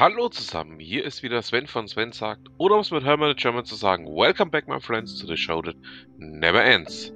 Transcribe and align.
Hallo 0.00 0.30
zusammen, 0.30 0.80
hier 0.80 1.04
ist 1.04 1.22
wieder 1.22 1.42
Sven 1.42 1.66
von 1.66 1.86
Sven 1.86 2.12
sagt, 2.12 2.48
oder 2.56 2.76
um 2.76 2.80
es 2.80 2.90
mit 2.90 3.04
Hermann 3.04 3.36
German 3.36 3.66
zu 3.66 3.74
sagen, 3.74 4.06
Welcome 4.06 4.50
back 4.50 4.66
my 4.66 4.80
friends 4.80 5.18
to 5.18 5.26
the 5.26 5.36
show 5.36 5.60
that 5.60 5.76
never 6.16 6.64
ends. 6.64 7.12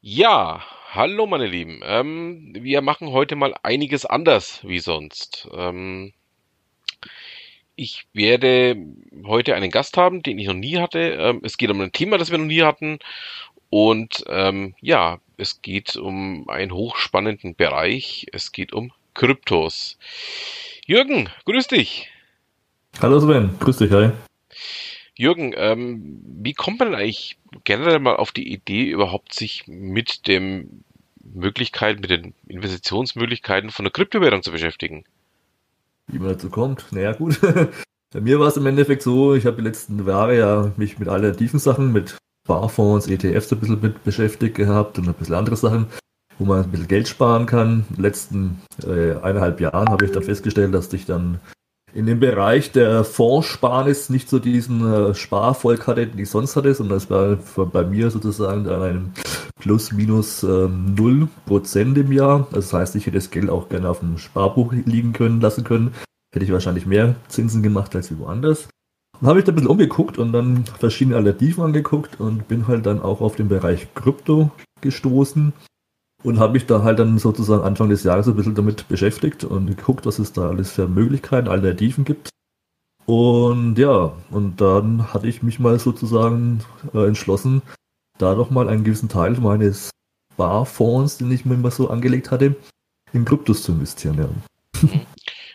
Ja, 0.00 0.62
hallo 0.88 1.26
meine 1.26 1.48
Lieben, 1.48 1.82
ähm, 1.84 2.54
wir 2.58 2.80
machen 2.80 3.08
heute 3.08 3.36
mal 3.36 3.54
einiges 3.62 4.06
anders 4.06 4.66
wie 4.66 4.78
sonst. 4.78 5.46
Ähm, 5.52 6.14
ich 7.76 8.06
werde 8.14 8.76
heute 9.26 9.54
einen 9.54 9.70
Gast 9.70 9.98
haben, 9.98 10.22
den 10.22 10.38
ich 10.38 10.46
noch 10.46 10.54
nie 10.54 10.78
hatte. 10.78 10.98
Ähm, 10.98 11.40
es 11.42 11.58
geht 11.58 11.70
um 11.70 11.80
ein 11.82 11.92
Thema, 11.92 12.16
das 12.16 12.30
wir 12.30 12.38
noch 12.38 12.46
nie 12.46 12.62
hatten. 12.62 13.00
Und 13.72 14.24
ähm, 14.28 14.74
ja, 14.82 15.18
es 15.38 15.62
geht 15.62 15.96
um 15.96 16.46
einen 16.50 16.72
hochspannenden 16.72 17.54
Bereich. 17.54 18.26
Es 18.30 18.52
geht 18.52 18.74
um 18.74 18.92
Kryptos. 19.14 19.96
Jürgen, 20.84 21.30
grüß 21.46 21.68
dich. 21.68 22.10
Hallo 23.00 23.18
Sven, 23.18 23.58
grüß 23.60 23.78
dich, 23.78 23.90
hi. 23.90 24.10
Jürgen, 25.16 25.54
ähm, 25.56 26.20
wie 26.22 26.52
kommt 26.52 26.80
man 26.80 26.94
eigentlich 26.94 27.38
generell 27.64 27.98
mal 27.98 28.16
auf 28.16 28.32
die 28.32 28.52
Idee, 28.52 28.90
überhaupt 28.90 29.32
sich 29.32 29.66
mit 29.66 30.26
dem 30.26 30.84
Möglichkeiten, 31.24 32.02
mit 32.02 32.10
den 32.10 32.34
Investitionsmöglichkeiten 32.48 33.70
von 33.70 33.86
der 33.86 33.92
Kryptowährung 33.92 34.42
zu 34.42 34.52
beschäftigen? 34.52 35.04
Wie 36.08 36.18
man 36.18 36.28
dazu 36.28 36.50
kommt, 36.50 36.92
naja 36.92 37.12
gut. 37.12 37.40
Bei 38.12 38.20
mir 38.20 38.38
war 38.38 38.48
es 38.48 38.58
im 38.58 38.66
Endeffekt 38.66 39.00
so, 39.00 39.34
ich 39.34 39.46
habe 39.46 39.56
die 39.56 39.62
letzten 39.62 40.06
Jahre 40.06 40.36
ja 40.36 40.72
mich 40.76 40.98
mit 40.98 41.08
alternativen 41.08 41.58
Sachen, 41.58 41.90
mit 41.90 42.18
Sparfonds, 42.44 43.06
ETFs 43.06 43.52
ein 43.52 43.60
bisschen 43.60 43.80
mit 43.80 44.02
beschäftigt 44.04 44.56
gehabt 44.56 44.98
und 44.98 45.08
ein 45.08 45.14
bisschen 45.14 45.36
andere 45.36 45.56
Sachen, 45.56 45.86
wo 46.38 46.44
man 46.44 46.64
ein 46.64 46.70
bisschen 46.70 46.88
Geld 46.88 47.08
sparen 47.08 47.46
kann. 47.46 47.84
In 47.90 47.96
den 47.96 48.02
letzten 48.02 48.62
äh, 48.84 49.12
eineinhalb 49.22 49.60
Jahren 49.60 49.88
habe 49.88 50.04
ich 50.04 50.12
dann 50.12 50.24
festgestellt, 50.24 50.74
dass 50.74 50.92
ich 50.92 51.06
dann 51.06 51.38
in 51.94 52.06
dem 52.06 52.20
Bereich 52.20 52.72
der 52.72 53.04
Fondssparnis 53.04 54.08
nicht 54.08 54.28
so 54.28 54.38
diesen 54.38 54.92
äh, 54.92 55.14
Sparvolk 55.14 55.86
hatte, 55.86 56.06
den 56.06 56.18
ich 56.18 56.30
sonst 56.30 56.56
hatte, 56.56 56.74
sondern 56.74 56.98
es 56.98 57.10
war 57.10 57.36
bei 57.66 57.84
mir 57.84 58.10
sozusagen 58.10 58.64
dann 58.64 58.82
ein 58.82 59.12
plus 59.60 59.92
minus 59.92 60.42
ähm, 60.42 60.96
0% 60.96 62.00
im 62.00 62.12
Jahr. 62.12 62.48
Das 62.50 62.72
heißt, 62.72 62.96
ich 62.96 63.06
hätte 63.06 63.18
das 63.18 63.30
Geld 63.30 63.50
auch 63.50 63.68
gerne 63.68 63.88
auf 63.88 64.00
dem 64.00 64.18
Sparbuch 64.18 64.72
liegen 64.72 65.12
können, 65.12 65.40
lassen 65.40 65.62
können. 65.62 65.94
Hätte 66.34 66.44
ich 66.44 66.52
wahrscheinlich 66.52 66.86
mehr 66.86 67.14
Zinsen 67.28 67.62
gemacht 67.62 67.94
als 67.94 68.18
woanders. 68.18 68.68
Dann 69.22 69.28
habe 69.28 69.38
ich 69.38 69.44
da 69.44 69.52
ein 69.52 69.54
bisschen 69.54 69.70
umgeguckt 69.70 70.18
und 70.18 70.32
dann 70.32 70.64
verschiedene 70.64 71.14
Alternativen 71.14 71.62
angeguckt 71.62 72.18
und 72.18 72.48
bin 72.48 72.66
halt 72.66 72.86
dann 72.86 73.00
auch 73.00 73.20
auf 73.20 73.36
den 73.36 73.46
Bereich 73.46 73.86
Krypto 73.94 74.50
gestoßen 74.80 75.52
und 76.24 76.40
habe 76.40 76.54
mich 76.54 76.66
da 76.66 76.82
halt 76.82 76.98
dann 76.98 77.18
sozusagen 77.18 77.62
Anfang 77.62 77.88
des 77.88 78.02
Jahres 78.02 78.26
ein 78.26 78.34
bisschen 78.34 78.56
damit 78.56 78.88
beschäftigt 78.88 79.44
und 79.44 79.68
geguckt, 79.68 80.06
was 80.06 80.18
es 80.18 80.32
da 80.32 80.48
alles 80.48 80.72
für 80.72 80.88
Möglichkeiten, 80.88 81.46
Alternativen 81.46 82.04
gibt. 82.04 82.30
Und 83.06 83.78
ja, 83.78 84.12
und 84.32 84.60
dann 84.60 85.14
hatte 85.14 85.28
ich 85.28 85.44
mich 85.44 85.60
mal 85.60 85.78
sozusagen 85.78 86.64
äh, 86.92 87.06
entschlossen, 87.06 87.62
da 88.18 88.34
noch 88.34 88.50
mal 88.50 88.68
einen 88.68 88.82
gewissen 88.82 89.08
Teil 89.08 89.38
meines 89.38 89.90
Barfonds, 90.36 91.18
den 91.18 91.30
ich 91.30 91.44
mir 91.44 91.54
immer 91.54 91.70
so 91.70 91.90
angelegt 91.90 92.32
hatte, 92.32 92.56
in 93.12 93.24
Kryptos 93.24 93.62
zu 93.62 93.70
investieren. 93.70 94.18
Ja. 94.82 94.88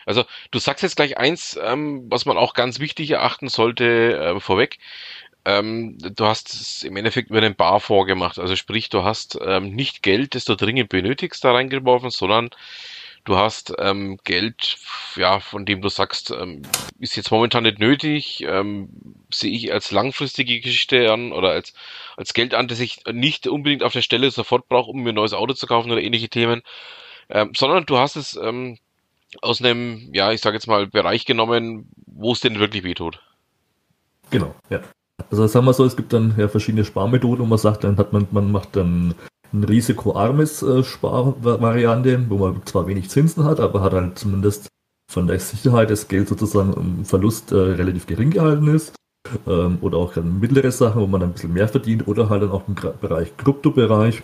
Also 0.08 0.24
du 0.50 0.58
sagst 0.58 0.82
jetzt 0.82 0.96
gleich 0.96 1.18
eins, 1.18 1.58
ähm, 1.62 2.06
was 2.08 2.24
man 2.24 2.38
auch 2.38 2.54
ganz 2.54 2.80
wichtig 2.80 3.10
erachten 3.10 3.48
sollte 3.48 4.16
äh, 4.16 4.40
vorweg. 4.40 4.78
Ähm, 5.44 5.98
du 5.98 6.24
hast 6.24 6.48
es 6.54 6.82
im 6.82 6.96
Endeffekt 6.96 7.28
über 7.28 7.42
den 7.42 7.54
Bar 7.54 7.78
vorgemacht. 7.78 8.38
Also 8.38 8.56
sprich, 8.56 8.88
du 8.88 9.04
hast 9.04 9.38
ähm, 9.44 9.74
nicht 9.74 10.02
Geld, 10.02 10.34
das 10.34 10.46
du 10.46 10.56
dringend 10.56 10.88
benötigst, 10.88 11.44
da 11.44 11.52
reingeworfen, 11.52 12.08
sondern 12.08 12.48
du 13.24 13.36
hast 13.36 13.74
ähm, 13.78 14.18
Geld, 14.24 14.78
ja, 15.16 15.40
von 15.40 15.66
dem 15.66 15.82
du 15.82 15.90
sagst, 15.90 16.30
ähm, 16.30 16.62
ist 16.98 17.14
jetzt 17.16 17.30
momentan 17.30 17.64
nicht 17.64 17.78
nötig, 17.78 18.42
ähm, 18.48 18.88
sehe 19.30 19.52
ich 19.52 19.74
als 19.74 19.90
langfristige 19.90 20.60
Geschichte 20.60 21.12
an 21.12 21.32
oder 21.32 21.50
als, 21.50 21.74
als 22.16 22.32
Geld 22.32 22.54
an, 22.54 22.66
das 22.66 22.80
ich 22.80 23.04
nicht 23.12 23.46
unbedingt 23.46 23.82
auf 23.82 23.92
der 23.92 24.02
Stelle 24.02 24.30
sofort 24.30 24.68
brauche, 24.68 24.90
um 24.90 25.02
mir 25.02 25.10
ein 25.10 25.16
neues 25.16 25.34
Auto 25.34 25.52
zu 25.52 25.66
kaufen 25.66 25.90
oder 25.90 26.00
ähnliche 26.00 26.30
Themen, 26.30 26.62
ähm, 27.28 27.52
sondern 27.54 27.84
du 27.84 27.98
hast 27.98 28.16
es 28.16 28.36
ähm, 28.36 28.78
aus 29.42 29.62
einem, 29.62 30.08
ja, 30.12 30.32
ich 30.32 30.40
sage 30.40 30.56
jetzt 30.56 30.66
mal, 30.66 30.86
Bereich 30.86 31.26
genommen, 31.26 31.90
wo 32.06 32.32
es 32.32 32.40
denn 32.40 32.58
wirklich 32.58 32.84
wehtut. 32.84 33.20
Genau, 34.30 34.54
ja. 34.70 34.80
Also 35.30 35.46
sagen 35.46 35.66
wir 35.66 35.72
so, 35.72 35.84
es 35.84 35.96
gibt 35.96 36.12
dann 36.12 36.34
ja 36.38 36.48
verschiedene 36.48 36.84
Sparmethoden, 36.84 37.44
wo 37.44 37.48
man 37.48 37.58
sagt, 37.58 37.84
dann 37.84 37.96
hat 37.96 38.12
man, 38.12 38.28
man 38.30 38.50
macht 38.52 38.76
dann 38.76 39.14
ein 39.52 39.64
risikoarmes 39.64 40.62
äh, 40.62 40.84
Sparvariante, 40.84 42.26
wo 42.28 42.36
man 42.38 42.64
zwar 42.66 42.86
wenig 42.86 43.10
Zinsen 43.10 43.44
hat, 43.44 43.60
aber 43.60 43.82
hat 43.82 43.92
halt 43.92 44.18
zumindest 44.18 44.68
von 45.10 45.26
der 45.26 45.40
Sicherheit 45.40 45.90
des 45.90 46.08
Geld 46.08 46.28
sozusagen 46.28 46.74
im 46.74 47.04
Verlust 47.04 47.52
äh, 47.52 47.56
relativ 47.56 48.06
gering 48.06 48.30
gehalten 48.30 48.68
ist. 48.68 48.94
Ähm, 49.46 49.78
oder 49.80 49.98
auch 49.98 50.14
dann 50.14 50.38
mittlere 50.40 50.70
Sachen, 50.70 51.00
wo 51.00 51.06
man 51.06 51.22
ein 51.22 51.32
bisschen 51.32 51.52
mehr 51.52 51.68
verdient, 51.68 52.06
oder 52.06 52.28
halt 52.28 52.42
dann 52.42 52.50
auch 52.50 52.68
im 52.68 52.74
Bereich 52.74 53.36
Kryptobereich, 53.36 54.22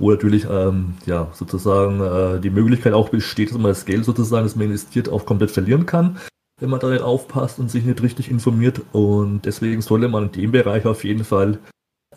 wo 0.00 0.10
natürlich 0.10 0.46
ähm, 0.50 0.94
ja, 1.06 1.28
sozusagen 1.32 2.00
äh, 2.00 2.40
die 2.40 2.50
Möglichkeit 2.50 2.94
auch 2.94 3.10
besteht, 3.10 3.50
dass 3.50 3.58
man 3.58 3.70
das 3.70 3.84
Geld 3.84 4.04
sozusagen, 4.04 4.44
das 4.44 4.56
man 4.56 4.66
investiert, 4.66 5.08
auch 5.08 5.26
komplett 5.26 5.50
verlieren 5.50 5.86
kann, 5.86 6.18
wenn 6.60 6.70
man 6.70 6.80
da 6.80 6.90
nicht 6.90 7.02
aufpasst 7.02 7.58
und 7.58 7.70
sich 7.70 7.84
nicht 7.84 8.02
richtig 8.02 8.30
informiert. 8.30 8.80
Und 8.92 9.42
deswegen 9.44 9.82
sollte 9.82 10.08
man 10.08 10.24
in 10.24 10.32
dem 10.32 10.52
Bereich 10.52 10.86
auf 10.86 11.04
jeden 11.04 11.24
Fall 11.24 11.58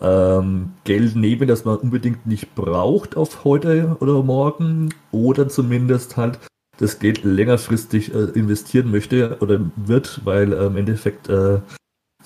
ähm, 0.00 0.72
Geld 0.84 1.14
nehmen, 1.14 1.46
das 1.46 1.64
man 1.64 1.76
unbedingt 1.76 2.26
nicht 2.26 2.54
braucht 2.54 3.16
auf 3.16 3.44
heute 3.44 3.96
oder 4.00 4.22
morgen 4.22 4.92
oder 5.12 5.48
zumindest 5.48 6.16
halt 6.16 6.40
das 6.78 6.98
Geld 6.98 7.22
längerfristig 7.22 8.12
äh, 8.14 8.30
investieren 8.30 8.90
möchte 8.90 9.36
oder 9.40 9.60
wird, 9.76 10.22
weil 10.24 10.52
äh, 10.52 10.66
im 10.66 10.76
Endeffekt 10.76 11.28
äh, 11.28 11.60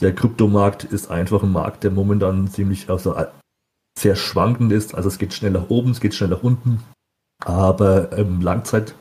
der 0.00 0.14
Kryptomarkt 0.14 0.84
ist 0.84 1.10
einfach 1.10 1.42
ein 1.42 1.52
Markt, 1.52 1.84
der 1.84 1.90
momentan 1.90 2.48
ziemlich 2.48 2.88
also 2.88 3.14
sehr 4.00 4.16
schwankend 4.16 4.72
ist. 4.72 4.94
Also 4.94 5.08
es 5.08 5.18
geht 5.18 5.34
schnell 5.34 5.52
nach 5.52 5.68
oben, 5.68 5.90
es 5.90 6.00
geht 6.00 6.14
schnell 6.14 6.30
nach 6.30 6.42
unten. 6.42 6.82
Aber 7.44 8.16
ähm, 8.16 8.40
Langzeit 8.40 8.94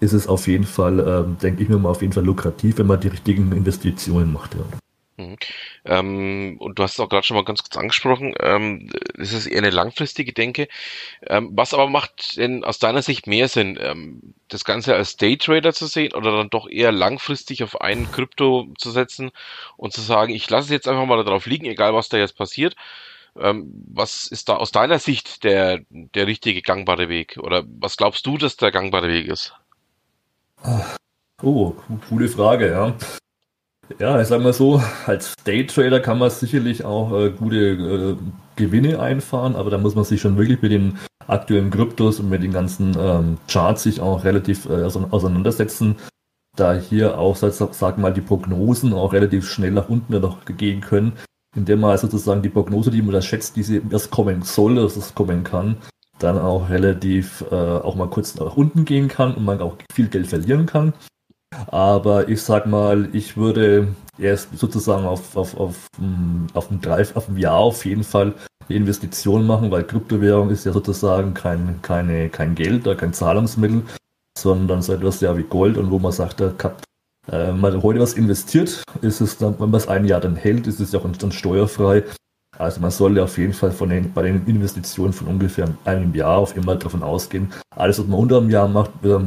ist 0.00 0.12
es 0.12 0.28
auf 0.28 0.46
jeden 0.46 0.64
Fall, 0.64 1.00
ähm, 1.00 1.38
denke 1.40 1.62
ich 1.62 1.68
mir 1.68 1.78
mal, 1.78 1.90
auf 1.90 2.02
jeden 2.02 2.12
Fall 2.12 2.24
lukrativ, 2.24 2.78
wenn 2.78 2.86
man 2.86 3.00
die 3.00 3.08
richtigen 3.08 3.52
Investitionen 3.52 4.32
macht. 4.32 4.54
Ja. 4.54 4.64
Mhm. 5.16 5.36
Ähm, 5.84 6.56
und 6.58 6.78
du 6.78 6.82
hast 6.82 6.94
es 6.94 7.00
auch 7.00 7.08
gerade 7.08 7.24
schon 7.24 7.36
mal 7.36 7.44
ganz 7.44 7.62
kurz 7.62 7.76
angesprochen, 7.76 8.34
ähm, 8.40 8.90
das 9.16 9.32
ist 9.32 9.46
eher 9.46 9.58
eine 9.58 9.70
langfristige 9.70 10.32
Denke. 10.32 10.66
Ähm, 11.26 11.50
was 11.52 11.72
aber 11.72 11.88
macht 11.88 12.36
denn 12.36 12.64
aus 12.64 12.80
deiner 12.80 13.02
Sicht 13.02 13.28
mehr 13.28 13.48
Sinn, 13.48 13.78
ähm, 13.80 14.34
das 14.48 14.64
Ganze 14.64 14.94
als 14.94 15.16
Daytrader 15.16 15.72
zu 15.72 15.86
sehen 15.86 16.14
oder 16.14 16.36
dann 16.36 16.50
doch 16.50 16.68
eher 16.68 16.90
langfristig 16.90 17.62
auf 17.62 17.80
einen 17.80 18.10
Krypto 18.10 18.68
zu 18.76 18.90
setzen 18.90 19.30
und 19.76 19.92
zu 19.92 20.00
sagen, 20.00 20.34
ich 20.34 20.50
lasse 20.50 20.66
es 20.66 20.70
jetzt 20.70 20.88
einfach 20.88 21.06
mal 21.06 21.22
darauf 21.22 21.46
liegen, 21.46 21.66
egal 21.66 21.94
was 21.94 22.08
da 22.08 22.16
jetzt 22.16 22.36
passiert 22.36 22.74
was 23.34 24.26
ist 24.28 24.48
da 24.48 24.56
aus 24.56 24.72
deiner 24.72 24.98
Sicht 24.98 25.44
der, 25.44 25.80
der 25.90 26.26
richtige 26.26 26.62
gangbare 26.62 27.08
Weg? 27.08 27.38
Oder 27.38 27.64
was 27.80 27.96
glaubst 27.96 28.26
du, 28.26 28.38
dass 28.38 28.56
der 28.56 28.70
gangbare 28.70 29.08
Weg 29.08 29.26
ist? 29.26 29.54
Oh, 31.42 31.74
coole 32.08 32.28
Frage, 32.28 32.70
ja. 32.70 32.94
Ja, 33.98 34.20
ich 34.20 34.28
sag 34.28 34.40
mal 34.40 34.54
so, 34.54 34.82
als 35.06 35.34
Daytrader 35.44 36.00
kann 36.00 36.18
man 36.18 36.30
sicherlich 36.30 36.84
auch 36.84 37.12
äh, 37.12 37.30
gute 37.30 37.56
äh, 37.56 38.16
Gewinne 38.56 38.98
einfahren, 38.98 39.56
aber 39.56 39.68
da 39.68 39.76
muss 39.76 39.94
man 39.94 40.04
sich 40.04 40.22
schon 40.22 40.38
wirklich 40.38 40.62
mit 40.62 40.72
den 40.72 40.98
aktuellen 41.26 41.70
Kryptos 41.70 42.18
und 42.18 42.30
mit 42.30 42.42
den 42.42 42.52
ganzen 42.52 42.96
ähm, 42.98 43.36
Charts 43.46 43.82
sich 43.82 44.00
auch 44.00 44.24
relativ 44.24 44.64
äh, 44.66 44.84
auseinandersetzen, 44.84 45.96
da 46.56 46.72
hier 46.72 47.18
auch, 47.18 47.36
sag, 47.36 47.52
sag 47.52 47.98
mal, 47.98 48.12
die 48.12 48.22
Prognosen 48.22 48.94
auch 48.94 49.12
relativ 49.12 49.50
schnell 49.50 49.72
nach 49.72 49.90
unten 49.90 50.18
noch 50.18 50.44
gehen 50.46 50.80
können 50.80 51.12
indem 51.54 51.80
man 51.80 51.90
also 51.92 52.06
sozusagen 52.08 52.42
die 52.42 52.48
Prognose, 52.48 52.90
die 52.90 53.02
man 53.02 53.12
da 53.12 53.22
schätzt, 53.22 53.56
die 53.56 53.62
sie 53.62 53.82
erst 53.90 54.10
kommen 54.10 54.42
soll, 54.42 54.76
dass 54.76 54.96
es 54.96 55.14
kommen 55.14 55.44
kann, 55.44 55.76
dann 56.18 56.38
auch 56.38 56.68
relativ 56.70 57.44
äh, 57.50 57.54
auch 57.54 57.94
mal 57.94 58.08
kurz 58.08 58.34
nach 58.36 58.56
unten 58.56 58.84
gehen 58.84 59.08
kann 59.08 59.34
und 59.34 59.44
man 59.44 59.60
auch 59.60 59.76
viel 59.92 60.08
Geld 60.08 60.26
verlieren 60.26 60.66
kann. 60.66 60.92
Aber 61.68 62.28
ich 62.28 62.42
sag 62.42 62.66
mal, 62.66 63.08
ich 63.12 63.36
würde 63.36 63.88
erst 64.18 64.56
sozusagen 64.58 65.06
auf, 65.06 65.36
auf, 65.36 65.56
auf, 65.56 65.86
mm, 65.98 66.46
auf, 66.54 66.68
dem 66.68 66.80
Drive, 66.80 67.16
auf 67.16 67.26
dem 67.26 67.38
Jahr 67.38 67.58
auf 67.58 67.84
jeden 67.84 68.04
Fall 68.04 68.34
eine 68.68 68.78
Investition 68.78 69.46
machen, 69.46 69.70
weil 69.70 69.84
Kryptowährung 69.84 70.50
ist 70.50 70.64
ja 70.64 70.72
sozusagen 70.72 71.34
kein, 71.34 71.80
keine, 71.82 72.28
kein 72.28 72.54
Geld 72.54 72.86
oder 72.86 72.96
kein 72.96 73.12
Zahlungsmittel, 73.12 73.82
sondern 74.36 74.82
so 74.82 74.92
etwas 74.94 75.20
ja 75.20 75.36
wie 75.36 75.42
Gold 75.42 75.76
und 75.76 75.90
wo 75.90 75.98
man 75.98 76.12
sagt, 76.12 76.40
da 76.40 76.50
wenn 77.26 77.60
man 77.60 77.82
heute 77.82 78.00
was 78.00 78.14
investiert, 78.14 78.82
ist 79.00 79.20
es 79.20 79.38
dann, 79.38 79.58
wenn 79.58 79.70
man 79.70 79.80
es 79.80 79.88
ein 79.88 80.04
Jahr 80.04 80.20
dann 80.20 80.36
hält, 80.36 80.66
ist 80.66 80.80
es 80.80 80.92
ja 80.92 81.00
auch 81.00 81.10
dann 81.10 81.32
steuerfrei. 81.32 82.04
Also 82.58 82.80
man 82.80 82.90
sollte 82.90 83.22
auf 83.22 83.36
jeden 83.38 83.52
Fall 83.52 83.72
von 83.72 83.88
den, 83.88 84.12
bei 84.12 84.22
den 84.22 84.46
Investitionen 84.46 85.12
von 85.12 85.26
ungefähr 85.26 85.68
einem 85.84 86.14
Jahr 86.14 86.38
auf 86.38 86.56
immer 86.56 86.76
davon 86.76 87.02
ausgehen, 87.02 87.52
alles, 87.74 87.98
was 87.98 88.06
man 88.06 88.20
unter 88.20 88.38
einem 88.38 88.50
Jahr 88.50 88.68
macht, 88.68 88.90
wird, 89.02 89.24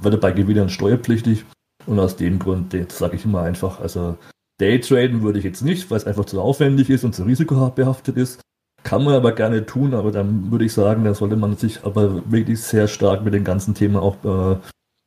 wird 0.00 0.20
bei 0.20 0.32
Gewinnern 0.32 0.68
steuerpflichtig. 0.68 1.44
Und 1.86 1.98
aus 1.98 2.16
dem 2.16 2.38
Grund 2.38 2.76
sage 2.92 3.16
ich 3.16 3.24
immer 3.24 3.42
einfach, 3.42 3.80
also 3.80 4.16
Daytraden 4.60 5.22
würde 5.22 5.38
ich 5.38 5.44
jetzt 5.44 5.62
nicht, 5.62 5.90
weil 5.90 5.96
es 5.96 6.06
einfach 6.06 6.26
zu 6.26 6.40
aufwendig 6.40 6.90
ist 6.90 7.04
und 7.04 7.14
zu 7.14 7.24
risikobehaftet 7.24 8.16
ist. 8.16 8.40
Kann 8.82 9.04
man 9.04 9.14
aber 9.14 9.32
gerne 9.32 9.66
tun, 9.66 9.94
aber 9.94 10.12
dann 10.12 10.50
würde 10.50 10.64
ich 10.64 10.72
sagen, 10.72 11.04
da 11.04 11.14
sollte 11.14 11.36
man 11.36 11.56
sich 11.56 11.84
aber 11.84 12.30
wirklich 12.30 12.60
sehr 12.60 12.86
stark 12.86 13.24
mit 13.24 13.34
dem 13.34 13.44
ganzen 13.44 13.74
Thema 13.74 14.00
auch 14.02 14.16
äh, 14.24 14.56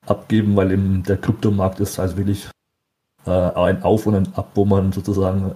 abgeben, 0.06 0.56
weil 0.56 0.72
eben 0.72 1.04
der 1.04 1.18
Kryptomarkt 1.18 1.80
ist 1.80 2.00
also 2.00 2.18
wirklich 2.18 2.48
äh, 3.26 3.32
ein 3.32 3.84
Auf 3.84 4.06
und 4.06 4.16
ein 4.16 4.34
Ab, 4.36 4.52
wo 4.56 4.66
man 4.66 4.92
sozusagen 4.92 5.56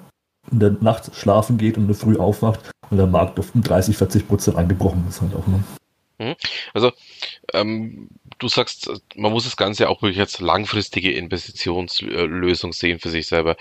in 0.52 0.60
der 0.60 0.72
Nacht 0.80 1.14
schlafen 1.16 1.58
geht 1.58 1.78
und 1.78 1.94
Früh 1.94 2.18
aufwacht 2.18 2.72
und 2.90 2.98
der 2.98 3.08
Markt 3.08 3.40
auf 3.40 3.52
30, 3.54 3.98
40 3.98 4.28
Prozent 4.28 4.58
eingebrochen 4.58 5.06
ist 5.10 5.22
halt 5.22 5.36
auch. 5.36 5.46
Ne? 5.48 5.64
Mhm. 6.20 6.36
Also 6.74 6.92
ähm, 7.54 8.10
du 8.40 8.48
sagst, 8.48 8.90
man 9.16 9.32
muss 9.32 9.44
das 9.44 9.58
Ganze 9.58 9.90
auch 9.90 10.02
wirklich 10.02 10.20
als 10.20 10.40
langfristige 10.40 11.12
Investitionslösung 11.12 12.74
sehen 12.74 13.00
für 13.00 13.10
sich 13.10 13.28
selber. 13.28 13.56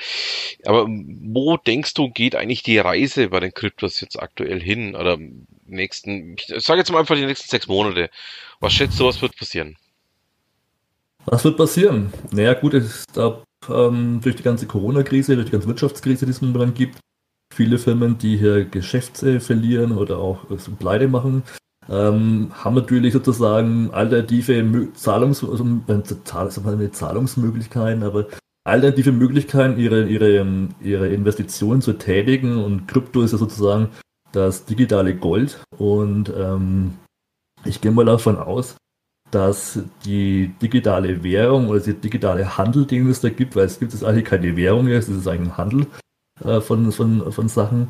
Aber 0.65 0.87
wo 0.89 1.57
denkst 1.57 1.95
du, 1.95 2.11
geht 2.11 2.35
eigentlich 2.35 2.63
die 2.63 2.79
Reise 2.79 3.29
bei 3.29 3.41
den 3.41 3.53
Kryptos 3.53 4.01
jetzt 4.01 4.21
aktuell 4.21 4.61
hin? 4.61 4.95
Oder 4.95 5.19
nächsten, 5.67 6.37
ich 6.37 6.65
sage 6.65 6.81
jetzt 6.81 6.91
mal 6.91 7.01
einfach 7.01 7.17
die 7.17 7.27
nächsten 7.27 7.49
sechs 7.49 7.67
Monate. 7.67 8.11
Was 8.61 8.73
schätzt 8.73 8.99
du, 8.99 9.07
was 9.07 9.21
wird 9.23 9.37
passieren? 9.37 9.77
Was 11.27 11.45
wird 11.45 11.57
passieren? 11.57 12.13
Naja, 12.31 12.55
gut, 12.55 12.75
es 12.75 13.05
gab 13.13 13.45
ähm, 13.69 14.21
durch 14.23 14.37
die 14.37 14.45
ganze 14.45 14.67
Corona-Krise, 14.67 15.35
durch 15.35 15.47
die 15.47 15.53
ganze 15.53 15.67
Wirtschaftskrise, 15.67 16.25
die 16.25 16.31
es 16.31 16.41
momentan 16.41 16.73
gibt, 16.73 17.01
viele 17.53 17.79
Firmen, 17.79 18.17
die 18.19 18.37
hier 18.37 18.65
Geschäfte 18.65 19.41
verlieren 19.41 19.93
oder 19.93 20.19
auch 20.19 20.49
äh, 20.51 20.59
so 20.59 20.73
Pleite 20.73 21.09
machen, 21.09 21.43
ähm, 21.89 22.53
haben 22.53 22.75
natürlich 22.75 23.13
sozusagen 23.13 23.91
alternative 23.93 24.93
Zahlungs 24.95 25.43
also, 25.43 25.65
äh, 25.89 26.91
Zahlungsmöglichkeiten, 26.93 28.05
aber 28.05 28.27
alternative 28.65 29.13
Möglichkeiten, 29.13 29.79
ihre, 29.79 30.07
ihre, 30.07 30.69
ihre 30.81 31.09
Investitionen 31.09 31.83
zu 31.83 31.95
tätigen. 31.95 32.63
Und 32.63 32.87
Krypto 32.87 33.23
ist 33.23 33.33
ja 33.33 33.39
sozusagen 33.39 33.89
das 34.33 34.65
digitale 34.65 35.17
Gold. 35.17 35.63
Und 35.77 36.33
ähm, 36.37 36.95
ich 37.65 37.81
gehe 37.81 37.93
mal 37.93 38.05
davon 38.05 38.37
aus, 38.37 38.77
dass 39.31 39.81
die 40.05 40.53
digitale 40.63 41.23
Währung 41.23 41.69
oder 41.69 41.81
der 41.81 41.95
digitale 41.95 42.57
Handel, 42.57 42.87
den 42.87 43.09
es 43.09 43.21
da 43.21 43.29
gibt, 43.29 43.57
weil 43.57 43.67
es 43.67 43.79
gibt 43.79 43.93
es 43.93 44.05
eigentlich 44.05 44.25
keine 44.25 44.57
Währung, 44.57 44.87
es 44.89 45.09
ist 45.09 45.27
eigentlich 45.27 45.53
ein 45.53 45.57
Handel 45.57 45.87
äh, 46.45 46.61
von, 46.61 46.93
von, 46.93 47.33
von 47.33 47.49
Sachen, 47.49 47.89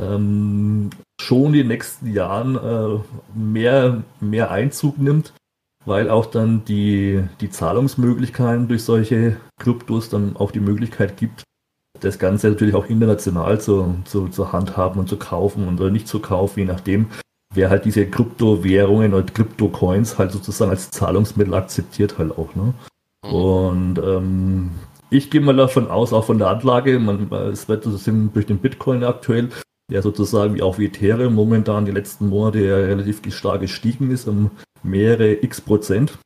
ähm, 0.00 0.90
schon 1.20 1.46
in 1.46 1.52
den 1.52 1.68
nächsten 1.68 2.12
Jahren 2.12 2.56
äh, 2.56 2.98
mehr, 3.34 4.02
mehr 4.20 4.50
Einzug 4.50 4.98
nimmt, 4.98 5.32
weil 5.84 6.10
auch 6.10 6.26
dann 6.26 6.64
die, 6.64 7.22
die 7.40 7.50
Zahlungsmöglichkeiten 7.50 8.68
durch 8.68 8.84
solche 8.84 9.36
Kryptos 9.58 10.08
dann 10.08 10.36
auch 10.36 10.50
die 10.50 10.60
Möglichkeit 10.60 11.16
gibt, 11.16 11.44
das 12.00 12.18
Ganze 12.18 12.50
natürlich 12.50 12.74
auch 12.74 12.86
international 12.86 13.60
zu, 13.60 13.96
zu, 14.04 14.28
zu 14.28 14.52
handhaben 14.52 15.00
und 15.00 15.08
zu 15.08 15.16
kaufen 15.16 15.66
und 15.66 15.80
oder 15.80 15.90
nicht 15.90 16.08
zu 16.08 16.20
kaufen, 16.20 16.60
je 16.60 16.66
nachdem, 16.66 17.06
wer 17.54 17.70
halt 17.70 17.84
diese 17.84 18.06
Kryptowährungen 18.06 19.14
oder 19.14 19.24
Kryptocoins 19.24 20.18
halt 20.18 20.32
sozusagen 20.32 20.70
als 20.70 20.90
Zahlungsmittel 20.90 21.54
akzeptiert 21.54 22.18
halt 22.18 22.32
auch. 22.32 22.54
Ne? 22.54 22.74
Mhm. 23.24 23.32
Und 23.32 23.98
ähm, 23.98 24.70
ich 25.10 25.30
gehe 25.30 25.40
mal 25.40 25.56
davon 25.56 25.88
aus, 25.88 26.12
auch 26.12 26.24
von 26.24 26.38
der 26.38 26.48
Anlage, 26.48 26.98
man, 26.98 27.30
es 27.52 27.68
wird 27.68 27.86
also 27.86 28.10
durch 28.34 28.46
den 28.46 28.58
Bitcoin 28.58 29.04
aktuell, 29.04 29.50
der 29.90 30.02
sozusagen 30.02 30.54
wie 30.54 30.62
auch 30.62 30.78
wie 30.78 30.86
Ethereum 30.86 31.34
momentan 31.34 31.84
die 31.84 31.92
letzten 31.92 32.28
Monate 32.28 32.60
ja 32.60 32.76
relativ 32.76 33.22
stark 33.32 33.60
gestiegen 33.60 34.10
ist, 34.10 34.26
um 34.26 34.50
mehrere 34.82 35.32
x 35.32 35.60
Prozent. 35.60 36.18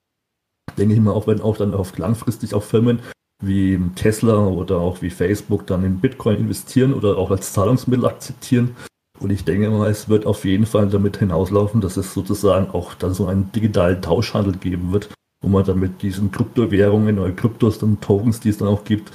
Denke 0.79 0.95
ich 0.95 1.01
mal, 1.01 1.13
auch 1.13 1.27
wenn 1.27 1.41
auch 1.41 1.57
dann 1.57 1.75
auf 1.75 1.97
langfristig 1.99 2.55
auch 2.55 2.63
Firmen 2.63 3.01
wie 3.43 3.81
Tesla 3.97 4.47
oder 4.47 4.79
auch 4.79 5.03
wie 5.03 5.11
Facebook 5.11 5.67
dann 5.67 5.85
in 5.85 6.01
Bitcoin 6.01 6.37
investieren 6.37 6.95
oder 6.95 7.19
auch 7.19 7.31
als 7.31 7.53
Zahlungsmittel 7.53 8.07
akzeptieren, 8.07 8.77
und 9.21 9.31
ich 9.31 9.45
denke 9.45 9.71
mal, 9.71 9.91
es 9.91 10.09
wird 10.09 10.27
auf 10.27 10.45
jeden 10.45 10.67
Fall 10.67 10.89
damit 10.89 11.19
hinauslaufen, 11.19 11.81
dass 11.81 11.97
es 11.97 12.15
sozusagen 12.15 12.71
auch 12.71 12.95
dann 12.95 13.13
so 13.13 13.27
einen 13.27 13.53
digitalen 13.53 14.01
Tauschhandel 14.01 14.57
geben 14.57 14.93
wird, 14.93 15.11
wo 15.43 15.49
man 15.49 15.65
dann 15.65 15.79
mit 15.79 16.03
diesen 16.03 16.31
Kryptowährungen 16.33 17.19
oder 17.19 17.33
Kryptos 17.33 17.83
und 17.83 18.01
Tokens, 18.01 18.41
die 18.41 18.49
es 18.49 18.59
dann 18.59 18.69
auch 18.69 18.85
gibt, 18.85 19.13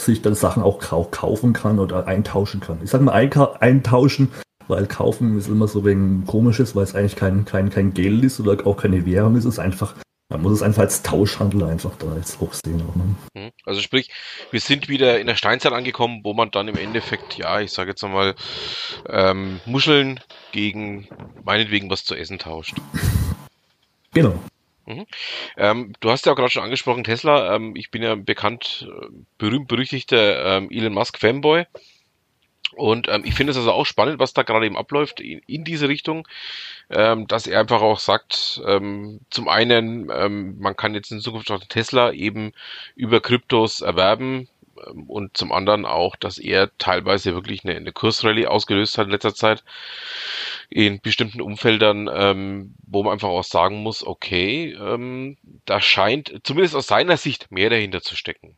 sich 0.00 0.22
dann 0.22 0.34
Sachen 0.34 0.62
auch 0.62 0.78
kaufen 1.10 1.52
kann 1.52 1.78
oder 1.78 2.06
eintauschen 2.06 2.60
kann. 2.60 2.78
Ich 2.82 2.90
sage 2.90 3.04
mal 3.04 3.14
eintauschen, 3.60 4.28
weil 4.68 4.86
kaufen 4.86 5.38
ist 5.38 5.48
immer 5.48 5.68
so 5.68 5.84
wegen 5.84 6.26
komisches, 6.26 6.76
weil 6.76 6.84
es 6.84 6.94
eigentlich 6.94 7.16
kein, 7.16 7.44
kein, 7.44 7.70
kein 7.70 7.94
Geld 7.94 8.24
ist 8.24 8.40
oder 8.40 8.66
auch 8.66 8.76
keine 8.76 9.04
Währung 9.06 9.36
ist. 9.36 9.44
Es 9.44 9.54
ist 9.54 9.58
einfach 9.58 9.94
man 10.30 10.42
muss 10.42 10.52
es 10.52 10.62
einfach 10.62 10.82
als 10.82 11.02
Tauschhandel 11.02 11.64
einfach 11.64 11.96
da 11.96 12.14
jetzt 12.16 12.40
auch 12.40 12.54
sehen. 12.54 12.76
Ne? 12.76 13.16
Mhm. 13.34 13.50
Also 13.66 13.80
sprich, 13.80 14.10
wir 14.52 14.60
sind 14.60 14.88
wieder 14.88 15.20
in 15.20 15.26
der 15.26 15.34
Steinzeit 15.34 15.72
angekommen, 15.72 16.20
wo 16.22 16.32
man 16.32 16.52
dann 16.52 16.68
im 16.68 16.76
Endeffekt, 16.76 17.36
ja, 17.36 17.60
ich 17.60 17.72
sage 17.72 17.90
jetzt 17.90 18.04
einmal, 18.04 18.36
ähm, 19.08 19.60
Muscheln 19.66 20.20
gegen 20.52 21.08
meinetwegen 21.44 21.90
was 21.90 22.04
zu 22.04 22.14
essen 22.14 22.38
tauscht. 22.38 22.76
Genau. 24.12 24.38
Mhm. 24.86 25.06
Ähm, 25.56 25.92
du 26.00 26.10
hast 26.10 26.26
ja 26.26 26.32
auch 26.32 26.36
gerade 26.36 26.50
schon 26.50 26.62
angesprochen, 26.62 27.04
Tesla. 27.04 27.54
Ähm, 27.54 27.74
ich 27.76 27.90
bin 27.90 28.02
ja 28.02 28.14
bekannt, 28.14 28.88
äh, 28.88 29.06
berühmt 29.36 29.68
berüchtigter 29.68 30.58
ähm, 30.58 30.68
Elon 30.70 30.94
Musk 30.94 31.18
Fanboy. 31.18 31.66
Und 32.74 33.08
ähm, 33.08 33.22
ich 33.24 33.34
finde 33.34 33.50
es 33.50 33.56
also 33.56 33.72
auch 33.72 33.86
spannend, 33.86 34.18
was 34.18 34.32
da 34.32 34.42
gerade 34.42 34.66
eben 34.66 34.76
abläuft 34.76 35.20
in, 35.20 35.40
in 35.46 35.64
diese 35.64 35.88
Richtung, 35.88 36.26
ähm, 36.88 37.26
dass 37.26 37.46
er 37.46 37.60
einfach 37.60 37.82
auch 37.82 37.98
sagt, 37.98 38.60
ähm, 38.66 39.20
zum 39.30 39.48
einen, 39.48 40.10
ähm, 40.14 40.58
man 40.58 40.76
kann 40.76 40.94
jetzt 40.94 41.10
in 41.10 41.20
Zukunft 41.20 41.50
auch 41.50 41.60
Tesla 41.64 42.12
eben 42.12 42.52
über 42.94 43.20
Kryptos 43.20 43.80
erwerben 43.80 44.48
ähm, 44.86 45.04
und 45.08 45.36
zum 45.36 45.52
anderen 45.52 45.84
auch, 45.84 46.16
dass 46.16 46.38
er 46.38 46.70
teilweise 46.78 47.34
wirklich 47.34 47.64
eine, 47.64 47.76
eine 47.76 47.92
Kursrallye 47.92 48.46
ausgelöst 48.46 48.98
hat 48.98 49.06
in 49.06 49.12
letzter 49.12 49.34
Zeit 49.34 49.64
in 50.68 51.00
bestimmten 51.00 51.40
Umfeldern, 51.40 52.08
ähm, 52.12 52.74
wo 52.86 53.02
man 53.02 53.14
einfach 53.14 53.28
auch 53.28 53.44
sagen 53.44 53.82
muss, 53.82 54.06
okay, 54.06 54.72
ähm, 54.72 55.36
da 55.64 55.80
scheint 55.80 56.40
zumindest 56.44 56.76
aus 56.76 56.86
seiner 56.86 57.16
Sicht 57.16 57.50
mehr 57.50 57.70
dahinter 57.70 58.02
zu 58.02 58.14
stecken. 58.14 58.56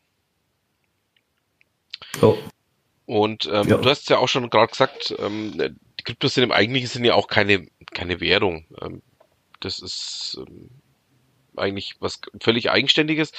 Oh. 2.20 2.36
Und 3.12 3.44
ähm, 3.44 3.68
ja. 3.68 3.76
du 3.76 3.90
hast 3.90 4.08
ja 4.08 4.16
auch 4.16 4.28
schon 4.28 4.48
gerade 4.48 4.68
gesagt, 4.68 5.14
ähm, 5.18 5.52
die 5.58 6.02
Kryptos 6.02 6.32
sind 6.32 6.44
im 6.44 6.50
eigentlichen 6.50 6.88
Sinne 6.88 7.08
ja 7.08 7.14
auch 7.14 7.28
keine, 7.28 7.66
keine 7.92 8.20
Währung. 8.20 8.64
Ähm, 8.80 9.02
das 9.60 9.80
ist 9.80 10.38
ähm, 10.38 10.70
eigentlich 11.54 11.96
was 12.00 12.22
völlig 12.40 12.70
Eigenständiges. 12.70 13.32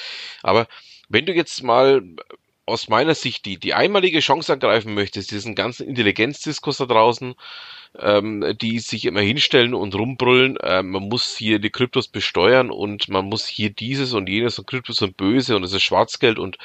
Aber 0.44 0.68
wenn 1.08 1.26
du 1.26 1.32
jetzt 1.32 1.60
mal 1.64 2.04
aus 2.66 2.88
meiner 2.88 3.14
Sicht 3.14 3.44
die, 3.44 3.58
die 3.58 3.74
einmalige 3.74 4.20
Chance 4.20 4.52
ergreifen 4.52 4.94
möchtest, 4.94 5.30
diesen 5.30 5.54
ganzen 5.54 5.86
Intelligenzdiskurs 5.86 6.78
da 6.78 6.86
draußen, 6.86 7.34
ähm, 7.98 8.56
die 8.60 8.78
sich 8.78 9.04
immer 9.04 9.20
hinstellen 9.20 9.74
und 9.74 9.94
rumbrüllen, 9.94 10.56
äh, 10.56 10.82
man 10.82 11.08
muss 11.08 11.36
hier 11.36 11.58
die 11.58 11.70
Kryptos 11.70 12.08
besteuern 12.08 12.70
und 12.70 13.08
man 13.08 13.26
muss 13.26 13.46
hier 13.46 13.70
dieses 13.70 14.14
und 14.14 14.28
jenes 14.28 14.58
und 14.58 14.66
Kryptos 14.66 14.96
sind 14.96 15.16
böse 15.16 15.56
und 15.56 15.64
es 15.64 15.72
ist 15.72 15.82
Schwarzgeld 15.82 16.38
und 16.38 16.58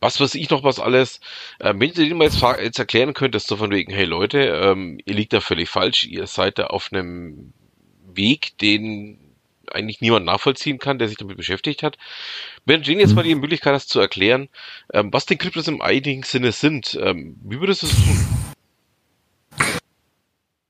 was 0.00 0.20
weiß 0.20 0.34
ich 0.36 0.50
noch 0.50 0.62
was 0.62 0.78
alles. 0.78 1.20
Äh, 1.58 1.74
wenn 1.76 1.92
du 1.92 2.02
denen 2.02 2.18
mal 2.18 2.24
jetzt, 2.24 2.42
jetzt 2.42 2.78
erklären 2.78 3.14
könntest, 3.14 3.48
so 3.48 3.56
von 3.56 3.70
wegen, 3.70 3.92
hey 3.92 4.04
Leute, 4.04 4.38
ähm, 4.40 5.00
ihr 5.04 5.14
liegt 5.14 5.32
da 5.32 5.40
völlig 5.40 5.68
falsch, 5.68 6.04
ihr 6.04 6.26
seid 6.26 6.58
da 6.58 6.66
auf 6.66 6.92
einem 6.92 7.52
Weg, 8.14 8.56
den 8.58 9.18
eigentlich 9.72 10.00
niemand 10.00 10.26
nachvollziehen 10.26 10.78
kann, 10.78 10.98
der 10.98 11.08
sich 11.08 11.16
damit 11.16 11.36
beschäftigt 11.36 11.82
hat. 11.82 11.98
Wenn 12.64 12.82
denen 12.82 13.00
jetzt 13.00 13.14
mal 13.14 13.22
die 13.22 13.34
Möglichkeit 13.34 13.74
hast 13.74 13.88
zu 13.88 14.00
erklären, 14.00 14.48
ähm, 14.92 15.12
was 15.12 15.26
denn 15.26 15.38
Kryptos 15.38 15.68
im 15.68 15.80
eigentlichen 15.82 16.22
Sinne 16.22 16.52
sind, 16.52 16.98
ähm, 17.00 17.36
wie 17.42 17.60
würdest 17.60 17.82
du 17.82 17.86
es 17.86 17.94
tun? 17.94 18.26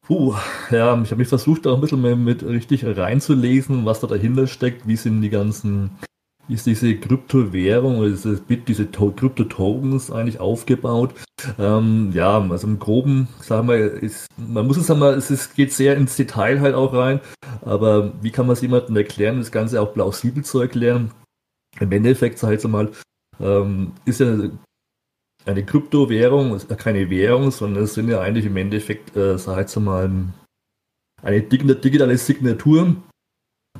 Puh, 0.02 0.34
ja, 0.70 1.00
ich 1.02 1.10
habe 1.10 1.16
mich 1.16 1.28
versucht, 1.28 1.66
da 1.66 1.74
ein 1.74 1.82
bisschen 1.82 2.00
mehr 2.00 2.16
mit 2.16 2.42
richtig 2.42 2.82
reinzulesen, 2.84 3.84
was 3.84 4.00
da 4.00 4.06
dahinter 4.06 4.46
steckt, 4.46 4.88
wie 4.88 4.96
sind 4.96 5.20
die 5.20 5.28
ganzen 5.28 5.90
ist 6.48 6.66
diese 6.66 6.94
Kryptowährung 6.96 8.00
Bit, 8.46 8.68
diese 8.68 8.86
Krypto-Tokens 8.86 10.10
eigentlich 10.10 10.40
aufgebaut. 10.40 11.14
Ähm, 11.58 12.10
ja, 12.14 12.40
also 12.40 12.66
im 12.66 12.78
Groben, 12.78 13.28
sagen 13.40 13.68
wir, 13.68 13.78
ist, 13.78 14.26
man 14.36 14.66
muss 14.66 14.76
es 14.76 14.86
sagen, 14.86 15.02
es 15.02 15.30
ist, 15.30 15.54
geht 15.54 15.72
sehr 15.72 15.96
ins 15.96 16.16
Detail 16.16 16.60
halt 16.60 16.74
auch 16.74 16.92
rein, 16.94 17.20
aber 17.62 18.12
wie 18.22 18.30
kann 18.30 18.46
man 18.46 18.54
es 18.54 18.62
jemandem 18.62 18.96
erklären, 18.96 19.38
das 19.38 19.52
Ganze 19.52 19.80
auch 19.80 19.92
plausibel 19.92 20.44
zu 20.44 20.60
erklären? 20.60 21.12
Im 21.78 21.92
Endeffekt, 21.92 22.38
sag 22.38 22.52
ich 22.52 22.64
mal, 22.64 22.90
ähm, 23.40 23.92
ist 24.04 24.20
ja 24.20 24.36
eine 25.46 25.64
Kryptowährung, 25.64 26.54
ist 26.54 26.70
ja 26.70 26.76
keine 26.76 27.08
Währung, 27.10 27.50
sondern 27.50 27.84
es 27.84 27.94
sind 27.94 28.08
ja 28.08 28.20
eigentlich 28.20 28.46
im 28.46 28.56
Endeffekt, 28.56 29.16
äh, 29.16 29.38
sag 29.38 29.68
ich 29.68 29.76
mal, 29.76 30.10
eine 31.22 31.42
digitale 31.42 32.18
Signatur, 32.18 32.96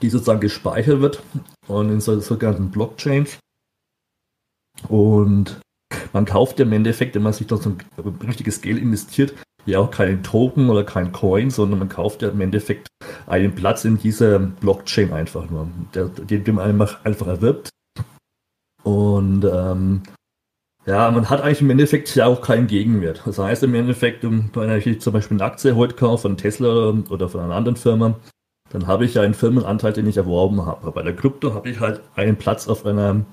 die 0.03 0.11
sozusagen 0.11 0.41
gespeichert 0.41 1.01
wird 1.01 1.23
und 1.67 1.91
in 1.91 2.01
so, 2.01 2.19
sogenannten 2.21 2.71
Blockchains. 2.71 3.39
Und 4.89 5.61
man 6.13 6.25
kauft 6.25 6.59
ja 6.59 6.65
im 6.65 6.73
Endeffekt, 6.73 7.15
wenn 7.15 7.23
man 7.23 7.33
sich 7.33 7.47
da 7.47 7.57
so 7.57 7.71
ein 7.71 7.79
richtiges 8.27 8.61
Geld 8.61 8.79
investiert, 8.79 9.35
ja 9.67 9.81
auch 9.81 9.91
keinen 9.91 10.23
Token 10.23 10.71
oder 10.71 10.85
keinen 10.85 11.13
Coin, 11.13 11.51
sondern 11.51 11.81
man 11.81 11.89
kauft 11.89 12.23
ja 12.23 12.29
im 12.29 12.41
Endeffekt 12.41 12.89
einen 13.27 13.55
Platz 13.55 13.85
in 13.85 13.99
dieser 13.99 14.39
Blockchain 14.39 15.13
einfach 15.13 15.51
nur, 15.51 15.69
den, 15.95 16.45
den 16.45 16.55
man 16.55 16.81
einfach, 16.81 17.05
einfach 17.05 17.27
erwirbt. 17.27 17.71
Und 18.85 19.45
ähm, 19.45 20.03
Ja, 20.87 21.11
man 21.11 21.29
hat 21.29 21.43
eigentlich 21.43 21.61
im 21.61 21.69
Endeffekt 21.69 22.15
ja 22.15 22.25
auch 22.25 22.41
keinen 22.41 22.67
Gegenwert. 22.67 23.21
Das 23.27 23.39
heißt 23.39 23.63
im 23.63 23.75
Endeffekt, 23.75 24.25
wenn 24.25 24.79
ich 24.79 25.01
zum 25.03 25.13
Beispiel 25.13 25.37
eine 25.37 25.45
Aktie 25.45 25.77
heute 25.77 25.95
kaufe 25.95 26.23
von 26.23 26.39
Tesla 26.39 26.95
oder 27.11 27.29
von 27.29 27.41
einer 27.43 27.55
anderen 27.55 27.77
Firma, 27.77 28.19
dann 28.71 28.87
habe 28.87 29.05
ich 29.05 29.15
ja 29.15 29.23
einen 29.23 29.35
Firmenanteil, 29.35 29.93
den 29.93 30.07
ich 30.07 30.17
erworben 30.17 30.67
habe. 30.67 30.91
Bei 30.93 31.03
der 31.03 31.17
Krypto 31.17 31.55
habe 31.55 31.71
ich 31.71 31.81
halt 31.81 32.03
einen 32.15 32.37
Platz 32.37 32.69
auf 32.69 32.85
einer 32.85 33.25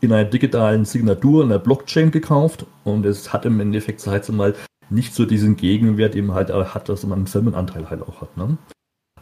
in 0.00 0.12
einer 0.12 0.28
digitalen 0.28 0.84
Signatur, 0.84 1.44
in 1.44 1.50
einer 1.50 1.58
Blockchain 1.58 2.10
gekauft 2.10 2.64
und 2.84 3.04
es 3.04 3.32
hat 3.32 3.44
im 3.44 3.60
Endeffekt, 3.60 4.00
sag 4.00 4.22
ich 4.22 4.34
mal, 4.34 4.54
nicht 4.88 5.14
so 5.14 5.24
diesen 5.24 5.56
Gegenwert 5.56 6.16
eben 6.16 6.32
halt 6.32 6.50
hat, 6.50 6.88
dass 6.88 7.04
man 7.04 7.18
einen 7.18 7.26
Firmenanteil 7.26 7.88
halt 7.90 8.02
auch 8.02 8.20
hat. 8.20 8.36
Ne? 8.36 8.56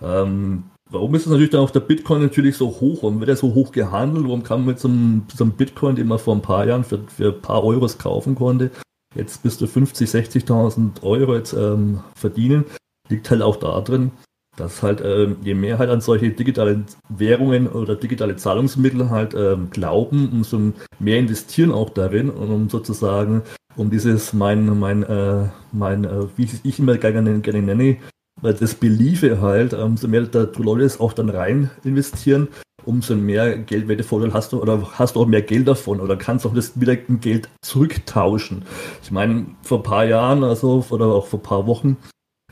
Ähm, 0.01 0.65
warum 0.91 1.15
ist 1.15 1.27
es 1.27 1.31
natürlich 1.33 1.51
dann 1.51 1.61
auch 1.61 1.71
der 1.71 1.81
Bitcoin 1.81 2.23
natürlich 2.23 2.57
so 2.57 2.69
hoch? 2.69 3.03
Warum 3.03 3.21
wird 3.21 3.29
er 3.29 3.37
so 3.37 3.55
hoch 3.55 3.73
gehandelt? 3.73 4.25
Warum 4.25 4.43
kann 4.43 4.61
man 4.61 4.69
mit 4.69 4.79
so 4.79 4.89
einem, 4.89 5.25
so 5.35 5.45
einem 5.45 5.55
Bitcoin, 5.55 5.97
den 5.97 6.07
man 6.07 6.19
vor 6.19 6.35
ein 6.35 6.43
paar 6.43 6.67
Jahren 6.67 6.85
für, 6.85 7.01
für 7.09 7.35
ein 7.35 7.43
paar 7.43 7.65
Euros 7.65 7.99
kaufen 7.99 8.35
konnte, 8.35 8.71
jetzt 9.15 9.43
bis 9.43 9.59
zu 9.59 9.67
50, 9.67 10.09
60.000 10.09 11.03
Euro 11.03 11.35
jetzt 11.35 11.53
ähm, 11.53 12.01
verdienen? 12.15 12.65
Liegt 13.09 13.31
halt 13.31 13.43
auch 13.43 13.57
da 13.57 13.81
drin, 13.81 14.13
dass 14.59 14.83
halt 14.83 15.01
ähm, 15.05 15.37
je 15.43 15.55
mehr 15.55 15.79
halt 15.79 15.91
an 15.91 16.01
solche 16.01 16.31
digitalen 16.31 16.87
Währungen 17.09 17.67
oder 17.67 17.97
digitale 17.97 18.37
Zahlungsmittel 18.37 19.11
halt 19.11 19.35
ähm, 19.35 19.71
glauben, 19.71 20.29
umso 20.33 20.73
mehr 20.99 21.19
investieren 21.19 21.71
auch 21.73 21.91
darin 21.91 22.31
und 22.31 22.51
um 22.51 22.69
sozusagen 22.69 23.43
um 23.77 23.91
dieses 23.91 24.33
mein 24.33 24.79
mein 24.79 25.03
äh, 25.05 25.49
mein 25.73 26.05
äh, 26.05 26.27
wie 26.37 26.49
ich 26.63 26.79
immer 26.79 26.97
gerne, 26.97 27.41
gerne 27.41 27.63
nenne 27.63 27.97
das 28.43 28.75
Beliefe 28.75 29.41
halt, 29.41 29.75
umso 29.75 30.07
mehr 30.09 30.23
da 30.23 30.47
Leute 30.57 30.85
es 30.85 31.01
auch 31.01 31.13
dann 31.13 31.29
rein 31.29 31.71
investieren, 31.83 32.49
umso 32.85 33.17
mehr 33.17 33.59
Geldwertevorteil 33.59 34.33
hast 34.33 34.53
du 34.53 34.63
oder 34.63 34.81
hast 34.93 35.17
du 35.17 35.21
auch 35.21 35.27
mehr 35.27 35.43
Geld 35.43 35.67
davon 35.69 36.01
oder 36.01 36.17
kannst 36.17 36.47
auch 36.47 36.55
das 36.55 36.81
wieder 36.81 36.97
Geld 36.97 37.49
zurücktauschen. 37.63 38.63
Ich 39.03 39.11
meine, 39.11 39.47
vor 39.63 39.79
ein 39.79 39.83
paar 39.83 40.05
Jahren 40.05 40.45
also 40.45 40.85
oder 40.91 41.07
auch 41.07 41.27
vor 41.27 41.41
ein 41.41 41.43
paar 41.43 41.67
Wochen 41.67 41.97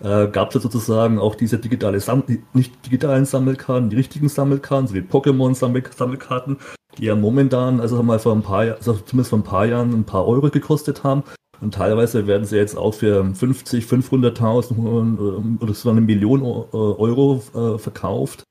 äh, 0.02 0.28
gab 0.28 0.48
es 0.48 0.54
ja 0.54 0.60
sozusagen 0.60 1.18
auch 1.18 1.34
diese 1.34 1.58
digitale 1.58 2.00
Sam 2.00 2.22
nicht 2.52 2.84
digitalen 2.84 3.24
Sammelkarten, 3.24 3.90
die 3.90 3.96
richtigen 3.96 4.28
Sammelkarten, 4.28 4.88
so 4.88 4.94
wie 4.94 5.00
Pokémon-Sammelkarten, 5.00 6.58
die 6.98 7.06
ja 7.06 7.16
momentan, 7.16 7.80
also 7.80 8.02
mal 8.02 8.18
vor 8.18 8.34
ein 8.34 8.42
paar 8.42 8.60
also 8.60 8.94
zumindest 8.94 9.30
vor 9.30 9.38
ein 9.38 9.44
paar 9.44 9.66
Jahren 9.66 9.92
ein 9.92 10.04
paar 10.04 10.26
Euro 10.26 10.50
gekostet 10.50 11.04
haben. 11.04 11.22
Und 11.62 11.72
teilweise 11.72 12.26
werden 12.26 12.44
sie 12.44 12.56
jetzt 12.56 12.76
auch 12.76 12.92
für 12.92 13.24
50, 13.24 13.86
500.000 13.86 15.58
oder 15.62 15.72
so 15.72 15.88
eine 15.88 16.02
Million 16.02 16.42
äh, 16.42 16.76
Euro 16.76 17.42
äh, 17.54 17.78
verkauft. 17.78 18.44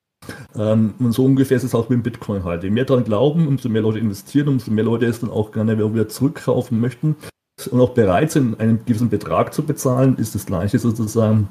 Ähm, 0.56 0.96
und 0.98 1.12
so 1.12 1.24
ungefähr 1.24 1.58
ist 1.58 1.64
es 1.64 1.76
auch 1.76 1.88
mit 1.90 1.98
dem 1.98 2.02
Bitcoin 2.04 2.44
halt. 2.44 2.64
Je 2.64 2.72
mehr 2.72 2.86
daran 2.86 3.04
glauben, 3.04 3.48
umso 3.48 3.70
mehr 3.70 3.84
Leute 3.84 4.00
investieren, 4.00 4.48
umso 4.48 4.72
mehr 4.72 4.84
Leute 4.84 5.06
es 5.06 5.20
dann 5.20 5.30
auch 5.30 5.52
gerne 5.52 5.78
wieder 5.78 6.10
zurückkaufen 6.10 6.80
möchten 6.80 7.16
und 7.72 7.80
auch 7.80 7.92
bereit 7.92 8.32
sind, 8.32 8.60
einen 8.60 8.86
gewissen 8.86 9.10
Betrag 9.10 9.54
zu 9.54 9.64
bezahlen, 9.64 10.18
ist 10.18 10.36
das 10.36 10.46
gleiche 10.46 10.80
sozusagen, 10.80 11.50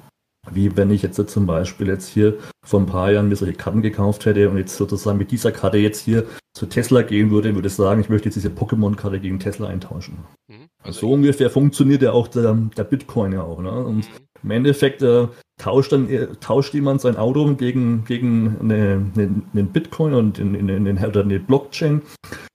wie 0.51 0.77
wenn 0.77 0.91
ich 0.91 1.03
jetzt 1.03 1.17
zum 1.31 1.47
Beispiel 1.47 1.89
jetzt 1.89 2.09
hier 2.09 2.37
vor 2.65 2.81
ein 2.81 2.87
paar 2.87 3.11
Jahren 3.11 3.29
mir 3.29 3.37
solche 3.37 3.55
Karten 3.55 3.83
gekauft 3.83 4.27
hätte 4.27 4.51
und 4.51 4.59
jetzt 4.59 4.77
sozusagen 4.77 5.19
mit 5.19 5.31
dieser 5.31 5.53
Karte 5.53 5.79
jetzt 5.79 6.01
hier 6.01 6.27
zu 6.53 6.67
Tesla 6.67 7.03
gehen 7.03 7.31
würde, 7.31 7.55
würde 7.55 7.69
ich 7.69 7.75
sagen, 7.75 8.01
ich 8.01 8.09
möchte 8.09 8.27
jetzt 8.29 8.37
diese 8.37 8.51
Pokémon-Karte 8.51 9.21
gegen 9.21 9.39
Tesla 9.39 9.69
eintauschen. 9.69 10.19
Mhm. 10.49 10.69
Also 10.83 11.01
so 11.01 11.13
ungefähr 11.13 11.51
funktioniert 11.51 12.03
ja 12.03 12.13
auch 12.13 12.29
der, 12.29 12.55
der 12.77 12.85
Bitcoin 12.85 13.33
ja 13.33 13.43
auch. 13.43 13.61
Ne? 13.61 13.73
Und 13.73 13.97
mhm. 13.97 14.03
im 14.43 14.51
Endeffekt 14.51 15.03
äh, 15.03 15.27
tauscht 15.59 15.93
dann 15.93 16.09
äh, 16.11 16.29
tauscht 16.41 16.75
jemand 16.75 17.01
sein 17.01 17.17
Auto 17.17 17.55
gegen, 17.55 18.05
gegen 18.05 18.59
eine, 18.61 19.07
eine, 19.15 19.43
einen 19.53 19.69
Bitcoin 19.69 20.15
und 20.15 20.39
in, 20.39 20.55
in, 20.55 20.69
in, 20.69 20.99
oder 20.99 21.23
eine 21.23 21.41
Blockchain 21.41 22.03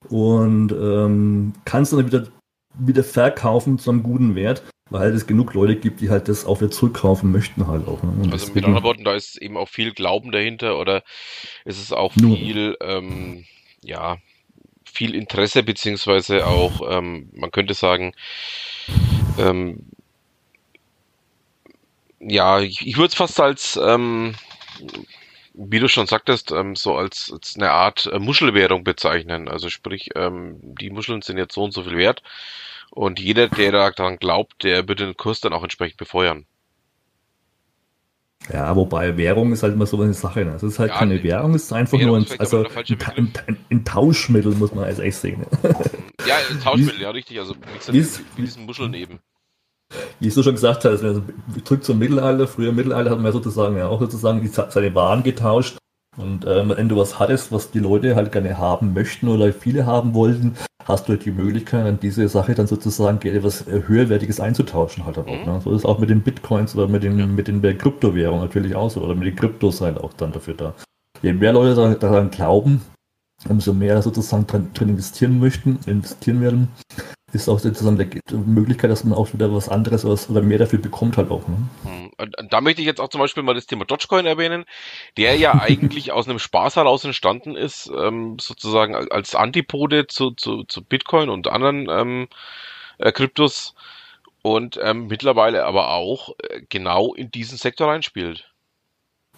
und 0.08 0.72
ähm, 0.72 1.52
kann 1.64 1.82
es 1.82 1.90
dann 1.90 2.06
wieder 2.06 2.26
wieder 2.74 3.04
verkaufen 3.04 3.78
zu 3.78 3.90
einem 3.90 4.02
guten 4.02 4.34
Wert, 4.34 4.62
weil 4.90 5.12
es 5.12 5.26
genug 5.26 5.54
Leute 5.54 5.76
gibt, 5.76 6.00
die 6.00 6.10
halt 6.10 6.28
das 6.28 6.44
auch 6.44 6.60
wieder 6.60 6.70
zurückkaufen 6.70 7.30
möchten 7.30 7.66
halt 7.66 7.86
auch. 7.86 8.02
Ne? 8.02 8.12
Also 8.18 8.30
deswegen, 8.30 8.54
mit 8.54 8.64
anderen 8.64 8.84
Worten, 8.84 9.04
da 9.04 9.14
ist 9.14 9.36
eben 9.36 9.56
auch 9.56 9.68
viel 9.68 9.92
Glauben 9.92 10.32
dahinter 10.32 10.78
oder 10.78 11.02
ist 11.64 11.80
es 11.80 11.92
auch 11.92 12.12
viel, 12.12 12.76
ähm, 12.80 13.44
ja, 13.82 14.18
viel 14.84 15.14
Interesse 15.14 15.62
beziehungsweise 15.62 16.46
auch, 16.46 16.82
ähm, 16.90 17.30
man 17.32 17.50
könnte 17.50 17.74
sagen, 17.74 18.12
ähm, 19.38 19.86
ja, 22.18 22.60
ich, 22.60 22.86
ich 22.86 22.96
würde 22.96 23.08
es 23.08 23.14
fast 23.14 23.40
als, 23.40 23.78
ähm, 23.82 24.34
wie 25.54 25.80
du 25.80 25.88
schon 25.88 26.06
sagtest, 26.06 26.52
ähm, 26.52 26.76
so 26.76 26.96
als, 26.96 27.30
als 27.32 27.56
eine 27.56 27.70
Art 27.70 28.06
äh, 28.06 28.18
Muschelwährung 28.18 28.84
bezeichnen. 28.84 29.48
Also 29.48 29.68
sprich, 29.68 30.10
ähm, 30.14 30.56
die 30.62 30.90
Muscheln 30.90 31.22
sind 31.22 31.38
jetzt 31.38 31.54
so 31.54 31.64
und 31.64 31.72
so 31.72 31.82
viel 31.82 31.96
wert 31.96 32.22
und 32.90 33.20
jeder, 33.20 33.48
der 33.48 33.72
daran 33.72 34.18
glaubt, 34.18 34.64
der 34.64 34.88
wird 34.88 35.00
den 35.00 35.16
Kurs 35.16 35.40
dann 35.40 35.52
auch 35.52 35.62
entsprechend 35.62 35.98
befeuern. 35.98 36.46
Ja, 38.52 38.74
wobei 38.74 39.16
Währung 39.16 39.52
ist 39.52 39.62
halt 39.62 39.74
immer 39.74 39.86
so 39.86 40.00
eine 40.00 40.14
Sache. 40.14 40.44
Ne? 40.44 40.54
Es 40.54 40.62
ist 40.62 40.78
halt 40.78 40.90
ja, 40.90 40.98
keine 40.98 41.22
Währung, 41.22 41.54
es 41.54 41.64
ist 41.64 41.72
einfach 41.72 41.98
nur 42.00 42.16
ein, 42.16 42.26
also 42.38 42.66
ein, 42.66 43.32
ein, 43.46 43.56
ein, 43.70 43.84
Tauschmittel, 43.84 44.54
muss 44.54 44.74
man 44.74 44.84
als 44.84 44.98
echt 44.98 45.18
sehen. 45.18 45.44
ja, 46.26 46.36
ein 46.50 46.60
Tauschmittel, 46.60 47.00
ja, 47.02 47.10
richtig. 47.10 47.38
Also 47.38 47.54
wie, 47.54 47.78
gesagt, 47.78 47.92
wie, 47.92 48.38
wie 48.38 48.42
diesen 48.42 48.64
Muscheln 48.64 48.94
eben 48.94 49.20
wie 50.20 50.28
du 50.28 50.42
schon 50.42 50.54
gesagt 50.54 50.84
hast, 50.84 51.02
also 51.02 51.22
zurück 51.64 51.84
zum 51.84 51.98
Mittelalter, 51.98 52.46
früher 52.46 52.72
Mittelalter 52.72 53.10
hat 53.10 53.18
man 53.18 53.26
ja 53.26 53.32
sozusagen 53.32 53.76
ja 53.76 53.88
auch 53.88 54.00
sozusagen 54.00 54.40
die, 54.40 54.48
seine 54.48 54.94
Waren 54.94 55.22
getauscht. 55.22 55.78
Und 56.16 56.44
ähm, 56.46 56.72
wenn 56.76 56.88
du 56.88 56.96
was 56.96 57.18
hattest, 57.18 57.52
was 57.52 57.70
die 57.70 57.78
Leute 57.78 58.16
halt 58.16 58.32
gerne 58.32 58.58
haben 58.58 58.92
möchten 58.94 59.28
oder 59.28 59.52
viele 59.52 59.86
haben 59.86 60.12
wollten, 60.12 60.56
hast 60.84 61.08
du 61.08 61.12
halt 61.12 61.24
die 61.24 61.30
Möglichkeit, 61.30 61.86
an 61.86 61.98
diese 62.00 62.28
Sache 62.28 62.54
dann 62.54 62.66
sozusagen 62.66 63.26
etwas 63.26 63.66
äh, 63.68 63.82
höherwertiges 63.86 64.40
einzutauschen 64.40 65.06
halt 65.06 65.18
auch. 65.18 65.26
Mhm. 65.26 65.52
Ne? 65.52 65.60
So 65.62 65.72
ist 65.72 65.84
auch 65.84 65.98
mit 65.98 66.10
den 66.10 66.22
Bitcoins 66.22 66.74
oder 66.76 66.88
mit 66.88 67.04
den, 67.04 67.18
ja. 67.18 67.26
mit 67.26 67.48
den 67.48 67.62
Kryptowährungen 67.62 68.42
natürlich 68.42 68.74
auch 68.74 68.90
so 68.90 69.00
oder 69.00 69.14
mit 69.14 69.28
den 69.28 69.36
Kryptos 69.36 69.80
halt 69.80 69.98
auch 69.98 70.12
dann 70.14 70.32
dafür 70.32 70.54
da. 70.54 70.74
Je 71.22 71.32
mehr 71.32 71.52
Leute 71.52 71.96
daran 71.96 72.30
glauben, 72.30 72.82
umso 73.48 73.72
mehr 73.72 74.02
sozusagen 74.02 74.46
drin, 74.46 74.70
drin 74.74 74.90
investieren 74.90 75.38
möchten, 75.38 75.78
investieren 75.86 76.40
werden, 76.40 76.68
ist 77.32 77.48
auch 77.48 77.58
sozusagen 77.58 77.96
die 77.98 78.34
Möglichkeit, 78.34 78.90
dass 78.90 79.04
man 79.04 79.16
auch 79.16 79.32
wieder 79.32 79.54
was 79.54 79.68
anderes 79.68 80.04
oder 80.04 80.42
mehr 80.42 80.58
dafür 80.58 80.80
bekommt 80.80 81.16
halt 81.16 81.30
auch. 81.30 81.46
Ne? 81.46 81.56
Hm. 81.84 82.10
Da 82.50 82.60
möchte 82.60 82.80
ich 82.80 82.86
jetzt 82.86 83.00
auch 83.00 83.08
zum 83.08 83.20
Beispiel 83.20 83.42
mal 83.42 83.54
das 83.54 83.66
Thema 83.66 83.84
Dogecoin 83.84 84.26
erwähnen, 84.26 84.64
der 85.16 85.36
ja 85.36 85.54
eigentlich 85.60 86.12
aus 86.12 86.28
einem 86.28 86.38
Spaß 86.38 86.76
heraus 86.76 87.04
entstanden 87.04 87.56
ist, 87.56 87.90
ähm, 87.96 88.38
sozusagen 88.40 88.94
als 88.94 89.34
Antipode 89.34 90.06
zu, 90.06 90.32
zu, 90.32 90.64
zu 90.64 90.82
Bitcoin 90.82 91.28
und 91.28 91.48
anderen 91.48 91.88
ähm, 91.88 92.28
äh, 92.98 93.12
Kryptos 93.12 93.74
und 94.42 94.78
ähm, 94.82 95.06
mittlerweile 95.06 95.64
aber 95.64 95.90
auch 95.90 96.34
äh, 96.38 96.62
genau 96.68 97.14
in 97.14 97.30
diesen 97.30 97.58
Sektor 97.58 97.88
reinspielt. 97.88 98.50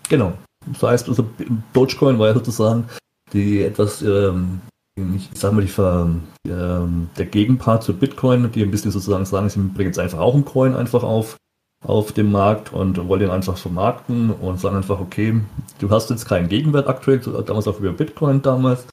Genau. 0.09 0.37
Das 0.67 0.83
heißt, 0.83 1.09
also 1.09 1.29
Dogecoin 1.73 2.19
war 2.19 2.29
ja 2.29 2.35
sozusagen 2.35 2.89
die 3.33 3.63
etwas 3.63 4.03
ähm, 4.03 4.61
ich 4.97 5.31
sag 5.35 5.53
mal, 5.53 5.65
die, 5.65 6.51
ähm, 6.51 7.09
der 7.17 7.27
Gegenpart 7.27 7.83
zu 7.83 7.95
Bitcoin, 7.95 8.51
die 8.53 8.63
ein 8.63 8.71
bisschen 8.71 8.91
sozusagen 8.91 9.25
sagen, 9.25 9.49
sie 9.49 9.61
bringen 9.61 9.89
jetzt 9.89 9.99
einfach 9.99 10.19
auch 10.19 10.35
einen 10.35 10.45
Coin 10.45 10.75
einfach 10.75 11.03
auf, 11.03 11.37
auf 11.85 12.13
dem 12.13 12.31
Markt 12.31 12.73
und 12.73 13.09
wollen 13.09 13.21
den 13.21 13.31
einfach 13.31 13.57
vermarkten 13.57 14.31
und 14.31 14.61
sagen 14.61 14.77
einfach, 14.77 15.01
okay, 15.01 15.41
du 15.79 15.91
hast 15.91 16.11
jetzt 16.11 16.27
keinen 16.27 16.49
Gegenwert 16.49 16.89
aktuell, 16.89 17.21
damals 17.21 17.67
auch 17.69 17.81
über 17.81 17.93
Bitcoin 17.93 18.43
damals, 18.43 18.87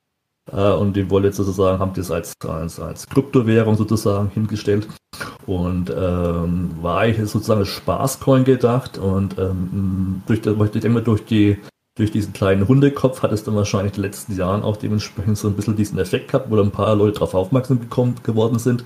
äh, 0.52 0.72
und 0.72 0.96
die 0.96 1.10
wollen 1.10 1.26
jetzt 1.26 1.38
sozusagen, 1.38 1.80
haben 1.80 1.94
das 1.94 2.12
als, 2.12 2.34
als, 2.48 2.80
als 2.80 3.08
Kryptowährung 3.08 3.76
sozusagen 3.76 4.30
hingestellt 4.30 4.88
und 5.48 5.90
ähm, 5.90 6.72
war 6.82 7.00
eigentlich 7.00 7.30
sozusagen 7.30 7.60
als 7.60 7.70
Spaßcoin 7.70 8.46
gedacht 8.46 8.98
und 8.98 9.38
ähm, 9.38 10.24
durch, 10.28 10.40
ich 10.46 10.82
denke 10.82 11.02
durch 11.02 11.26
die 11.26 11.58
durch 12.00 12.12
diesen 12.12 12.32
kleinen 12.32 12.68
Hundekopf 12.68 13.22
hat 13.22 13.34
es 13.34 13.44
dann 13.44 13.56
wahrscheinlich 13.56 13.94
in 13.98 14.02
den 14.02 14.10
letzten 14.10 14.38
Jahren 14.38 14.64
auch 14.64 14.78
dementsprechend 14.78 15.38
so 15.38 15.50
ein 15.50 15.56
bisschen 15.56 15.76
diesen 15.76 16.00
Effekt 16.00 16.30
gehabt, 16.30 16.50
wo 16.50 16.56
dann 16.56 16.68
ein 16.68 16.72
paar 16.72 16.96
Leute 16.96 17.16
darauf 17.16 17.34
aufmerksam 17.34 17.82
gekommen, 17.82 18.16
geworden 18.24 18.58
sind 18.58 18.86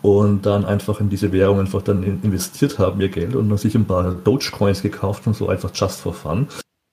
und 0.00 0.46
dann 0.46 0.64
einfach 0.64 0.98
in 1.00 1.10
diese 1.10 1.30
Währung 1.32 1.60
einfach 1.60 1.82
dann 1.82 2.02
investiert 2.02 2.78
haben, 2.78 3.00
ihr 3.02 3.10
Geld 3.10 3.34
und 3.36 3.54
sich 3.58 3.74
ein 3.74 3.84
paar 3.84 4.12
Dogecoins 4.12 4.80
gekauft 4.80 5.26
und 5.26 5.36
so 5.36 5.48
einfach 5.48 5.70
just 5.74 6.00
for 6.00 6.14
fun. 6.14 6.48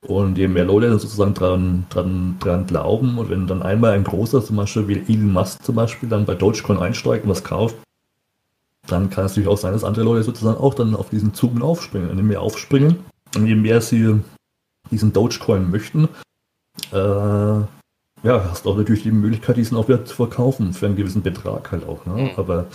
Und 0.05 0.37
je 0.37 0.49
mehr 0.49 0.65
Leute 0.65 0.89
dann 0.89 0.99
sozusagen 0.99 1.33
dran, 1.33 1.85
dran, 1.89 2.35
dran 2.39 2.67
glauben 2.67 3.17
und 3.17 3.29
wenn 3.29 3.47
dann 3.47 3.63
einmal 3.63 3.93
ein 3.93 4.03
großer, 4.03 4.43
zum 4.43 4.57
Beispiel 4.57 4.87
wie 4.89 5.13
Elon 5.13 5.31
Musk 5.31 5.63
zum 5.63 5.75
Beispiel, 5.75 6.09
dann 6.09 6.25
bei 6.25 6.35
Dogecoin 6.35 6.79
einsteigt 6.79 7.23
und 7.23 7.31
was 7.31 7.43
kauft, 7.45 7.77
dann 8.87 9.09
kann 9.09 9.25
es 9.25 9.31
natürlich 9.31 9.49
auch 9.49 9.57
sein, 9.57 9.71
dass 9.71 9.85
andere 9.85 10.05
Leute 10.05 10.23
sozusagen 10.23 10.59
auch 10.59 10.73
dann 10.73 10.95
auf 10.95 11.09
diesen 11.09 11.33
Zug 11.33 11.53
mit 11.53 11.63
aufspringen. 11.63 12.09
Und 12.09 12.17
je 12.17 12.23
mehr 12.23 12.41
aufspringen 12.41 12.97
und 13.35 13.47
je 13.47 13.55
mehr 13.55 13.81
sie 13.81 14.19
diesen 14.91 15.13
Dogecoin 15.13 15.69
möchten, 15.71 16.07
äh, 16.91 16.97
ja, 16.97 18.49
hast 18.49 18.65
auch 18.65 18.77
natürlich 18.77 19.03
die 19.03 19.11
Möglichkeit, 19.11 19.57
diesen 19.57 19.77
auch 19.77 19.87
wieder 19.87 20.03
zu 20.03 20.15
verkaufen 20.15 20.73
für 20.73 20.87
einen 20.87 20.95
gewissen 20.95 21.21
Betrag 21.21 21.71
halt 21.71 21.87
auch. 21.87 22.05
Ne? 22.05 22.23
Mhm. 22.23 22.29
Aber 22.37 22.67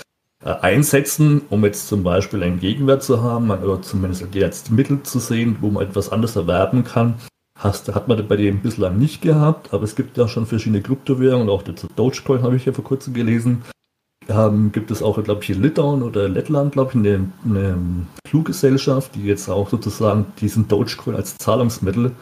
äh, 0.44 0.50
einsetzen, 0.50 1.42
um 1.50 1.64
jetzt 1.64 1.88
zum 1.88 2.02
Beispiel 2.02 2.42
einen 2.42 2.60
Gegenwert 2.60 3.02
zu 3.02 3.22
haben 3.22 3.50
oder 3.50 3.82
zumindest 3.82 4.34
jetzt 4.34 4.70
Mittel 4.70 5.02
zu 5.02 5.18
sehen, 5.18 5.58
wo 5.60 5.70
man 5.70 5.84
etwas 5.84 6.10
anderes 6.10 6.36
erwerben 6.36 6.84
kann, 6.84 7.14
hast, 7.56 7.92
hat 7.94 8.08
man 8.08 8.26
bei 8.26 8.36
dem 8.36 8.62
bislang 8.62 8.98
nicht 8.98 9.22
gehabt, 9.22 9.74
aber 9.74 9.84
es 9.84 9.96
gibt 9.96 10.16
ja 10.16 10.28
schon 10.28 10.46
verschiedene 10.46 10.82
Kryptowährungen, 10.82 11.48
auch 11.48 11.62
der 11.62 11.74
Dogecoin 11.96 12.42
habe 12.42 12.56
ich 12.56 12.64
ja 12.64 12.72
vor 12.72 12.84
kurzem 12.84 13.12
gelesen, 13.12 13.62
ähm, 14.30 14.72
gibt 14.72 14.90
es 14.90 15.02
auch, 15.02 15.22
glaube 15.22 15.42
ich, 15.42 15.50
in 15.50 15.62
Litauen 15.62 16.02
oder 16.02 16.28
Lettland, 16.28 16.72
glaube 16.72 16.90
ich, 16.90 16.96
eine, 16.96 17.30
eine, 17.44 17.78
Fluggesellschaft, 18.26 19.14
die 19.16 19.24
jetzt 19.24 19.48
auch 19.48 19.68
sozusagen 19.68 20.26
diesen 20.40 20.68
Dogecoin 20.68 21.16
als 21.16 21.36
Zahlungsmittel 21.36 22.12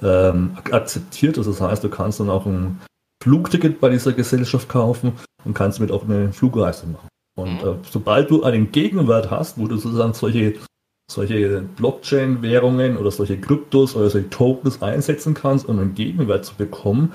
ähm, 0.00 0.56
akzeptiert. 0.70 1.38
Also 1.38 1.50
das 1.50 1.60
heißt, 1.60 1.82
du 1.82 1.88
kannst 1.88 2.20
dann 2.20 2.30
auch 2.30 2.46
ein 2.46 2.80
Flugticket 3.22 3.80
bei 3.80 3.88
dieser 3.88 4.12
Gesellschaft 4.12 4.68
kaufen 4.68 5.14
und 5.44 5.54
kannst 5.54 5.78
damit 5.78 5.90
auch 5.90 6.04
eine 6.04 6.32
Flugreise 6.32 6.86
machen. 6.86 7.08
Und 7.36 7.62
mhm. 7.62 7.68
äh, 7.68 7.74
sobald 7.90 8.30
du 8.30 8.44
einen 8.44 8.70
Gegenwert 8.70 9.30
hast, 9.30 9.58
wo 9.58 9.66
du 9.66 9.76
sozusagen 9.76 10.14
solche, 10.14 10.54
solche 11.10 11.62
Blockchain-Währungen 11.76 12.96
oder 12.96 13.10
solche 13.10 13.40
Kryptos 13.40 13.96
oder 13.96 14.08
solche 14.08 14.30
Tokens 14.30 14.82
einsetzen 14.82 15.34
kannst, 15.34 15.68
um 15.68 15.78
einen 15.78 15.94
Gegenwert 15.94 16.44
zu 16.44 16.54
bekommen, 16.54 17.12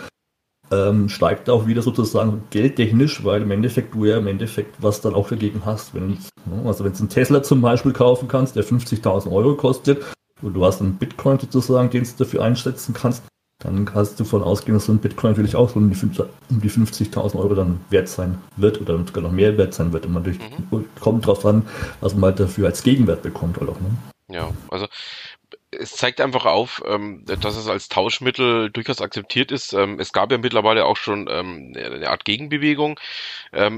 ähm, 0.71 1.09
steigt 1.09 1.49
auch 1.49 1.67
wieder 1.67 1.81
sozusagen 1.81 2.43
geldtechnisch, 2.49 3.23
weil 3.23 3.41
im 3.41 3.51
Endeffekt 3.51 3.93
du 3.93 4.05
ja 4.05 4.17
im 4.17 4.27
Endeffekt 4.27 4.75
was 4.81 5.01
dann 5.01 5.13
auch 5.13 5.29
dagegen 5.29 5.61
hast. 5.65 5.93
Wenn, 5.93 6.17
also 6.65 6.83
wenn 6.83 6.93
du 6.93 6.99
einen 6.99 7.09
Tesla 7.09 7.43
zum 7.43 7.61
Beispiel 7.61 7.93
kaufen 7.93 8.27
kannst, 8.27 8.55
der 8.55 8.63
50.000 8.63 9.31
Euro 9.31 9.55
kostet, 9.55 10.03
und 10.41 10.53
du 10.53 10.65
hast 10.65 10.81
einen 10.81 10.95
Bitcoin 10.95 11.39
sozusagen, 11.39 11.89
den 11.89 12.03
du 12.03 12.09
dafür 12.17 12.43
einsetzen 12.43 12.93
kannst, 12.93 13.23
dann 13.59 13.85
kannst 13.85 14.19
du 14.19 14.23
davon 14.23 14.41
ausgehen, 14.41 14.73
dass 14.73 14.85
so 14.85 14.91
ein 14.91 14.97
Bitcoin 14.97 15.31
natürlich 15.31 15.55
auch 15.55 15.75
um 15.75 15.89
die 15.91 15.95
50.000 15.95 17.35
Euro 17.35 17.53
dann 17.53 17.79
wert 17.91 18.07
sein 18.07 18.39
wird 18.57 18.81
oder 18.81 18.97
sogar 19.05 19.23
noch 19.23 19.31
mehr 19.31 19.55
wert 19.57 19.73
sein 19.73 19.93
wird. 19.93 20.07
Und 20.07 20.13
man 20.13 20.23
mhm. 20.23 20.85
kommt 20.99 21.27
drauf 21.27 21.45
an, 21.45 21.63
was 21.99 22.15
man 22.15 22.31
halt 22.31 22.39
dafür 22.39 22.67
als 22.67 22.81
Gegenwert 22.81 23.21
bekommt. 23.21 23.59
Halt 23.59 23.69
auch, 23.69 23.79
ne? 23.79 23.89
Ja, 24.29 24.49
also 24.69 24.87
es 25.71 25.95
zeigt 25.95 26.19
einfach 26.19 26.45
auf, 26.45 26.83
ähm, 26.85 27.23
dass 27.25 27.55
es 27.55 27.67
als 27.67 27.87
Tauschmittel 27.89 28.69
durchaus 28.69 29.01
akzeptiert 29.01 29.51
ist. 29.51 29.73
Ähm, 29.73 29.99
es 29.99 30.11
gab 30.11 30.31
ja 30.31 30.37
mittlerweile 30.37 30.85
auch 30.85 30.97
schon 30.97 31.27
ähm, 31.29 31.73
eine 31.75 32.09
Art 32.09 32.25
Gegenbewegung. 32.25 32.99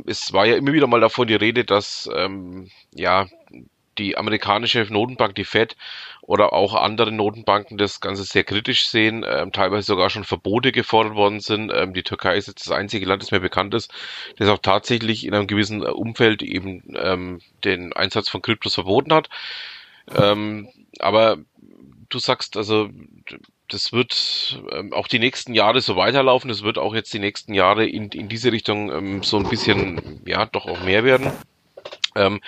Es 0.06 0.34
war 0.34 0.46
ja 0.46 0.56
immer 0.56 0.74
wieder 0.74 0.88
mal 0.88 1.00
davon 1.00 1.28
die 1.28 1.36
Rede, 1.36 1.66
dass 1.66 2.08
ja 2.94 3.28
die 3.98 4.18
amerikanische 4.18 4.82
Notenbank, 4.90 5.36
die 5.36 5.46
Fed 5.46 5.76
oder 6.22 6.54
auch 6.54 6.74
andere 6.74 7.12
Notenbanken 7.12 7.78
das 7.78 8.00
Ganze 8.00 8.24
sehr 8.24 8.44
kritisch 8.44 8.88
sehen, 8.88 9.26
ähm, 9.28 9.52
teilweise 9.52 9.88
sogar 9.88 10.10
schon 10.10 10.24
Verbote 10.24 10.72
gefordert 10.72 11.16
worden 11.16 11.40
sind. 11.40 11.72
Ähm, 11.74 11.94
die 11.94 12.04
Türkei 12.04 12.38
ist 12.38 12.48
jetzt 12.48 12.68
das 12.68 12.72
einzige 12.72 13.06
Land, 13.06 13.22
das 13.22 13.32
mir 13.32 13.40
bekannt 13.40 13.74
ist, 13.74 13.92
das 14.38 14.50
auch 14.50 14.60
tatsächlich 14.60 15.26
in 15.26 15.34
einem 15.34 15.48
gewissen 15.48 15.84
Umfeld 15.84 16.42
eben 16.42 16.84
ähm, 16.96 17.42
den 17.64 17.94
Einsatz 17.94 18.30
von 18.30 18.42
Kryptos 18.42 18.76
verboten 18.76 19.14
hat. 19.14 19.30
Aber 21.00 21.38
du 22.14 22.20
sagst, 22.20 22.58
also 22.58 22.90
das 23.70 23.92
wird 23.92 24.62
ähm, 24.72 24.94
auch 24.94 25.08
die 25.08 25.20
nächsten 25.20 25.54
Jahre 25.54 25.82
so 25.82 25.96
weiterlaufen. 25.96 26.48
Das 26.48 26.64
wird 26.64 26.78
auch 26.78 26.94
jetzt 26.94 27.14
die 27.14 27.20
nächsten 27.20 27.54
Jahre 27.54 27.86
in, 27.86 28.10
in 28.10 28.30
diese 28.30 28.52
Richtung 28.52 28.92
ähm, 28.92 29.24
so 29.24 29.38
ein 29.38 29.50
bisschen, 29.50 30.22
ja, 30.26 30.46
doch 30.46 30.66
auch 30.66 30.84
mehr 30.84 31.04
werden. 31.04 31.32
Ähm, 32.16 32.42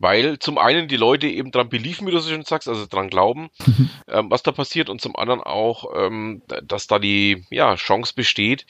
weil 0.00 0.38
zum 0.40 0.58
einen 0.58 0.88
die 0.88 0.96
Leute 0.96 1.28
eben 1.28 1.52
dran 1.52 1.68
beliefen, 1.68 2.06
wie 2.06 2.10
du 2.10 2.18
so 2.18 2.28
schön 2.28 2.44
sagst, 2.44 2.68
also 2.68 2.86
dran 2.86 3.08
glauben, 3.08 3.50
mhm. 3.64 3.90
ähm, 4.08 4.30
was 4.30 4.42
da 4.42 4.50
passiert, 4.50 4.90
und 4.90 5.00
zum 5.00 5.14
anderen 5.14 5.40
auch, 5.40 5.84
ähm, 5.96 6.42
dass 6.64 6.88
da 6.88 6.98
die 6.98 7.44
ja, 7.50 7.76
Chance 7.76 8.14
besteht, 8.16 8.66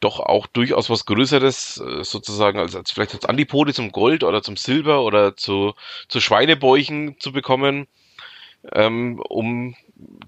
doch 0.00 0.18
auch 0.18 0.48
durchaus 0.48 0.90
was 0.90 1.06
Größeres, 1.06 1.78
äh, 1.78 2.04
sozusagen 2.04 2.58
als, 2.58 2.74
als 2.74 2.90
vielleicht 2.90 3.14
als 3.14 3.26
Antipode 3.26 3.72
zum 3.72 3.92
Gold 3.92 4.24
oder 4.24 4.42
zum 4.42 4.56
Silber 4.56 5.02
oder 5.02 5.36
zu, 5.36 5.74
zu 6.08 6.20
Schweinebäuchen 6.20 7.20
zu 7.20 7.30
bekommen 7.30 7.86
ähm, 8.72 9.20
um 9.28 9.74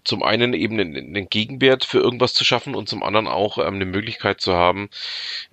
zum 0.05 0.23
einen 0.23 0.55
eben 0.55 0.81
einen, 0.81 0.97
einen, 0.97 1.29
Gegenwert 1.29 1.85
für 1.85 1.99
irgendwas 1.99 2.33
zu 2.33 2.45
schaffen 2.45 2.75
und 2.75 2.89
zum 2.89 3.03
anderen 3.03 3.27
auch 3.27 3.59
ähm, 3.59 3.75
eine 3.75 3.85
Möglichkeit 3.85 4.41
zu 4.41 4.55
haben, 4.55 4.89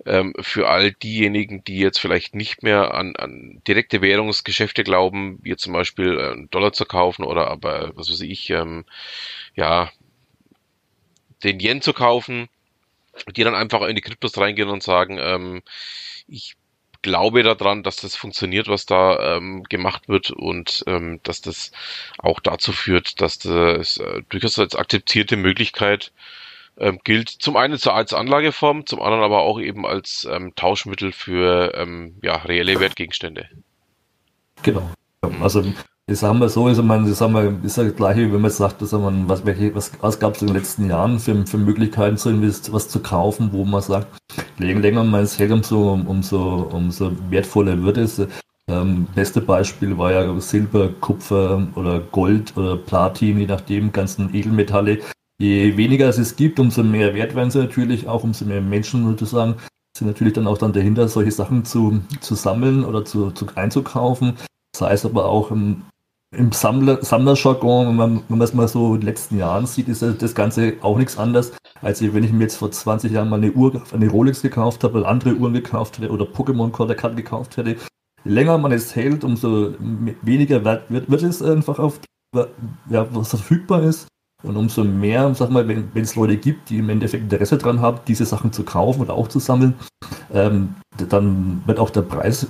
ähm, 0.06 0.34
für 0.40 0.68
all 0.68 0.92
diejenigen, 0.92 1.64
die 1.64 1.78
jetzt 1.78 2.00
vielleicht 2.00 2.34
nicht 2.34 2.62
mehr 2.62 2.94
an, 2.94 3.14
an 3.16 3.60
direkte 3.68 4.00
Währungsgeschäfte 4.00 4.84
glauben, 4.84 5.38
wie 5.42 5.56
zum 5.56 5.72
Beispiel 5.72 6.18
äh, 6.18 6.46
Dollar 6.50 6.72
zu 6.72 6.86
kaufen 6.86 7.24
oder 7.24 7.48
aber, 7.48 7.92
was 7.94 8.10
weiß 8.10 8.22
ich, 8.22 8.50
ähm, 8.50 8.84
ja, 9.54 9.90
den 11.44 11.60
Yen 11.60 11.82
zu 11.82 11.92
kaufen, 11.92 12.48
die 13.34 13.44
dann 13.44 13.54
einfach 13.54 13.82
in 13.82 13.96
die 13.96 14.02
Kryptos 14.02 14.38
reingehen 14.38 14.68
und 14.68 14.82
sagen, 14.82 15.18
ähm, 15.20 15.62
ich 16.28 16.56
glaube 17.06 17.44
daran, 17.44 17.84
dass 17.84 17.96
das 17.96 18.16
funktioniert, 18.16 18.66
was 18.66 18.84
da 18.84 19.36
ähm, 19.36 19.62
gemacht 19.68 20.08
wird 20.08 20.32
und 20.32 20.82
ähm, 20.88 21.20
dass 21.22 21.40
das 21.40 21.70
auch 22.18 22.40
dazu 22.40 22.72
führt, 22.72 23.20
dass 23.20 23.38
das 23.38 23.98
äh, 23.98 24.22
durchaus 24.28 24.58
als 24.58 24.74
akzeptierte 24.74 25.36
Möglichkeit 25.36 26.12
ähm, 26.78 26.98
gilt. 27.04 27.28
Zum 27.28 27.56
einen 27.56 27.78
als 27.92 28.12
Anlageform, 28.12 28.86
zum 28.86 29.00
anderen 29.00 29.22
aber 29.22 29.42
auch 29.42 29.60
eben 29.60 29.86
als 29.86 30.26
ähm, 30.28 30.52
Tauschmittel 30.56 31.12
für 31.12 31.74
ähm, 31.76 32.16
ja, 32.22 32.34
reelle 32.34 32.80
Wertgegenstände. 32.80 33.48
Genau. 34.64 34.90
Also 35.40 35.64
das 36.08 36.22
haben 36.22 36.38
wir 36.38 36.48
so, 36.48 36.66
also 36.66 36.84
man, 36.84 37.08
das 37.08 37.20
haben 37.20 37.34
wir, 37.34 37.58
ist 37.64 37.76
ja 37.76 37.84
das 37.84 37.96
gleiche, 37.96 38.32
wenn 38.32 38.40
man 38.40 38.50
sagt, 38.50 38.80
dass 38.80 38.92
man, 38.92 39.28
was, 39.28 39.44
was, 39.44 39.90
was 40.00 40.18
gab 40.20 40.36
es 40.36 40.42
in 40.42 40.48
den 40.48 40.56
letzten 40.56 40.88
Jahren 40.88 41.18
für, 41.18 41.44
für 41.44 41.58
Möglichkeiten 41.58 42.16
zu 42.16 42.30
was 42.72 42.88
zu 42.88 43.00
kaufen, 43.00 43.50
wo 43.52 43.64
man 43.64 43.82
sagt, 43.82 44.06
länger, 44.58 44.80
länger 44.80 45.02
man 45.02 45.24
es 45.24 45.36
hält, 45.38 45.50
umso, 45.50 45.94
umso, 45.94 46.68
umso 46.72 47.10
wertvoller 47.30 47.82
wird 47.82 47.98
es. 47.98 48.24
Ähm, 48.68 49.06
beste 49.16 49.40
Beispiel 49.40 49.98
war 49.98 50.12
ja 50.12 50.40
Silber, 50.40 50.90
Kupfer 51.00 51.66
oder 51.74 52.00
Gold 52.00 52.56
oder 52.56 52.76
Platin, 52.76 53.38
je 53.38 53.46
nachdem, 53.46 53.90
ganzen 53.90 54.32
Edelmetalle. 54.32 55.00
Je 55.38 55.76
weniger 55.76 56.08
es 56.08 56.18
es 56.18 56.36
gibt, 56.36 56.60
umso 56.60 56.84
mehr 56.84 57.14
wert 57.14 57.34
werden 57.34 57.50
sie 57.50 57.58
natürlich 57.58 58.06
auch, 58.06 58.22
umso 58.22 58.44
mehr 58.44 58.60
Menschen 58.60 59.04
sozusagen 59.04 59.56
sind 59.96 60.06
natürlich 60.06 60.34
dann 60.34 60.46
auch 60.46 60.58
dann 60.58 60.72
dahinter, 60.72 61.08
solche 61.08 61.32
Sachen 61.32 61.64
zu, 61.64 62.00
zu 62.20 62.34
sammeln 62.34 62.84
oder 62.84 63.04
zu, 63.04 63.30
zu 63.30 63.46
einzukaufen. 63.54 64.34
Das 64.72 64.82
heißt 64.82 65.06
aber 65.06 65.24
auch, 65.24 65.50
im 66.34 66.46
im 66.46 66.52
Sammler, 66.52 67.04
Sammlerjargon, 67.04 67.88
wenn 67.88 67.96
man, 67.96 68.22
wenn 68.28 68.38
man 68.38 68.44
es 68.44 68.54
mal 68.54 68.68
so 68.68 68.94
in 68.94 69.00
den 69.00 69.06
letzten 69.06 69.38
Jahren 69.38 69.66
sieht, 69.66 69.88
ist 69.88 70.02
das 70.02 70.34
Ganze 70.34 70.74
auch 70.82 70.98
nichts 70.98 71.18
anderes, 71.18 71.52
als 71.82 72.02
wenn 72.02 72.24
ich 72.24 72.32
mir 72.32 72.44
jetzt 72.44 72.56
vor 72.56 72.70
20 72.70 73.12
Jahren 73.12 73.28
mal 73.28 73.36
eine 73.36 73.52
Uhr, 73.52 73.82
eine 73.92 74.08
Rolex 74.08 74.42
gekauft 74.42 74.84
habe 74.84 74.98
oder 74.98 75.08
andere 75.08 75.34
Uhren 75.34 75.54
gekauft 75.54 75.98
hätte 75.98 76.10
oder 76.10 76.24
Pokémon-Karten 76.24 77.16
gekauft 77.16 77.56
hätte. 77.56 77.76
Je 78.24 78.30
länger 78.30 78.58
man 78.58 78.72
es 78.72 78.96
hält, 78.96 79.24
umso 79.24 79.74
weniger 80.22 80.64
wert 80.64 80.90
wird, 80.90 81.10
wird 81.10 81.22
es 81.22 81.42
einfach 81.42 81.78
auf, 81.78 82.00
ja, 82.88 83.06
was 83.12 83.30
verfügbar 83.30 83.82
ist. 83.82 84.08
Und 84.42 84.56
umso 84.56 84.84
mehr, 84.84 85.34
sag 85.34 85.50
mal, 85.50 85.66
wenn, 85.66 85.88
wenn 85.94 86.02
es 86.02 86.14
Leute 86.14 86.36
gibt, 86.36 86.68
die 86.70 86.78
im 86.78 86.90
Endeffekt 86.90 87.24
Interesse 87.24 87.56
daran 87.56 87.80
haben, 87.80 88.00
diese 88.06 88.26
Sachen 88.26 88.52
zu 88.52 88.64
kaufen 88.64 89.00
oder 89.00 89.14
auch 89.14 89.28
zu 89.28 89.38
sammeln, 89.38 89.74
ähm, 90.32 90.74
dann 91.08 91.62
wird 91.66 91.78
auch 91.78 91.90
der 91.90 92.02
Preis 92.02 92.46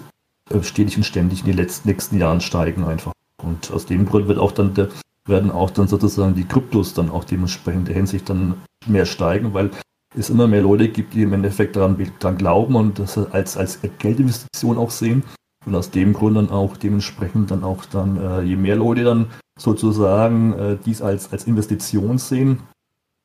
äh, 0.50 0.62
stetig 0.62 0.96
und 0.96 1.04
ständig 1.04 1.40
in 1.40 1.46
den 1.46 1.56
letzten, 1.56 1.88
nächsten 1.88 2.18
Jahren 2.18 2.40
steigen 2.40 2.84
einfach. 2.84 3.12
Und 3.42 3.70
aus 3.70 3.86
dem 3.86 4.06
Grund 4.06 4.28
wird 4.28 4.38
auch 4.38 4.52
dann 4.52 4.74
der, 4.74 4.88
werden 5.26 5.50
auch 5.50 5.70
dann 5.70 5.88
sozusagen 5.88 6.34
die 6.34 6.44
Kryptos 6.44 6.94
dann 6.94 7.10
auch 7.10 7.24
dementsprechend 7.24 7.88
der 7.88 7.94
Hinsicht 7.94 8.28
dann 8.28 8.54
mehr 8.86 9.06
steigen, 9.06 9.54
weil 9.54 9.70
es 10.16 10.30
immer 10.30 10.46
mehr 10.46 10.62
Leute 10.62 10.88
gibt, 10.88 11.14
die 11.14 11.22
im 11.22 11.32
Endeffekt 11.32 11.76
daran, 11.76 11.96
daran 12.20 12.38
glauben 12.38 12.76
und 12.76 12.98
das 12.98 13.18
als, 13.18 13.56
als 13.56 13.80
Geldinvestition 13.98 14.78
auch 14.78 14.90
sehen. 14.90 15.24
Und 15.66 15.74
aus 15.74 15.90
dem 15.90 16.12
Grund 16.12 16.36
dann 16.36 16.50
auch 16.50 16.76
dementsprechend 16.76 17.50
dann 17.50 17.64
auch 17.64 17.84
dann, 17.86 18.16
äh, 18.18 18.42
je 18.42 18.56
mehr 18.56 18.76
Leute 18.76 19.02
dann 19.02 19.26
sozusagen 19.58 20.52
äh, 20.52 20.78
dies 20.86 21.02
als, 21.02 21.32
als 21.32 21.44
Investition 21.44 22.18
sehen, 22.18 22.60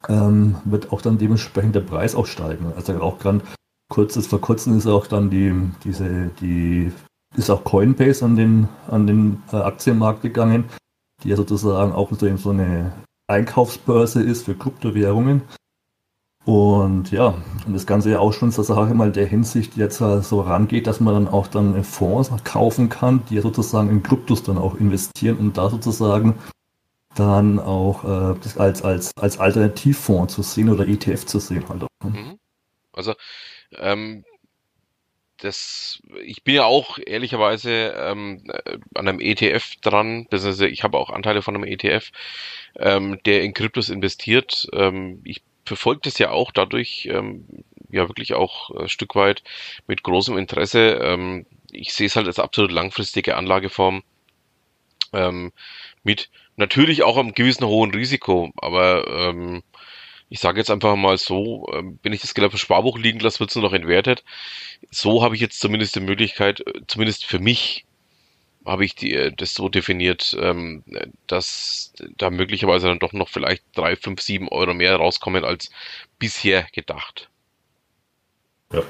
ähm, 0.10 0.56
wird 0.66 0.92
auch 0.92 1.02
dann 1.02 1.20
dementsprechend 1.20 1.76
der 1.76 1.82
Preis 1.82 2.16
auch 2.16 2.26
steigen. 2.26 2.74
Also 2.76 3.00
auch 3.00 3.20
gerade 3.20 3.42
kurzes 3.90 4.26
vor 4.26 4.42
kurzem 4.42 4.76
ist 4.78 4.88
auch 4.88 5.06
dann 5.06 5.30
die, 5.30 5.54
diese, 5.84 6.32
die 6.42 6.92
ist 7.36 7.50
auch 7.50 7.64
Coinbase 7.64 8.26
an 8.26 8.36
den, 8.36 8.68
an 8.90 9.08
den 9.08 9.44
äh, 9.52 9.58
Aktienmarkt 9.58 10.22
gegangen, 10.22 10.66
die 11.24 11.30
ja 11.30 11.36
sozusagen 11.36 11.94
auch 11.94 12.12
so 12.12 12.50
eine 12.50 12.92
Einkaufsbörse 13.28 14.22
ist 14.22 14.46
für 14.46 14.56
Kryptowährungen. 14.56 15.44
Und 16.44 17.12
ja, 17.12 17.36
und 17.68 17.74
das 17.74 17.86
Ganze 17.86 18.10
ja 18.10 18.20
auch 18.20 18.34
schon 18.34 18.52
zur 18.52 18.64
Sache 18.64 18.96
mal 18.96 19.12
der 19.12 19.28
Hinsicht 19.28 19.78
jetzt 19.78 20.02
äh, 20.02 20.22
so 20.22 20.42
rangeht, 20.42 20.88
dass 20.88 21.00
man 21.00 21.14
dann 21.14 21.28
auch 21.28 21.48
dann 21.48 21.84
Fonds 21.84 22.32
kaufen 22.44 22.90
kann, 22.90 23.24
die 23.30 23.36
ja 23.36 23.42
sozusagen 23.42 23.90
in 23.90 24.02
Kryptos 24.02 24.42
dann 24.42 24.58
auch 24.58 24.76
investieren 24.76 25.38
und 25.38 25.58
da 25.58 25.70
sozusagen 25.70 26.36
dann 27.16 27.60
auch 27.60 28.04
äh, 28.04 28.40
das 28.42 28.58
als, 28.58 28.82
als, 28.84 29.12
als 29.18 29.40
Alternativfonds 29.40 30.34
zu 30.34 30.42
sehen 30.42 30.70
oder 30.70 30.88
ETF 30.88 31.26
zu 31.26 31.40
sehen 31.40 31.64
halt 31.70 31.84
auch. 31.84 32.06
Ne? 32.06 32.10
Mhm. 32.10 32.40
Also 32.94 33.14
ähm, 33.78 34.24
das, 35.42 36.02
ich 36.24 36.44
bin 36.44 36.56
ja 36.56 36.66
auch 36.66 36.98
ehrlicherweise 37.04 37.94
ähm, 37.98 38.44
äh, 38.48 38.78
an 38.96 39.08
einem 39.08 39.20
ETF 39.20 39.76
dran, 39.82 40.28
beziehungsweise 40.30 40.68
ich 40.68 40.84
habe 40.84 40.98
auch 40.98 41.10
Anteile 41.10 41.42
von 41.42 41.56
einem 41.56 41.66
ETF, 41.66 42.12
ähm, 42.78 43.20
der 43.26 43.44
in 43.44 43.54
Kryptos 43.54 43.90
investiert. 43.90 44.68
Ähm, 44.74 45.22
ich 45.26 45.42
verfolge 45.66 46.02
das 46.04 46.18
ja 46.20 46.32
auch 46.32 46.52
dadurch, 46.52 47.08
ähm, 47.12 47.46
ja 47.90 48.08
wirklich 48.08 48.34
auch 48.34 48.72
ein 48.72 48.90
Stück 48.90 49.16
weit 49.16 49.44
mit 49.88 50.04
großem 50.04 50.38
Interesse. 50.38 51.00
Ähm, 51.02 51.46
ich 51.72 51.94
sehe 51.94 52.08
es 52.08 52.16
halt 52.16 52.28
als 52.28 52.40
absolut 52.40 52.72
langfristige 52.72 53.36
Anlageform 53.36 54.04
ähm, 55.14 55.52
mit 56.04 56.30
natürlich 56.56 57.04
auch 57.04 57.18
einem 57.18 57.34
gewissen 57.34 57.66
hohen 57.66 57.92
Risiko, 57.92 58.52
aber 58.58 59.08
ähm, 59.08 59.64
ich 60.32 60.40
sage 60.40 60.60
jetzt 60.60 60.72
einfach 60.72 60.96
mal 60.96 61.18
so, 61.18 61.68
ähm, 61.74 62.00
wenn 62.04 62.14
ich 62.14 62.22
das 62.22 62.34
Geld 62.34 62.46
auf 62.46 62.54
dem 62.54 62.58
Sparbuch 62.58 62.98
liegen 62.98 63.20
lasse, 63.20 63.42
wird 63.42 63.50
es 63.50 63.56
nur 63.58 63.66
noch 63.66 63.74
entwertet. 63.74 64.24
So 64.90 65.24
habe 65.24 65.36
ich 65.36 65.42
jetzt 65.42 65.60
zumindest 65.60 65.94
die 65.98 66.00
Möglichkeit, 66.00 66.62
äh, 66.62 66.82
zumindest 66.88 67.26
für 67.26 67.40
mich, 67.40 67.86
habe 68.66 68.86
ich 68.86 68.96
die, 68.96 69.14
äh, 69.14 69.34
das 69.36 69.54
so 69.54 69.68
definiert, 69.68 70.34
ähm, 70.40 70.86
dass 71.28 71.92
da 72.16 72.30
möglicherweise 72.30 72.88
dann 72.88 73.00
doch 73.00 73.12
noch 73.12 73.28
vielleicht 73.28 73.64
drei, 73.76 73.98
fünf, 73.98 74.22
sieben 74.22 74.48
Euro 74.48 74.74
mehr 74.74 74.96
rauskommen 74.96 75.44
als 75.44 75.70
bisher 76.18 76.66
gedacht. 76.72 77.30
Ja. 78.72 78.84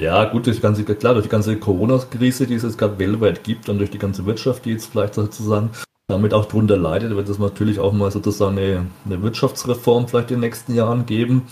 Ja, 0.00 0.26
gut, 0.26 0.46
die 0.46 0.60
ganze, 0.60 0.84
klar, 0.84 1.14
durch 1.14 1.24
die 1.24 1.30
ganze 1.30 1.58
Corona-Krise, 1.58 2.46
die 2.46 2.54
es 2.54 2.62
jetzt 2.62 2.76
gerade 2.76 2.98
weltweit 2.98 3.42
gibt 3.42 3.70
und 3.70 3.78
durch 3.78 3.90
die 3.90 3.98
ganze 3.98 4.26
Wirtschaft, 4.26 4.66
die 4.66 4.70
jetzt 4.72 4.92
vielleicht 4.92 5.14
sozusagen 5.14 5.70
damit 6.08 6.32
auch 6.32 6.46
drunter 6.46 6.76
leidet, 6.76 7.14
wird 7.14 7.28
es 7.28 7.38
natürlich 7.38 7.78
auch 7.78 7.92
mal 7.92 8.10
sozusagen 8.10 8.58
eine, 8.58 8.86
eine 9.04 9.22
Wirtschaftsreform 9.22 10.08
vielleicht 10.08 10.30
in 10.30 10.36
den 10.36 10.48
nächsten 10.48 10.74
Jahren 10.74 11.06
geben. 11.06 11.42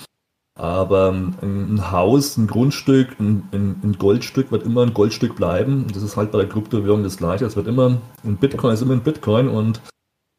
Aber 0.58 1.08
ähm, 1.08 1.34
ein 1.42 1.90
Haus, 1.92 2.38
ein 2.38 2.46
Grundstück, 2.46 3.20
ein, 3.20 3.46
ein, 3.52 3.96
Goldstück 3.98 4.50
wird 4.50 4.64
immer 4.64 4.82
ein 4.82 4.94
Goldstück 4.94 5.36
bleiben. 5.36 5.86
Das 5.92 6.02
ist 6.02 6.16
halt 6.16 6.32
bei 6.32 6.38
der 6.38 6.48
Kryptowährung 6.48 7.02
das 7.02 7.18
gleiche. 7.18 7.44
Es 7.44 7.56
wird 7.56 7.66
immer 7.66 7.98
ein 8.24 8.36
Bitcoin 8.38 8.72
ist 8.72 8.80
immer 8.80 8.94
ein 8.94 9.02
Bitcoin 9.02 9.48
und 9.48 9.82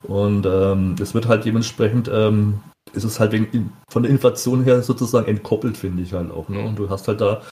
und 0.08 0.45
ähm, 0.47 0.95
es 0.99 1.13
wird 1.13 1.27
halt 1.27 1.45
dementsprechend 1.45 2.10
ähm, 2.12 2.62
ist 2.93 3.03
es 3.03 3.19
halt 3.19 3.32
wegen, 3.32 3.71
von 3.89 4.03
der 4.03 4.12
Inflation 4.12 4.63
her 4.63 4.82
sozusagen 4.82 5.27
entkoppelt, 5.27 5.77
finde 5.77 6.01
ich 6.01 6.13
halt 6.13 6.32
auch. 6.32 6.49
Ne? 6.49 6.65
Und 6.65 6.80
du 6.80 6.89
hast 6.89 7.08
halt 7.08 7.21
da 7.21 7.43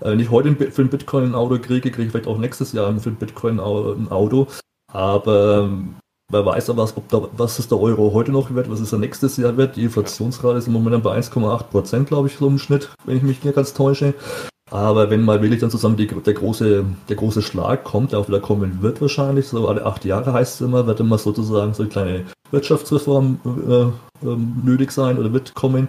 äh, 0.00 0.14
nicht 0.14 0.30
heute 0.30 0.54
für 0.70 0.82
ein 0.82 0.90
Bitcoin 0.90 1.24
ein 1.24 1.34
Auto 1.34 1.58
kriege, 1.58 1.90
kriege 1.90 2.04
ich 2.04 2.10
vielleicht 2.10 2.28
auch 2.28 2.38
nächstes 2.38 2.72
Jahr 2.72 2.96
für 3.00 3.10
ein 3.10 3.16
Bitcoin 3.16 3.58
ein 3.58 4.10
Auto. 4.10 4.46
Aber 4.92 5.70
wer 6.32 6.44
weiß 6.44 6.70
aber, 6.70 6.82
was, 6.82 6.94
da, 7.08 7.28
was 7.36 7.58
ist 7.58 7.70
der 7.70 7.78
Euro 7.78 8.12
heute 8.12 8.32
noch 8.32 8.52
wert, 8.54 8.70
was 8.70 8.80
ist 8.80 8.90
der 8.90 8.98
nächstes 8.98 9.36
Jahr 9.36 9.56
wert. 9.56 9.76
Die 9.76 9.84
Inflationsrate 9.84 10.58
ist 10.58 10.66
im 10.66 10.72
Moment 10.72 11.04
bei 11.04 11.16
1,8 11.16 11.64
Prozent, 11.64 12.08
glaube 12.08 12.28
ich, 12.28 12.36
so 12.36 12.48
im 12.48 12.58
Schnitt, 12.58 12.90
wenn 13.04 13.18
ich 13.18 13.22
mich 13.22 13.44
nicht 13.44 13.54
ganz 13.54 13.74
täusche. 13.74 14.14
Aber 14.70 15.10
wenn 15.10 15.22
mal 15.22 15.42
wirklich 15.42 15.60
dann 15.60 15.70
zusammen 15.70 15.98
die, 15.98 16.06
der, 16.06 16.32
große, 16.32 16.86
der 17.08 17.16
große 17.16 17.42
Schlag 17.42 17.84
kommt, 17.84 18.12
der 18.12 18.18
auch 18.18 18.28
wieder 18.28 18.40
kommen 18.40 18.80
wird 18.80 19.02
wahrscheinlich, 19.02 19.46
so 19.46 19.68
alle 19.68 19.84
acht 19.84 20.06
Jahre 20.06 20.32
heißt 20.32 20.54
es 20.54 20.66
immer, 20.66 20.86
wird 20.86 20.98
immer 20.98 21.18
sozusagen 21.18 21.74
so 21.74 21.82
eine 21.82 21.90
kleine 21.90 22.24
Wirtschaftsreform 22.50 23.38
äh, 23.44 24.26
äh, 24.26 24.36
nötig 24.64 24.90
sein 24.92 25.18
oder 25.18 25.32
wird 25.34 25.54
kommen. 25.54 25.88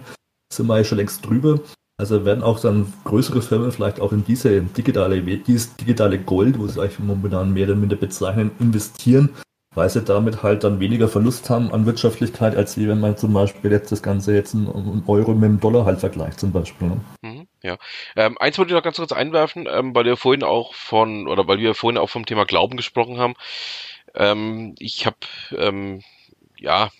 Sind 0.52 0.66
wir 0.66 0.76
ja 0.76 0.84
schon 0.84 0.98
längst 0.98 1.24
drüber. 1.26 1.60
Also 1.98 2.26
werden 2.26 2.42
auch 2.42 2.60
dann 2.60 2.92
größere 3.04 3.40
Firmen 3.40 3.72
vielleicht 3.72 4.00
auch 4.00 4.12
in 4.12 4.24
diese 4.24 4.60
digitale, 4.60 5.22
dieses 5.22 5.76
digitale 5.76 6.18
Gold, 6.18 6.58
wo 6.58 6.66
sie 6.66 6.80
eigentlich 6.80 6.98
momentan 6.98 7.54
mehr 7.54 7.66
oder 7.66 7.76
minder 7.76 7.96
bezeichnen, 7.96 8.50
investieren, 8.58 9.30
weil 9.74 9.88
sie 9.90 10.02
damit 10.02 10.42
halt 10.42 10.64
dann 10.64 10.80
weniger 10.80 11.08
Verlust 11.08 11.50
haben 11.50 11.72
an 11.72 11.86
Wirtschaftlichkeit, 11.86 12.56
als 12.56 12.78
wenn 12.78 13.00
man 13.00 13.16
zum 13.16 13.32
Beispiel 13.32 13.70
jetzt 13.70 13.92
das 13.92 14.02
Ganze 14.02 14.34
jetzt 14.34 14.54
einen 14.54 15.02
Euro 15.06 15.32
mit 15.34 15.44
dem 15.44 15.60
Dollar 15.60 15.84
halt 15.84 16.00
vergleicht 16.00 16.40
zum 16.40 16.52
Beispiel. 16.52 16.88
Ne? 16.88 17.00
Mhm, 17.22 17.48
ja. 17.62 17.76
Ähm, 18.16 18.36
eins 18.38 18.58
wollte 18.58 18.70
ich 18.70 18.76
noch 18.76 18.82
ganz 18.84 18.96
kurz 18.96 19.12
einwerfen, 19.12 19.66
ähm, 19.68 19.94
weil 19.94 20.04
wir 20.04 20.16
vorhin 20.16 20.44
auch 20.44 20.74
von, 20.74 21.28
oder 21.28 21.46
weil 21.48 21.58
wir 21.58 21.74
vorhin 21.74 21.98
auch 21.98 22.10
vom 22.10 22.26
Thema 22.26 22.44
Glauben 22.44 22.76
gesprochen 22.76 23.18
haben. 23.18 23.34
Ähm, 24.14 24.74
ich 24.78 25.06
habe, 25.06 25.16
ähm, 25.56 26.02
ja, 26.58 26.90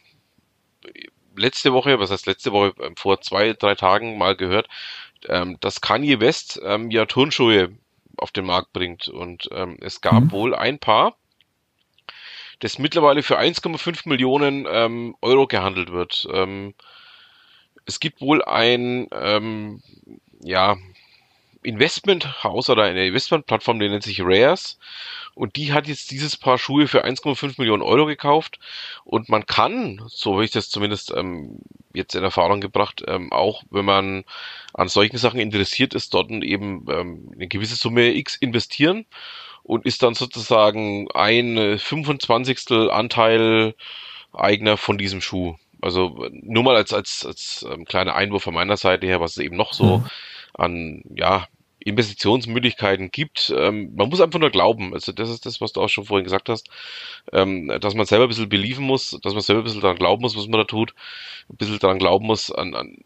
letzte 1.36 1.72
Woche, 1.72 1.98
was 1.98 2.10
heißt 2.10 2.26
letzte 2.26 2.52
Woche, 2.52 2.74
ähm, 2.80 2.96
vor 2.96 3.20
zwei, 3.20 3.52
drei 3.52 3.74
Tagen 3.74 4.18
mal 4.18 4.36
gehört, 4.36 4.68
ähm, 5.28 5.56
dass 5.60 5.80
Kanye 5.80 6.20
West 6.20 6.60
ähm, 6.64 6.90
ja 6.90 7.06
Turnschuhe 7.06 7.70
auf 8.16 8.30
den 8.30 8.46
Markt 8.46 8.72
bringt. 8.72 9.08
Und 9.08 9.48
ähm, 9.52 9.76
es 9.80 10.00
gab 10.00 10.24
mhm. 10.24 10.32
wohl 10.32 10.54
ein 10.54 10.78
Paar, 10.78 11.16
das 12.60 12.78
mittlerweile 12.78 13.22
für 13.22 13.38
1,5 13.38 14.08
Millionen 14.08 14.66
ähm, 14.70 15.16
Euro 15.20 15.46
gehandelt 15.46 15.92
wird. 15.92 16.26
Ähm, 16.32 16.74
es 17.86 18.00
gibt 18.00 18.20
wohl 18.20 18.42
ein 18.44 19.08
ähm, 19.12 19.82
ja, 20.40 20.76
Investmenthaus 21.62 22.68
oder 22.68 22.84
eine 22.84 23.06
Investmentplattform, 23.06 23.80
die 23.80 23.88
nennt 23.88 24.02
sich 24.02 24.20
Rares. 24.22 24.78
Und 25.34 25.56
die 25.56 25.72
hat 25.72 25.88
jetzt 25.88 26.10
dieses 26.10 26.36
Paar 26.36 26.58
Schuhe 26.58 26.86
für 26.86 27.04
1,5 27.04 27.54
Millionen 27.58 27.82
Euro 27.82 28.06
gekauft. 28.06 28.60
Und 29.04 29.28
man 29.28 29.46
kann, 29.46 30.00
so 30.06 30.34
habe 30.34 30.44
ich 30.44 30.52
das 30.52 30.70
zumindest 30.70 31.12
ähm, 31.16 31.58
jetzt 31.92 32.14
in 32.14 32.22
Erfahrung 32.22 32.60
gebracht, 32.60 33.02
ähm, 33.08 33.32
auch 33.32 33.64
wenn 33.70 33.84
man 33.84 34.24
an 34.74 34.88
solchen 34.88 35.16
Sachen 35.16 35.40
interessiert 35.40 35.94
ist, 35.94 36.14
dort 36.14 36.30
eben 36.30 36.86
ähm, 36.90 37.30
eine 37.34 37.48
gewisse 37.48 37.76
Summe 37.76 38.14
X 38.14 38.36
investieren 38.36 39.06
und 39.64 39.84
ist 39.86 40.02
dann 40.02 40.14
sozusagen 40.14 41.08
ein 41.12 41.78
25. 41.78 42.70
Anteil 42.90 43.74
Eigner 44.32 44.76
von 44.76 44.98
diesem 44.98 45.20
Schuh. 45.20 45.56
Also 45.80 46.28
nur 46.30 46.62
mal 46.62 46.76
als, 46.76 46.92
als, 46.92 47.26
als 47.26 47.66
ähm, 47.70 47.84
kleiner 47.84 48.14
Einwurf 48.14 48.42
von 48.42 48.54
meiner 48.54 48.76
Seite 48.76 49.06
her, 49.06 49.20
was 49.20 49.32
es 49.32 49.38
eben 49.38 49.56
noch 49.56 49.72
so 49.72 49.98
mhm. 49.98 50.06
an 50.54 51.02
ja, 51.14 51.46
Investitionsmöglichkeiten 51.78 53.10
gibt. 53.10 53.52
Ähm, 53.56 53.94
man 53.94 54.08
muss 54.08 54.20
einfach 54.20 54.40
nur 54.40 54.50
glauben. 54.50 54.94
Also 54.94 55.12
das 55.12 55.30
ist 55.30 55.46
das, 55.46 55.60
was 55.60 55.72
du 55.72 55.82
auch 55.82 55.88
schon 55.88 56.04
vorhin 56.04 56.24
gesagt 56.24 56.48
hast, 56.48 56.68
ähm, 57.32 57.72
dass 57.80 57.94
man 57.94 58.06
selber 58.06 58.24
ein 58.24 58.28
bisschen 58.28 58.48
believen 58.48 58.86
muss, 58.86 59.18
dass 59.22 59.34
man 59.34 59.42
selber 59.42 59.60
ein 59.62 59.64
bisschen 59.64 59.82
daran 59.82 59.98
glauben 59.98 60.22
muss, 60.22 60.36
was 60.36 60.48
man 60.48 60.60
da 60.60 60.64
tut, 60.64 60.94
ein 61.50 61.56
bisschen 61.56 61.78
daran 61.78 61.98
glauben 61.98 62.26
muss 62.26 62.50
an, 62.50 62.74
an 62.74 62.96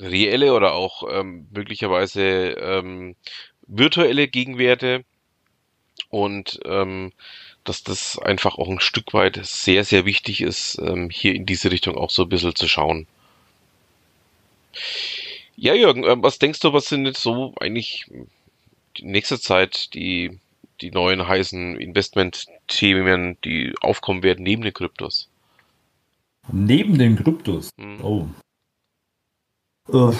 reelle 0.00 0.54
oder 0.54 0.74
auch 0.74 1.04
ähm, 1.08 1.46
möglicherweise 1.52 2.22
ähm, 2.22 3.14
virtuelle 3.66 4.28
Gegenwerte 4.28 5.04
und 6.14 6.60
ähm, 6.64 7.12
dass 7.64 7.82
das 7.82 8.18
einfach 8.18 8.56
auch 8.56 8.68
ein 8.68 8.78
Stück 8.78 9.14
weit 9.14 9.40
sehr, 9.44 9.84
sehr 9.84 10.04
wichtig 10.04 10.42
ist, 10.42 10.78
ähm, 10.80 11.10
hier 11.10 11.34
in 11.34 11.44
diese 11.44 11.72
Richtung 11.72 11.96
auch 11.96 12.10
so 12.10 12.22
ein 12.22 12.28
bisschen 12.28 12.54
zu 12.54 12.68
schauen. 12.68 13.08
Ja, 15.56 15.74
Jürgen, 15.74 16.04
ähm, 16.04 16.22
was 16.22 16.38
denkst 16.38 16.60
du, 16.60 16.72
was 16.72 16.88
sind 16.88 17.04
jetzt 17.04 17.20
so 17.20 17.52
eigentlich 17.58 18.08
in 18.10 19.10
nächster 19.10 19.40
Zeit 19.40 19.92
die, 19.94 20.38
die 20.80 20.92
neuen 20.92 21.26
heißen 21.26 21.80
Investment-Themen, 21.80 23.38
die 23.44 23.74
aufkommen 23.80 24.22
werden 24.22 24.44
neben 24.44 24.62
den 24.62 24.72
Kryptos? 24.72 25.28
Neben 26.52 26.96
den 26.96 27.16
Kryptos? 27.16 27.70
Hm. 27.76 28.04
Oh. 28.04 28.28
Uh, 29.88 30.14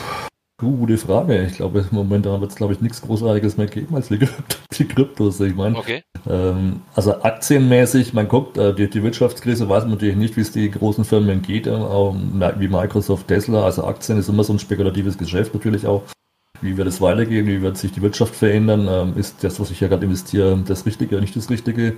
gute 0.58 0.98
Frage. 0.98 1.42
Ich 1.46 1.56
glaube, 1.56 1.84
momentan 1.90 2.40
wird 2.40 2.50
es, 2.50 2.56
glaube 2.56 2.72
ich, 2.72 2.80
nichts 2.80 3.02
Großartiges 3.02 3.56
mehr 3.56 3.66
geben 3.66 3.94
als 3.94 4.08
die, 4.08 4.18
die 4.72 4.84
Kryptos. 4.84 5.40
Ich 5.40 5.54
meine, 5.54 5.76
okay. 5.76 6.02
ähm, 6.28 6.82
also 6.94 7.22
aktienmäßig, 7.22 8.12
man 8.14 8.28
guckt, 8.28 8.56
äh, 8.56 8.74
die, 8.74 8.88
die 8.88 9.02
Wirtschaftskrise 9.02 9.68
weiß 9.68 9.84
man 9.84 9.92
natürlich 9.92 10.16
nicht, 10.16 10.36
wie 10.36 10.42
es 10.42 10.52
die 10.52 10.70
großen 10.70 11.04
Firmen 11.04 11.42
geht, 11.42 11.66
äh, 11.66 11.72
wie 11.72 12.68
Microsoft, 12.68 13.28
Tesla. 13.28 13.64
Also 13.64 13.84
Aktien 13.84 14.18
ist 14.18 14.28
immer 14.28 14.44
so 14.44 14.52
ein 14.52 14.58
spekulatives 14.58 15.18
Geschäft 15.18 15.54
natürlich 15.54 15.86
auch. 15.86 16.02
Wie 16.60 16.76
wird 16.76 16.88
es 16.88 17.00
weitergehen? 17.00 17.46
Wie 17.46 17.60
wird 17.60 17.76
sich 17.76 17.92
die 17.92 18.02
Wirtschaft 18.02 18.34
verändern? 18.34 18.86
Ähm, 18.88 19.18
ist 19.18 19.42
das, 19.42 19.58
was 19.58 19.70
ich 19.70 19.80
ja 19.80 19.88
gerade 19.88 20.04
investiere, 20.06 20.62
das 20.66 20.86
Richtige 20.86 21.16
oder 21.16 21.20
nicht 21.20 21.36
das 21.36 21.50
Richtige? 21.50 21.94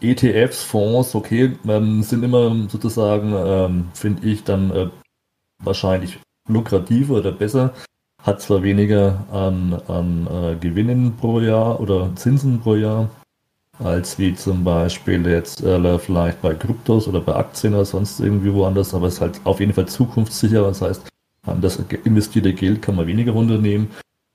ETFs, 0.00 0.62
Fonds, 0.62 1.14
okay, 1.14 1.56
ähm, 1.66 2.02
sind 2.02 2.22
immer 2.22 2.68
sozusagen, 2.68 3.34
ähm, 3.36 3.88
finde 3.94 4.26
ich, 4.28 4.44
dann 4.44 4.70
äh, 4.70 4.88
wahrscheinlich 5.62 6.20
lukrativer 6.48 7.16
oder 7.16 7.32
besser 7.32 7.74
hat 8.22 8.42
zwar 8.42 8.62
weniger 8.62 9.24
an, 9.32 9.80
an 9.88 10.26
äh, 10.26 10.56
Gewinnen 10.56 11.16
pro 11.16 11.40
Jahr 11.40 11.80
oder 11.80 12.10
Zinsen 12.16 12.60
pro 12.60 12.74
Jahr, 12.74 13.08
als 13.78 14.18
wie 14.18 14.34
zum 14.34 14.64
Beispiel 14.64 15.26
jetzt 15.26 15.62
äh, 15.62 15.98
vielleicht 15.98 16.42
bei 16.42 16.54
Kryptos 16.54 17.08
oder 17.08 17.20
bei 17.20 17.34
Aktien 17.34 17.74
oder 17.74 17.84
sonst 17.84 18.20
irgendwie 18.20 18.52
woanders, 18.52 18.94
aber 18.94 19.06
es 19.06 19.14
ist 19.14 19.20
halt 19.20 19.40
auf 19.44 19.60
jeden 19.60 19.72
Fall 19.72 19.86
zukunftssicher. 19.86 20.62
Das 20.62 20.82
heißt, 20.82 21.08
an 21.46 21.60
das 21.60 21.76
investierte 22.04 22.52
Geld 22.52 22.82
kann 22.82 22.96
man 22.96 23.06
weniger 23.06 23.32
runternehmen. 23.32 23.88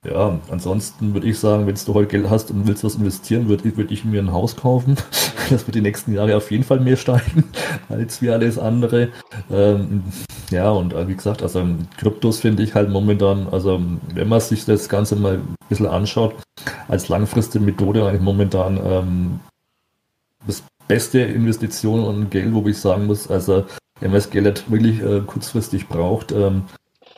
Ja, 0.06 0.38
ansonsten 0.50 1.14
würde 1.14 1.28
ich 1.28 1.40
sagen, 1.40 1.66
wenn 1.66 1.76
du 1.76 1.94
heute 1.94 2.08
Geld 2.08 2.30
hast 2.30 2.52
und 2.52 2.68
willst 2.68 2.84
was 2.84 2.96
investieren, 2.96 3.48
würde 3.48 3.78
würd 3.78 3.90
ich 3.90 4.04
mir 4.04 4.22
ein 4.22 4.32
Haus 4.32 4.56
kaufen. 4.56 4.98
Das 5.50 5.68
wird 5.68 5.76
die 5.76 5.82
nächsten 5.82 6.14
Jahre 6.14 6.38
auf 6.38 6.52
jeden 6.52 6.64
Fall 6.64 6.80
mehr 6.80 6.96
steigen 6.96 7.44
als 7.90 8.22
wie 8.22 8.30
alles 8.30 8.58
andere. 8.58 9.10
Ähm, 9.52 10.04
ja, 10.52 10.72
und 10.72 10.94
äh, 10.94 11.06
wie 11.10 11.16
gesagt, 11.16 11.44
also 11.44 11.66
Kryptos 11.98 12.40
finde 12.40 12.64
ich 12.64 12.74
halt 12.76 12.90
momentan, 12.90 13.48
also 13.52 13.82
wenn 14.14 14.30
man 14.30 14.40
sich 14.40 14.64
das 14.64 14.88
Ganze 14.88 15.18
mal 15.18 15.36
ein 15.36 15.56
bisschen 15.68 15.86
anschaut, 15.86 16.36
als 16.88 17.10
langfristige 17.10 17.64
Methode 17.64 18.08
eigentlich 18.08 18.22
momentan 18.22 18.80
ähm, 18.84 19.40
das 20.48 20.64
beste 20.88 21.20
Investition 21.20 22.00
und 22.00 22.32
Geld, 22.32 22.54
wo 22.54 22.66
ich 22.66 22.78
sagen 22.78 23.06
muss, 23.06 23.30
also 23.30 23.66
wenn 24.00 24.12
man 24.12 24.20
das 24.20 24.30
Geld 24.30 24.72
wirklich 24.72 25.02
äh, 25.02 25.22
kurzfristig 25.28 25.90
braucht, 25.90 26.32
ähm, 26.32 26.64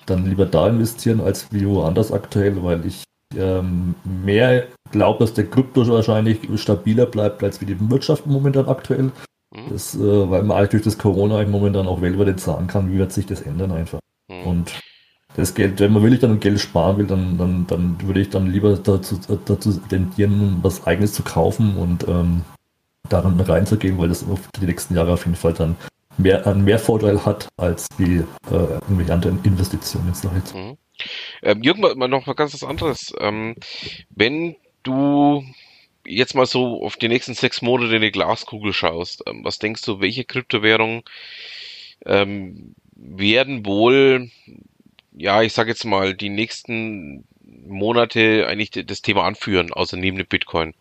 dann 0.06 0.26
lieber 0.26 0.46
da 0.46 0.68
investieren 0.68 1.22
als 1.22 1.52
wie 1.52 1.68
woanders 1.68 2.12
aktuell, 2.12 2.63
weil 2.63 2.86
ich 2.86 3.04
ähm, 3.36 3.96
mehr 4.04 4.68
glaube, 4.91 5.20
dass 5.20 5.34
der 5.34 5.48
Krypto 5.48 5.88
wahrscheinlich 5.88 6.39
stabiler 6.56 7.06
bleibt 7.06 7.44
als 7.44 7.62
wie 7.62 7.65
die 7.65 7.89
Wirtschaft 7.89 8.28
momentan 8.28 8.68
aktuell. 8.68 9.12
Mhm. 9.52 9.70
Das, 9.70 9.96
äh, 9.96 10.30
weil 10.30 10.44
man 10.44 10.58
eigentlich 10.58 10.72
durch 10.72 10.84
das 10.84 10.98
Corona 10.98 11.44
momentan 11.46 11.88
auch 11.88 12.02
weltweit 12.02 12.28
nicht 12.28 12.39
sagen 12.39 12.68
kann, 12.68 12.91
wie 12.91 12.98
wird 12.98 13.12
sich 13.12 13.26
das 13.26 13.41
ändern 13.41 13.72
einfach. 13.72 14.00
Mhm. 14.30 14.48
Und 14.48 14.74
das 15.36 15.54
Geld, 15.54 15.80
wenn 15.80 15.91
man 15.91 16.04
wirklich 16.04 16.22
dann 16.22 16.39
Geld 16.39 16.60
sparen 16.60 16.98
will, 16.98 17.08
dann, 17.08 17.38
dann, 17.38 17.68
dann 17.68 17.98
würde 18.02 18.22
ich 18.22 18.30
dann 18.30 18.48
lieber 18.48 18.78
dazu, 18.78 19.20
dazu 19.46 19.74
tendieren, 19.89 20.60
was 20.62 20.88
eigenes 20.88 21.13
zu 21.13 21.24
kaufen 21.24 21.76
und 21.76 22.08
ähm, 22.08 22.41
daran 23.10 23.39
reinzugehen, 23.39 23.98
weil 23.98 24.10
das 24.10 24.28
auf 24.28 24.39
die 24.60 24.65
nächsten 24.65 24.96
Jahre 24.96 25.13
auf 25.13 25.26
jeden 25.26 25.36
Fall 25.36 25.54
dann 25.54 25.76
mehr, 26.17 26.45
einen 26.47 26.63
mehr 26.63 26.80
Vorteil 26.80 27.25
hat 27.25 27.47
als 27.58 27.88
die 27.97 28.23
äh, 28.51 28.80
irgendwelche 28.82 29.13
anderen 29.13 29.43
Investitionen. 29.43 30.08
Jetzt 30.08 30.56
mhm. 30.56 30.78
ähm, 31.43 31.63
Jürgen, 31.63 31.82
mal 31.82 32.08
noch 32.08 32.25
mal 32.25 32.34
ganz 32.34 32.54
was 32.54 32.63
anderes. 32.63 33.13
Ähm, 33.19 33.56
wenn 34.10 34.56
du 34.84 35.43
jetzt 36.06 36.36
mal 36.36 36.45
so 36.45 36.84
auf 36.84 36.97
die 36.97 37.08
nächsten 37.08 37.34
sechs 37.34 37.62
Monate 37.62 37.95
in 37.95 38.01
die 38.01 38.12
Glaskugel 38.12 38.73
schaust, 38.73 39.23
ähm, 39.28 39.43
was 39.43 39.60
denkst 39.60 39.82
du, 39.84 39.99
welche 39.99 40.25
Kryptowährungen 40.25 41.04
ähm, 42.06 42.75
werden 42.95 43.65
wohl, 43.65 44.30
ja, 45.12 45.41
ich 45.41 45.54
sage 45.54 45.69
jetzt 45.69 45.86
mal, 45.86 46.13
die 46.13 46.30
nächsten 46.30 47.25
Monate 47.67 48.47
eigentlich 48.47 48.71
das 48.71 49.01
Thema 49.01 49.23
anführen, 49.23 49.73
außer 49.73 49.97
neben 49.97 50.17
dem 50.17 50.28
Bitcoin? 50.28 50.73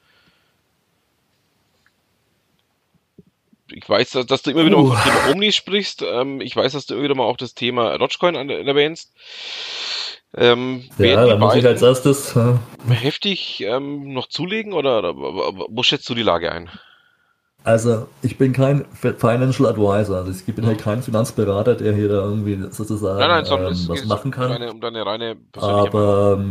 Ich 3.76 3.88
weiß, 3.88 4.12
dass 4.26 4.42
du 4.42 4.50
immer 4.50 4.64
wieder 4.64 4.78
uh. 4.78 4.92
das 4.92 5.04
Thema 5.04 5.32
Omni 5.32 5.52
sprichst. 5.52 6.02
Ähm, 6.02 6.40
ich 6.40 6.54
weiß, 6.54 6.72
dass 6.72 6.86
du 6.86 6.94
immer 6.94 7.04
wieder 7.04 7.14
mal 7.14 7.24
auch 7.24 7.36
das 7.36 7.54
Thema 7.54 7.98
Dogecoin 7.98 8.34
erwähnst. 8.50 9.12
Ähm, 10.36 10.84
ja, 10.98 11.26
da 11.26 11.36
muss 11.36 11.54
ich 11.54 11.66
als 11.66 11.82
erstes 11.82 12.34
äh, 12.34 12.54
heftig 12.88 13.60
ähm, 13.60 14.12
noch 14.12 14.28
zulegen 14.28 14.72
oder, 14.72 14.98
oder, 14.98 15.14
wo 15.68 15.82
schätzt 15.84 16.08
du 16.08 16.14
die 16.14 16.22
Lage 16.22 16.50
ein? 16.50 16.70
Also, 17.62 18.08
ich 18.20 18.36
bin 18.36 18.52
kein 18.52 18.84
Financial 18.92 19.68
Advisor. 19.68 20.16
Also 20.16 20.32
ich 20.32 20.54
bin 20.54 20.66
halt 20.66 20.80
kein 20.80 21.02
Finanzberater, 21.02 21.76
der 21.76 21.94
hier 21.94 22.08
da 22.08 22.16
irgendwie 22.16 22.58
sozusagen 22.70 23.18
nein, 23.18 23.44
nein, 23.48 23.62
ähm, 23.66 23.88
was 23.88 24.04
machen 24.04 24.30
kann. 24.30 24.50
Um 24.50 24.52
deine, 24.52 24.72
um 24.72 24.80
deine 24.80 25.06
reine 25.06 25.36
aber, 25.54 26.44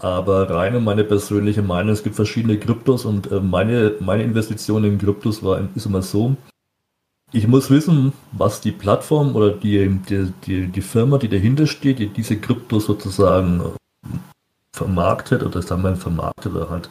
aber 0.00 0.50
rein 0.50 0.76
um 0.76 0.84
meine 0.84 1.04
persönliche 1.04 1.62
Meinung, 1.62 1.92
es 1.92 2.02
gibt 2.02 2.16
verschiedene 2.16 2.58
Kryptos 2.58 3.04
und 3.04 3.30
äh, 3.30 3.40
meine, 3.40 3.94
meine 4.00 4.22
Investition 4.22 4.84
in 4.84 4.98
Kryptos 4.98 5.42
war 5.42 5.60
ist 5.74 5.86
immer 5.86 6.02
so, 6.02 6.36
ich 7.32 7.46
muss 7.46 7.70
wissen, 7.70 8.12
was 8.32 8.60
die 8.60 8.72
Plattform 8.72 9.36
oder 9.36 9.52
die, 9.52 9.88
die, 10.08 10.32
die, 10.46 10.66
die 10.66 10.80
Firma, 10.80 11.18
die 11.18 11.28
dahinter 11.28 11.66
steht, 11.66 11.98
die 11.98 12.08
diese 12.08 12.36
Krypto 12.38 12.80
sozusagen 12.80 13.62
vermarktet 14.74 15.42
oder 15.42 15.62
sagen 15.62 15.82
wir 15.82 15.94
vermarktet 15.96 16.54
oder 16.54 16.70
halt, 16.70 16.90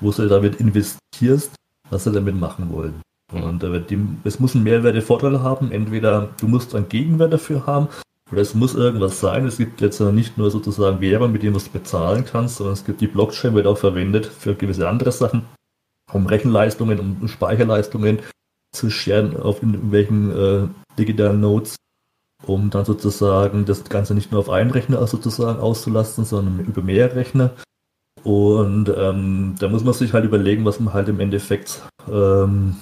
wo 0.00 0.10
du 0.12 0.28
damit 0.28 0.56
investierst, 0.60 1.54
was 1.88 2.04
sie 2.04 2.12
damit 2.12 2.38
machen 2.38 2.70
wollen. 2.70 3.00
Und 3.32 3.64
äh, 3.64 3.80
die, 3.80 3.98
es 4.24 4.38
muss 4.38 4.54
einen 4.54 4.64
Mehrwertevorteil 4.64 5.40
haben. 5.40 5.72
Entweder 5.72 6.28
du 6.40 6.48
musst 6.48 6.74
einen 6.74 6.88
Gegenwert 6.88 7.32
dafür 7.32 7.66
haben 7.66 7.88
oder 8.30 8.40
es 8.40 8.54
muss 8.54 8.74
irgendwas 8.74 9.20
sein. 9.20 9.46
Es 9.46 9.58
gibt 9.58 9.80
jetzt 9.80 10.00
nicht 10.00 10.38
nur 10.38 10.50
sozusagen 10.50 11.00
Währung, 11.00 11.32
mit 11.32 11.42
denen 11.42 11.54
du 11.54 11.60
bezahlen 11.70 12.24
kannst, 12.24 12.56
sondern 12.56 12.74
es 12.74 12.84
gibt 12.84 13.00
die 13.00 13.06
Blockchain, 13.06 13.54
wird 13.54 13.66
auch 13.66 13.78
verwendet 13.78 14.26
für 14.26 14.54
gewisse 14.54 14.88
andere 14.88 15.12
Sachen, 15.12 15.42
um 16.12 16.26
Rechenleistungen, 16.26 17.00
um 17.00 17.28
Speicherleistungen, 17.28 18.20
zu 18.72 18.88
scheren 18.88 19.36
auf 19.36 19.62
irgendwelchen 19.62 20.30
äh, 20.36 20.68
digitalen 20.96 21.40
Nodes, 21.40 21.76
um 22.46 22.70
dann 22.70 22.84
sozusagen 22.84 23.64
das 23.64 23.84
Ganze 23.84 24.14
nicht 24.14 24.30
nur 24.30 24.40
auf 24.40 24.50
einen 24.50 24.70
Rechner 24.70 25.04
sozusagen 25.06 25.58
auszulasten, 25.58 26.24
sondern 26.24 26.60
über 26.60 26.82
mehrere 26.82 27.16
Rechner. 27.16 27.50
Und 28.22 28.92
ähm, 28.96 29.56
da 29.58 29.68
muss 29.68 29.82
man 29.82 29.94
sich 29.94 30.12
halt 30.12 30.24
überlegen, 30.24 30.64
was 30.64 30.78
man 30.78 30.94
halt 30.94 31.08
im 31.08 31.20
Endeffekt 31.20 31.82
ähm, 32.08 32.76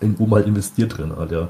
in, 0.00 0.16
man 0.18 0.30
halt 0.32 0.46
investiert 0.46 0.96
drin 0.96 1.16
hat, 1.16 1.32
ja. 1.32 1.48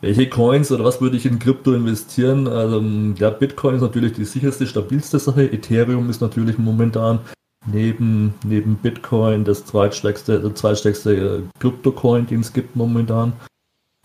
Welche 0.00 0.28
Coins 0.28 0.70
oder 0.70 0.84
was 0.84 1.00
würde 1.00 1.16
ich 1.16 1.26
in 1.26 1.40
Krypto 1.40 1.74
investieren? 1.74 2.46
Also, 2.46 2.80
ja, 3.18 3.30
Bitcoin 3.30 3.74
ist 3.74 3.80
natürlich 3.80 4.12
die 4.12 4.24
sicherste, 4.24 4.66
stabilste 4.66 5.18
Sache. 5.18 5.52
Ethereum 5.52 6.08
ist 6.08 6.20
natürlich 6.20 6.56
momentan 6.56 7.18
neben, 7.66 8.34
neben 8.44 8.76
Bitcoin 8.76 9.44
das 9.44 9.64
zweitstärkste, 9.64 10.54
zweitstärkste 10.54 11.14
äh, 11.14 11.42
Krypto-Coin, 11.58 12.26
den 12.26 12.40
es 12.40 12.52
gibt 12.52 12.76
momentan. 12.76 13.32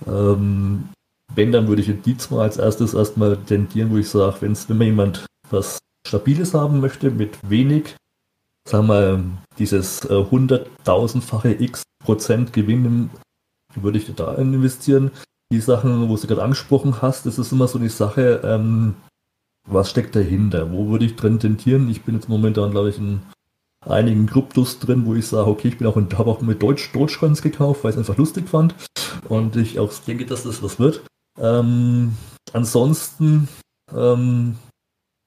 Ähm, 0.08 0.89
wenn, 1.36 1.51
dann 1.51 1.67
würde 1.67 1.82
ich 1.82 1.89
in 1.89 2.01
die 2.01 2.17
zwei 2.17 2.43
als 2.43 2.58
erstes 2.58 2.93
erstmal 2.93 3.38
tendieren, 3.38 3.91
wo 3.91 3.97
ich 3.97 4.10
sage, 4.10 4.38
wenn 4.41 4.58
wenn 4.67 4.77
man 4.77 4.88
jemand 4.88 5.25
was 5.51 5.77
Stabiles 6.08 6.53
haben 6.53 6.79
möchte, 6.79 7.12
mit 7.12 7.38
wenig, 7.47 7.95
sagen 8.67 8.88
wir, 8.88 9.23
dieses 9.60 10.03
äh, 10.06 10.25
hunderttausendfache 10.25 11.53
x 11.62 11.84
Prozent 12.03 12.51
Gewinn, 12.51 13.10
würde 13.75 13.97
ich 13.97 14.13
da 14.13 14.36
investieren. 14.36 15.12
Die 15.51 15.60
Sachen, 15.60 16.10
wo 16.10 16.15
du 16.15 16.27
gerade 16.27 16.43
angesprochen 16.43 17.01
hast, 17.01 17.25
das 17.25 17.38
ist 17.38 17.51
immer 17.51 17.67
so 17.67 17.79
die 17.79 17.89
Sache, 17.89 18.41
ähm, 18.43 18.95
was 19.69 19.89
steckt 19.89 20.15
dahinter? 20.15 20.71
Wo 20.71 20.89
würde 20.89 21.06
ich 21.06 21.15
drin 21.15 21.39
tendieren? 21.39 21.89
Ich 21.89 22.03
bin 22.03 22.15
jetzt 22.15 22.29
momentan, 22.29 22.71
glaube 22.71 22.89
ich, 22.89 22.97
ein 22.97 23.21
einigen 23.86 24.27
Kryptos 24.27 24.79
drin, 24.79 25.06
wo 25.06 25.15
ich 25.15 25.27
sage, 25.27 25.49
okay, 25.49 25.69
ich 25.69 25.77
bin 25.77 25.88
auch 25.88 25.95
habe 25.95 26.29
auch 26.29 26.41
mit 26.41 26.62
Deutsch 26.62 26.91
Dogecoins 26.93 27.41
gekauft, 27.41 27.84
weil 27.84 27.91
ich 27.91 27.95
es 27.95 27.99
einfach 27.99 28.17
lustig 28.17 28.49
fand 28.49 28.75
und 29.29 29.56
ich 29.56 29.79
auch 29.79 29.91
denke, 30.08 30.25
dass 30.25 30.43
das 30.43 30.63
was 30.63 30.79
wird. 30.79 31.03
Ähm, 31.39 32.13
ansonsten 32.53 33.47
ähm, 33.93 34.56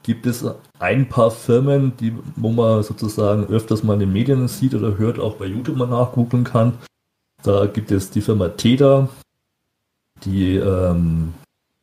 gibt 0.02 0.26
es 0.26 0.44
ein 0.78 1.08
paar 1.08 1.30
Firmen, 1.30 1.96
die, 1.98 2.14
wo 2.36 2.50
man 2.50 2.82
sozusagen 2.82 3.46
öfters 3.46 3.82
mal 3.82 3.94
in 3.94 4.00
den 4.00 4.12
Medien 4.12 4.48
sieht 4.48 4.74
oder 4.74 4.98
hört, 4.98 5.18
auch 5.18 5.36
bei 5.36 5.46
YouTube 5.46 5.76
mal 5.76 5.88
nachgoogeln 5.88 6.44
kann. 6.44 6.78
Da 7.42 7.66
gibt 7.66 7.90
es 7.90 8.10
die 8.10 8.20
Firma 8.20 8.48
Teda, 8.48 9.08
die 10.24 10.56
ähm, 10.56 11.34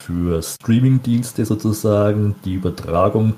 für 0.01 0.41
Streaming-Dienste 0.41 1.45
sozusagen 1.45 2.35
die 2.43 2.55
Übertragung 2.55 3.35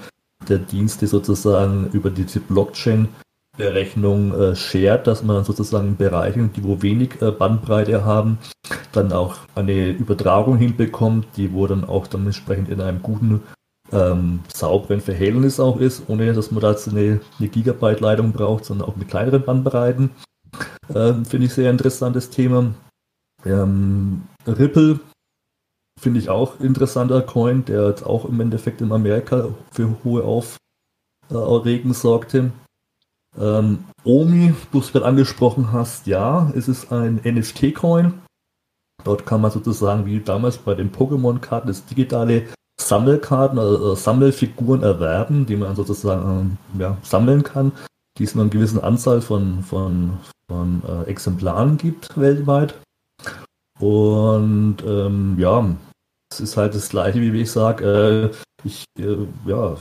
der 0.47 0.57
Dienste 0.59 1.07
sozusagen 1.07 1.89
über 1.91 2.09
diese 2.09 2.39
Blockchain 2.39 3.09
Berechnung 3.57 4.33
äh, 4.33 4.55
shared, 4.55 5.07
dass 5.07 5.23
man 5.23 5.43
sozusagen 5.43 5.95
Bereiche, 5.95 6.49
die 6.55 6.63
wo 6.63 6.81
wenig 6.81 7.21
äh, 7.21 7.31
Bandbreite 7.31 8.03
haben, 8.03 8.37
dann 8.91 9.13
auch 9.13 9.37
eine 9.55 9.91
Übertragung 9.91 10.57
hinbekommt, 10.57 11.27
die 11.37 11.53
wo 11.53 11.65
dann 11.67 11.85
auch 11.85 12.07
dann 12.07 12.25
entsprechend 12.25 12.69
in 12.69 12.81
einem 12.81 13.01
guten, 13.01 13.43
ähm, 13.91 14.39
sauberen 14.53 14.99
Verhältnis 14.99 15.59
auch 15.59 15.79
ist, 15.79 16.03
ohne 16.07 16.33
dass 16.33 16.51
man 16.51 16.61
dazu 16.61 16.89
eine, 16.89 17.21
eine 17.39 17.47
Gigabyte-Leitung 17.47 18.31
braucht, 18.31 18.65
sondern 18.65 18.89
auch 18.89 18.95
mit 18.95 19.07
kleineren 19.07 19.43
Bandbreiten. 19.43 20.11
Ähm, 20.93 21.25
Finde 21.25 21.47
ich 21.47 21.53
sehr 21.53 21.69
interessantes 21.69 22.29
Thema. 22.29 22.73
Ähm, 23.45 24.23
Ripple 24.47 24.99
finde 25.99 26.19
ich 26.19 26.29
auch 26.29 26.59
interessanter 26.59 27.21
Coin, 27.21 27.65
der 27.65 27.89
jetzt 27.89 28.05
auch 28.05 28.25
im 28.25 28.39
Endeffekt 28.39 28.81
in 28.81 28.91
Amerika 28.91 29.49
für 29.71 29.95
hohe 30.03 30.23
Aufregen 30.23 31.93
sorgte. 31.93 32.51
Ähm, 33.39 33.85
Omi, 34.03 34.53
du 34.71 34.79
es 34.79 34.91
gerade 34.91 35.05
angesprochen 35.05 35.71
hast, 35.71 36.07
ja, 36.07 36.51
es 36.55 36.67
ist 36.67 36.91
ein 36.91 37.21
NFT-Coin. 37.23 38.13
Dort 39.03 39.25
kann 39.25 39.41
man 39.41 39.51
sozusagen 39.51 40.05
wie 40.05 40.19
damals 40.19 40.57
bei 40.57 40.73
den 40.73 40.91
Pokémon-Karten 40.91 41.67
das 41.67 41.85
digitale 41.85 42.47
Sammelkarten, 42.79 43.59
also 43.59 43.93
äh, 43.93 43.95
Sammelfiguren 43.95 44.83
erwerben, 44.83 45.45
die 45.45 45.55
man 45.55 45.75
sozusagen 45.75 46.57
ähm, 46.73 46.79
ja, 46.79 46.97
sammeln 47.03 47.43
kann, 47.43 47.71
die 48.17 48.23
es 48.23 48.35
nur 48.35 48.43
eine 48.43 48.51
gewisse 48.51 48.83
Anzahl 48.83 49.21
von, 49.21 49.63
von, 49.63 50.17
von 50.49 50.81
äh, 50.87 51.03
Exemplaren 51.09 51.77
gibt 51.77 52.17
weltweit. 52.19 52.75
Und 53.85 54.77
ähm, 54.83 55.35
ja, 55.37 55.63
es 56.31 56.39
ist 56.39 56.57
halt 56.57 56.73
das 56.73 56.89
gleiche, 56.89 57.21
wie 57.21 57.41
ich 57.41 57.51
sage, 57.51 58.31
äh, 58.33 58.65
ich 58.67 58.83
äh, 58.97 59.27
ja, 59.45 59.77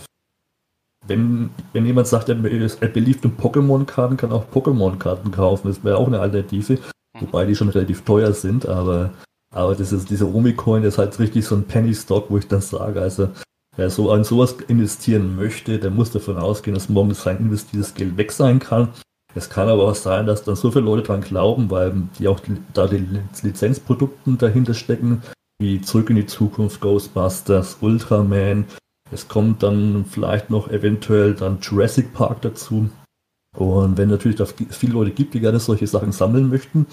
wenn, 1.07 1.49
wenn 1.73 1.87
jemand 1.87 2.07
sagt, 2.07 2.29
er, 2.29 2.37
er 2.45 2.89
beliebt 2.89 3.25
in 3.25 3.37
Pokémon-Karten, 3.39 4.19
kann 4.19 4.33
auch 4.33 4.45
Pokémon-Karten 4.53 5.31
kaufen. 5.31 5.69
Das 5.69 5.83
wäre 5.85 5.97
auch 5.97 6.07
eine 6.07 6.21
Alternative, 6.21 6.79
wobei 7.19 7.47
die 7.47 7.55
schon 7.55 7.71
relativ 7.71 8.03
teuer 8.05 8.35
sind, 8.35 8.69
aber, 8.69 9.11
aber 9.55 9.75
das 9.75 9.91
ist, 9.91 10.11
dieser 10.11 10.35
Omicoin 10.35 10.85
ist 10.85 10.99
halt 10.99 11.19
richtig 11.19 11.47
so 11.47 11.55
ein 11.55 11.65
Penny-Stock, 11.65 12.27
wo 12.29 12.37
ich 12.37 12.47
dann 12.47 12.61
sage, 12.61 13.01
also 13.01 13.31
wer 13.75 13.89
so 13.89 14.11
an 14.11 14.25
sowas 14.25 14.57
investieren 14.69 15.35
möchte, 15.35 15.79
der 15.79 15.91
muss 15.91 16.11
davon 16.11 16.37
ausgehen, 16.37 16.75
dass 16.75 16.91
morgen 16.91 17.15
sein 17.15 17.39
investiertes 17.39 17.95
Geld 17.95 18.19
weg 18.19 18.33
sein 18.33 18.59
kann. 18.59 18.89
Es 19.35 19.51
kann 19.51 19.69
aber 19.69 19.89
auch 19.89 19.95
sein, 19.95 20.27
dass 20.27 20.45
dann 20.45 20.57
so 20.57 20.71
viele 20.71 20.85
Leute 20.85 21.09
dran 21.09 21.21
glauben, 21.21 21.71
weil 21.71 21.93
die 22.19 22.29
auch 22.29 22.41
da 22.73 22.87
die 22.87 23.05
Lizenzprodukten 23.43 24.39
dahinter 24.39 24.75
stecken, 24.75 25.23
wie 25.61 25.81
Zurück 25.81 26.11
in 26.11 26.17
die 26.17 26.27
Zukunft, 26.27 26.81
Ghostbusters, 26.81 27.79
Ultraman, 27.81 28.67
es 29.11 29.29
kommt 29.29 29.63
dann 29.63 30.05
vielleicht 30.09 30.51
noch 30.51 30.69
eventuell 30.69 31.35
dann 31.35 31.59
Jurassic 31.61 32.13
Park 32.15 32.43
dazu. 32.43 32.91
Und 33.57 33.97
wenn 33.97 34.09
natürlich 34.09 34.37
da 34.37 34.47
viele 34.47 34.95
Leute 34.95 35.13
gibt, 35.13 35.35
die 35.35 35.41
gerne 35.41 35.61
solche 35.61 35.87
Sachen 35.87 36.13
sammeln 36.13 36.49
möchten, 36.49 36.87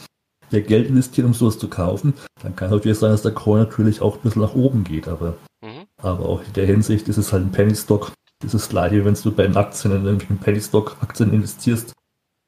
der 0.52 0.62
Geld 0.62 0.88
investiert, 0.88 1.26
um 1.26 1.34
sowas 1.34 1.58
zu 1.58 1.70
kaufen, 1.70 2.14
dann 2.44 2.56
kann 2.56 2.68
es 2.68 2.74
natürlich 2.74 3.00
sein, 3.00 3.12
dass 3.12 3.22
der 3.22 3.32
Coin 3.32 3.60
natürlich 3.60 4.02
auch 4.02 4.16
ein 4.16 4.22
bisschen 4.22 4.42
nach 4.42 4.54
oben 4.54 4.84
geht. 4.84 5.08
Aber, 5.08 5.36
mhm. 5.62 5.86
aber 5.98 6.28
auch 6.28 6.44
in 6.44 6.54
der 6.54 6.66
Hinsicht 6.66 7.08
ist 7.08 7.18
es 7.18 7.32
halt 7.32 7.46
ein 7.46 7.52
Penny 7.52 7.76
Stock. 7.76 8.12
Das 8.44 8.54
ist 8.54 8.70
gleiche, 8.70 9.06
wenn 9.06 9.14
du 9.14 9.32
bei 9.32 9.44
den 9.44 9.58
Aktien 9.58 9.94
in 9.94 10.04
irgendwelchen 10.04 10.40
Penny 10.40 10.62
Stock 10.62 10.98
Aktien 11.02 11.34
investierst. 11.34 11.94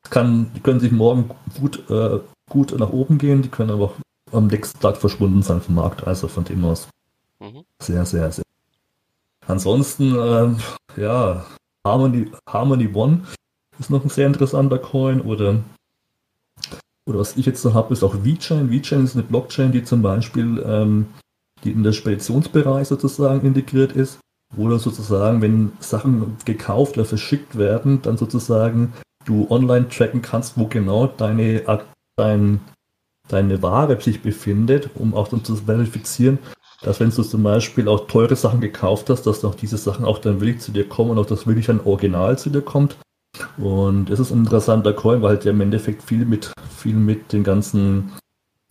Kann, 0.09 0.51
die 0.55 0.59
können 0.59 0.79
sich 0.79 0.91
morgen 0.91 1.31
gut, 1.59 1.89
äh, 1.89 2.19
gut 2.49 2.77
nach 2.77 2.89
oben 2.89 3.17
gehen, 3.17 3.41
die 3.41 3.49
können 3.49 3.71
aber 3.71 3.85
auch 3.85 3.95
am 4.31 4.47
nächsten 4.47 4.79
Tag 4.79 4.97
verschwunden 4.97 5.43
sein 5.43 5.61
vom 5.61 5.75
Markt. 5.75 6.05
Also 6.05 6.27
von 6.27 6.43
dem 6.43 6.63
aus 6.65 6.87
mhm. 7.39 7.63
sehr, 7.79 8.05
sehr, 8.05 8.31
sehr 8.31 8.43
Ansonsten, 9.47 10.15
ähm, 10.15 10.57
ja, 10.95 11.45
Harmony, 11.85 12.31
Harmony 12.47 12.89
One 12.93 13.21
ist 13.79 13.89
noch 13.89 14.03
ein 14.03 14.09
sehr 14.09 14.27
interessanter 14.27 14.77
Coin 14.77 15.21
oder 15.21 15.59
oder 17.05 17.19
was 17.19 17.35
ich 17.35 17.45
jetzt 17.45 17.65
noch 17.65 17.73
habe, 17.73 17.93
ist 17.93 18.03
auch 18.03 18.23
VeChain. 18.23 18.71
VeChain 18.71 19.03
ist 19.03 19.15
eine 19.15 19.23
Blockchain, 19.23 19.73
die 19.73 19.83
zum 19.83 20.01
Beispiel 20.01 20.63
ähm, 20.65 21.07
die 21.63 21.71
in 21.71 21.83
der 21.83 21.91
Speditionsbereich 21.91 22.87
sozusagen 22.87 23.45
integriert 23.45 23.91
ist, 23.93 24.19
wo 24.55 24.69
dann 24.69 24.79
sozusagen, 24.79 25.41
wenn 25.41 25.73
Sachen 25.79 26.37
gekauft 26.45 26.97
oder 26.97 27.05
verschickt 27.05 27.57
werden, 27.57 28.01
dann 28.01 28.17
sozusagen 28.17 28.93
du 29.25 29.47
online 29.49 29.89
tracken 29.89 30.21
kannst, 30.21 30.57
wo 30.57 30.67
genau 30.67 31.07
deine, 31.07 31.63
dein, 32.17 32.61
deine 33.27 33.61
Ware 33.61 33.99
sich 34.01 34.21
befindet, 34.21 34.89
um 34.95 35.13
auch 35.13 35.27
dann 35.27 35.43
zu 35.43 35.55
verifizieren, 35.55 36.39
dass 36.81 36.99
wenn 36.99 37.09
du 37.09 37.23
zum 37.23 37.43
Beispiel 37.43 37.87
auch 37.87 38.07
teure 38.07 38.35
Sachen 38.35 38.59
gekauft 38.59 39.09
hast, 39.09 39.23
dass 39.23 39.43
auch 39.45 39.55
diese 39.55 39.77
Sachen 39.77 40.05
auch 40.05 40.19
dann 40.19 40.41
wirklich 40.41 40.59
zu 40.59 40.71
dir 40.71 40.87
kommen 40.87 41.11
und 41.11 41.19
auch 41.19 41.25
das 41.25 41.47
wirklich 41.47 41.69
ein 41.69 41.81
Original 41.85 42.37
zu 42.37 42.49
dir 42.49 42.61
kommt. 42.61 42.97
Und 43.57 44.09
es 44.09 44.19
ist 44.19 44.31
ein 44.31 44.39
interessanter 44.39 44.93
Coin, 44.93 45.21
weil 45.21 45.29
halt 45.29 45.45
der 45.45 45.53
im 45.53 45.61
Endeffekt 45.61 46.03
viel 46.03 46.25
mit, 46.25 46.51
viel 46.75 46.95
mit 46.95 47.31
den 47.31 47.43
ganzen 47.43 48.11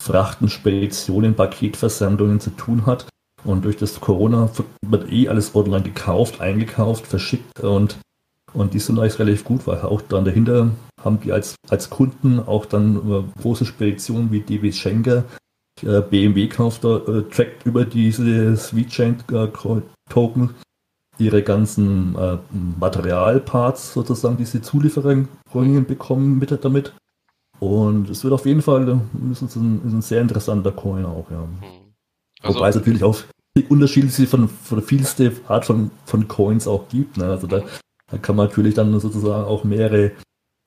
Frachten, 0.01 0.49
Speditionen, 0.49 1.35
Paketversendungen 1.35 2.39
zu 2.39 2.51
tun 2.51 2.85
hat. 2.85 3.07
Und 3.43 3.65
durch 3.65 3.77
das 3.77 3.99
Corona 3.99 4.49
wird 4.85 5.11
eh 5.11 5.27
alles 5.27 5.53
online 5.55 5.83
gekauft, 5.83 6.39
eingekauft, 6.39 7.07
verschickt 7.07 7.59
und, 7.59 7.97
und 8.53 8.73
die 8.73 8.79
sind 8.79 8.99
eigentlich 8.99 9.19
relativ 9.19 9.43
gut, 9.43 9.65
weil 9.67 9.81
auch 9.81 10.01
dann 10.01 10.25
dahinter 10.25 10.71
haben 11.01 11.19
die 11.19 11.31
als, 11.31 11.55
als 11.69 11.89
Kunden 11.89 12.39
auch 12.39 12.65
dann 12.65 13.31
große 13.41 13.65
Speditionen 13.65 14.31
wie 14.31 14.41
DB 14.41 14.71
Schenker, 14.71 15.25
äh, 15.81 16.01
BMW 16.01 16.47
kauft 16.47 16.83
da, 16.83 16.97
äh, 16.97 17.23
trackt 17.23 17.65
über 17.65 17.85
diese 17.85 18.55
VeChain 18.55 19.17
äh, 19.31 19.47
Token 20.09 20.51
ihre 21.17 21.43
ganzen 21.43 22.15
äh, 22.15 22.37
Materialparts 22.79 23.93
sozusagen, 23.93 24.37
die 24.37 24.45
sie 24.45 24.61
Zulieferer 24.61 25.25
bekommen 25.87 26.39
mit 26.39 26.51
damit. 26.63 26.93
Und 27.59 28.09
es 28.09 28.23
wird 28.23 28.33
auf 28.33 28.45
jeden 28.45 28.61
Fall 28.61 28.99
ist 29.31 29.41
ein, 29.41 29.81
ist 29.85 29.93
ein 29.93 30.01
sehr 30.01 30.21
interessanter 30.21 30.71
Coin 30.71 31.05
auch, 31.05 31.29
ja. 31.29 31.41
Hm. 31.41 31.83
Also, 32.41 32.59
Wobei 32.59 32.69
es 32.69 32.75
natürlich 32.75 33.03
auch 33.03 33.17
unterschiedliche 33.69 34.27
von, 34.27 34.49
von 34.49 34.81
vielste 34.81 35.31
Art 35.47 35.65
von, 35.65 35.91
von 36.05 36.27
Coins 36.27 36.67
auch 36.67 36.89
gibt. 36.89 37.17
Ne? 37.17 37.25
Also 37.25 37.47
da, 37.47 37.63
da 38.13 38.19
kann 38.19 38.35
man 38.35 38.45
natürlich 38.45 38.75
dann 38.75 38.99
sozusagen 38.99 39.45
auch 39.45 39.63
mehrere 39.63 40.11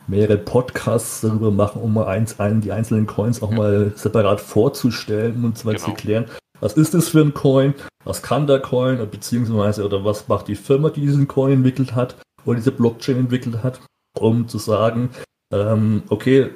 mehrere 0.08 0.36
Podcasts 0.36 1.20
darüber 1.20 1.50
machen, 1.50 1.80
um 1.80 1.94
mal 1.94 2.06
eins, 2.06 2.40
einen, 2.40 2.60
die 2.60 2.72
einzelnen 2.72 3.06
Coins 3.06 3.42
auch 3.42 3.50
mal 3.50 3.92
separat 3.96 4.40
vorzustellen 4.40 5.44
und 5.44 5.56
zwar 5.56 5.74
genau. 5.74 5.86
zu 5.86 5.92
klären, 5.94 6.26
was 6.60 6.74
ist 6.74 6.94
das 6.94 7.08
für 7.08 7.20
ein 7.20 7.34
Coin, 7.34 7.74
was 8.04 8.22
kann 8.22 8.46
der 8.46 8.60
Coin, 8.60 8.98
beziehungsweise 9.10 9.84
oder 9.84 10.04
was 10.04 10.28
macht 10.28 10.48
die 10.48 10.54
Firma, 10.54 10.90
die 10.90 11.02
diesen 11.02 11.28
Coin 11.28 11.52
entwickelt 11.52 11.94
hat 11.94 12.16
oder 12.44 12.56
diese 12.56 12.72
Blockchain 12.72 13.18
entwickelt 13.18 13.62
hat, 13.62 13.80
um 14.18 14.48
zu 14.48 14.58
sagen, 14.58 15.10
ähm, 15.52 16.02
okay, 16.08 16.50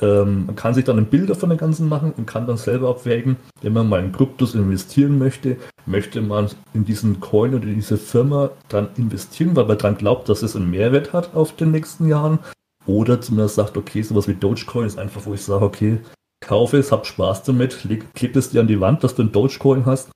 ähm, 0.00 0.46
man 0.46 0.56
kann 0.56 0.74
sich 0.74 0.84
dann 0.84 0.98
ein 0.98 1.06
Bild 1.06 1.34
von 1.36 1.48
dem 1.48 1.58
Ganzen 1.58 1.88
machen 1.88 2.12
und 2.16 2.26
kann 2.26 2.46
dann 2.46 2.58
selber 2.58 2.90
abwägen, 2.90 3.36
wenn 3.62 3.72
man 3.72 3.88
mal 3.88 4.04
in 4.04 4.12
Kryptos 4.12 4.54
investieren 4.54 5.18
möchte, 5.18 5.56
möchte 5.86 6.20
man 6.20 6.50
in 6.74 6.84
diesen 6.84 7.20
Coin 7.20 7.54
oder 7.54 7.66
diese 7.66 7.96
Firma 7.96 8.50
dann 8.68 8.88
investieren, 8.96 9.56
weil 9.56 9.66
man 9.66 9.78
daran 9.78 9.96
glaubt, 9.96 10.28
dass 10.28 10.42
es 10.42 10.54
einen 10.54 10.70
Mehrwert 10.70 11.12
hat 11.12 11.34
auf 11.34 11.56
den 11.56 11.70
nächsten 11.70 12.08
Jahren. 12.08 12.40
Oder 12.86 13.20
zumindest 13.20 13.56
sagt, 13.56 13.76
okay, 13.76 14.02
sowas 14.02 14.28
wie 14.28 14.34
Dogecoin 14.34 14.86
ist 14.86 14.98
einfach, 14.98 15.26
wo 15.26 15.34
ich 15.34 15.42
sage, 15.42 15.64
okay, 15.64 15.98
kaufe 16.40 16.76
es, 16.76 16.92
hab 16.92 17.06
Spaß 17.06 17.42
damit, 17.44 17.84
leg, 17.84 18.14
kleb 18.14 18.36
es 18.36 18.50
dir 18.50 18.60
an 18.60 18.68
die 18.68 18.80
Wand, 18.80 19.02
dass 19.02 19.14
du 19.14 19.22
ein 19.22 19.32
Dogecoin 19.32 19.86
hast. 19.86 20.10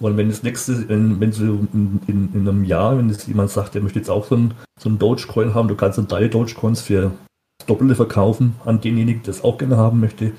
Und 0.00 0.16
wenn 0.16 0.28
das 0.28 0.42
nächste, 0.42 0.88
wenn, 0.88 1.20
wenn 1.20 1.30
du 1.30 1.66
in, 1.72 2.00
in, 2.06 2.30
in, 2.34 2.48
einem 2.48 2.64
Jahr, 2.64 2.98
wenn 2.98 3.08
jetzt 3.08 3.28
jemand 3.28 3.50
sagt, 3.50 3.74
der 3.74 3.82
möchte 3.82 3.98
jetzt 3.98 4.10
auch 4.10 4.26
so 4.26 4.34
ein, 4.34 4.54
so 4.78 4.88
ein 4.88 4.98
Dogecoin 4.98 5.54
haben, 5.54 5.68
du 5.68 5.76
kannst 5.76 5.98
dann 5.98 6.08
drei 6.08 6.28
Dogecoins 6.28 6.80
für 6.80 7.12
Doppelte 7.70 7.94
verkaufen 7.94 8.56
an 8.64 8.80
denjenigen, 8.80 9.22
der 9.22 9.30
es 9.30 9.44
auch 9.44 9.56
gerne 9.56 9.76
haben 9.76 10.00
möchte, 10.00 10.32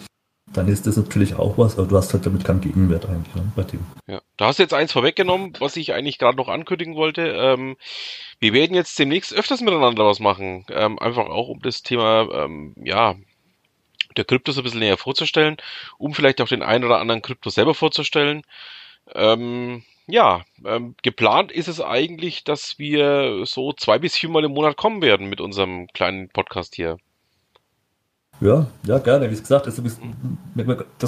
dann 0.54 0.68
ist 0.68 0.86
das 0.86 0.98
natürlich 0.98 1.36
auch 1.36 1.58
was, 1.58 1.78
aber 1.78 1.88
du 1.88 1.96
hast 1.96 2.14
halt 2.14 2.26
damit 2.26 2.44
keinen 2.44 2.60
Gegenwert 2.60 3.06
eigentlich 3.06 3.34
ne, 3.36 3.52
bei 3.56 3.64
dem. 3.64 3.80
Ja, 4.08 4.22
da 4.36 4.48
hast 4.48 4.60
du 4.60 4.64
jetzt 4.64 4.74
eins 4.74 4.92
vorweggenommen, 4.92 5.54
was 5.60 5.78
ich 5.78 5.94
eigentlich 5.94 6.18
gerade 6.18 6.36
noch 6.36 6.50
ankündigen 6.50 6.96
wollte. 6.96 7.22
Ähm, 7.22 7.78
wir 8.40 8.52
werden 8.52 8.76
jetzt 8.76 9.00
demnächst 9.00 9.34
öfters 9.34 9.62
miteinander 9.62 10.06
was 10.06 10.20
machen, 10.20 10.66
ähm, 10.70 11.00
einfach 11.00 11.28
auch 11.28 11.48
um 11.48 11.62
das 11.62 11.84
Thema, 11.84 12.28
ähm, 12.34 12.76
ja, 12.84 13.16
der 14.18 14.26
Kryptos 14.26 14.58
ein 14.58 14.64
bisschen 14.64 14.80
näher 14.80 14.98
vorzustellen, 14.98 15.56
um 15.98 16.14
vielleicht 16.14 16.42
auch 16.42 16.50
den 16.50 16.64
einen 16.64 16.84
oder 16.84 17.00
anderen 17.00 17.22
Krypto 17.22 17.50
selber 17.50 17.74
vorzustellen. 17.74 18.42
Ähm, 19.16 19.84
ja, 20.08 20.44
ähm, 20.66 20.96
geplant 21.02 21.54
ist 21.54 21.70
es 21.70 21.80
eigentlich, 21.80 22.44
dass 22.44 22.78
wir 22.78 23.46
so 23.46 23.72
zwei 23.72 24.00
bis 24.00 24.18
viermal 24.18 24.44
im 24.44 24.52
Monat 24.52 24.76
kommen 24.76 25.02
werden 25.02 25.30
mit 25.30 25.40
unserem 25.40 25.88
kleinen 25.88 26.28
Podcast 26.28 26.76
hier. 26.76 26.98
Ja, 28.42 28.66
ja, 28.88 28.98
gerne. 28.98 29.30
Wie 29.30 29.36
gesagt, 29.36 29.68
das, 29.68 29.76
das, 29.76 29.84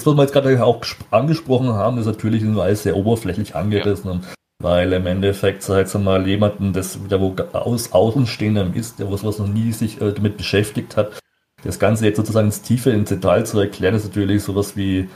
was 0.06 0.16
wir 0.16 0.22
jetzt 0.22 0.34
gerade 0.34 0.64
auch 0.64 0.84
angesprochen 1.10 1.74
haben, 1.74 1.98
ist 1.98 2.06
natürlich 2.06 2.44
alles 2.46 2.84
sehr 2.84 2.96
oberflächlich 2.96 3.56
angerissen. 3.56 4.12
Ja. 4.12 4.20
Weil 4.62 4.94
im 4.94 5.08
Endeffekt, 5.08 5.64
sag 5.64 5.88
ich 5.88 5.94
mal, 5.96 6.26
jemanden, 6.28 6.74
das, 6.74 6.98
der 7.10 7.20
wo 7.20 7.36
aus 7.54 7.92
Außenstehender 7.92 8.74
ist, 8.76 9.00
der 9.00 9.12
was, 9.12 9.24
was 9.24 9.40
noch 9.40 9.48
nie 9.48 9.72
sich 9.74 10.00
äh, 10.00 10.14
damit 10.14 10.38
beschäftigt 10.38 10.96
hat, 10.96 11.20
das 11.64 11.80
Ganze 11.80 12.06
jetzt 12.06 12.18
sozusagen 12.18 12.48
ins 12.48 12.62
Tiefe, 12.62 12.92
ins 12.92 13.10
Detail 13.10 13.46
zu 13.46 13.60
erklären, 13.60 13.96
ist 13.96 14.06
natürlich 14.06 14.44
sowas 14.44 14.78
wie, 14.78 15.10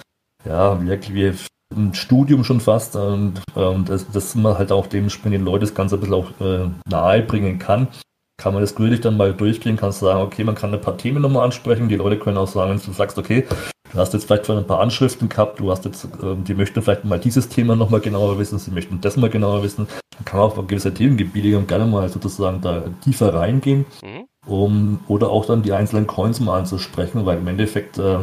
ja, 0.43 0.81
wirklich 0.83 1.13
wie 1.13 1.33
ein 1.75 1.93
Studium 1.93 2.43
schon 2.43 2.61
fast 2.61 2.95
und, 2.95 3.41
und 3.53 3.89
das, 3.89 4.09
dass 4.09 4.33
man 4.35 4.57
halt 4.57 4.71
auch 4.71 4.87
dementsprechend 4.87 5.35
den 5.35 5.45
Leuten 5.45 5.61
das 5.61 5.75
Ganze 5.75 5.95
ein 5.95 5.99
bisschen 5.99 6.15
auch 6.15 6.31
äh, 6.41 6.69
nahe 6.89 7.21
bringen 7.21 7.59
kann 7.59 7.89
kann 8.37 8.53
man 8.53 8.61
das 8.61 8.75
gründlich 8.75 9.01
dann 9.01 9.17
mal 9.17 9.33
durchgehen, 9.33 9.77
kannst 9.77 9.99
sagen, 9.99 10.21
okay, 10.21 10.43
man 10.43 10.55
kann 10.55 10.73
ein 10.73 10.81
paar 10.81 10.97
Themen 10.97 11.21
nochmal 11.21 11.45
ansprechen, 11.45 11.89
die 11.89 11.95
Leute 11.95 12.19
können 12.19 12.37
auch 12.37 12.47
sagen, 12.47 12.71
wenn 12.71 12.79
du 12.79 12.91
sagst, 12.91 13.17
okay, 13.17 13.45
du 13.91 13.97
hast 13.97 14.13
jetzt 14.13 14.25
vielleicht 14.25 14.49
ein 14.49 14.67
paar 14.67 14.79
Anschriften 14.79 15.27
gehabt, 15.27 15.59
du 15.59 15.71
hast 15.71 15.85
jetzt, 15.85 16.07
ähm, 16.21 16.43
die 16.43 16.53
möchten 16.53 16.81
vielleicht 16.81 17.03
mal 17.03 17.19
dieses 17.19 17.49
Thema 17.49 17.75
nochmal 17.75 17.99
genauer 17.99 18.37
wissen, 18.37 18.59
sie 18.59 18.71
möchten 18.71 19.01
das 19.01 19.17
mal 19.17 19.29
genauer 19.29 19.63
wissen, 19.63 19.87
dann 20.15 20.25
kann 20.25 20.39
man 20.39 20.49
auch 20.49 20.67
gewisse 20.67 20.93
Themengebiete 20.93 21.59
gerne 21.63 21.85
mal 21.85 22.07
sozusagen 22.09 22.61
da 22.61 22.83
tiefer 23.03 23.33
reingehen, 23.33 23.85
mhm. 24.03 24.25
um, 24.45 24.99
oder 25.07 25.29
auch 25.29 25.45
dann 25.45 25.63
die 25.63 25.73
einzelnen 25.73 26.05
Coins 26.05 26.39
mal 26.39 26.59
anzusprechen, 26.59 27.25
weil 27.25 27.39
im 27.39 27.47
Endeffekt 27.47 27.97
äh, 27.97 28.19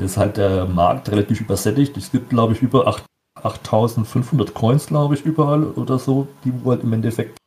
ist 0.00 0.16
halt 0.16 0.36
der 0.36 0.66
Markt 0.66 1.10
relativ 1.10 1.40
übersättigt. 1.40 1.96
Es 1.96 2.10
gibt, 2.10 2.30
glaube 2.30 2.54
ich, 2.54 2.62
über 2.62 2.88
8, 2.88 3.04
8500 3.40 4.52
Coins, 4.52 4.86
glaube 4.86 5.14
ich, 5.14 5.24
überall 5.24 5.64
oder 5.64 6.00
so, 6.00 6.26
die 6.44 6.52
halt 6.64 6.82
im 6.82 6.92
Endeffekt 6.92 7.38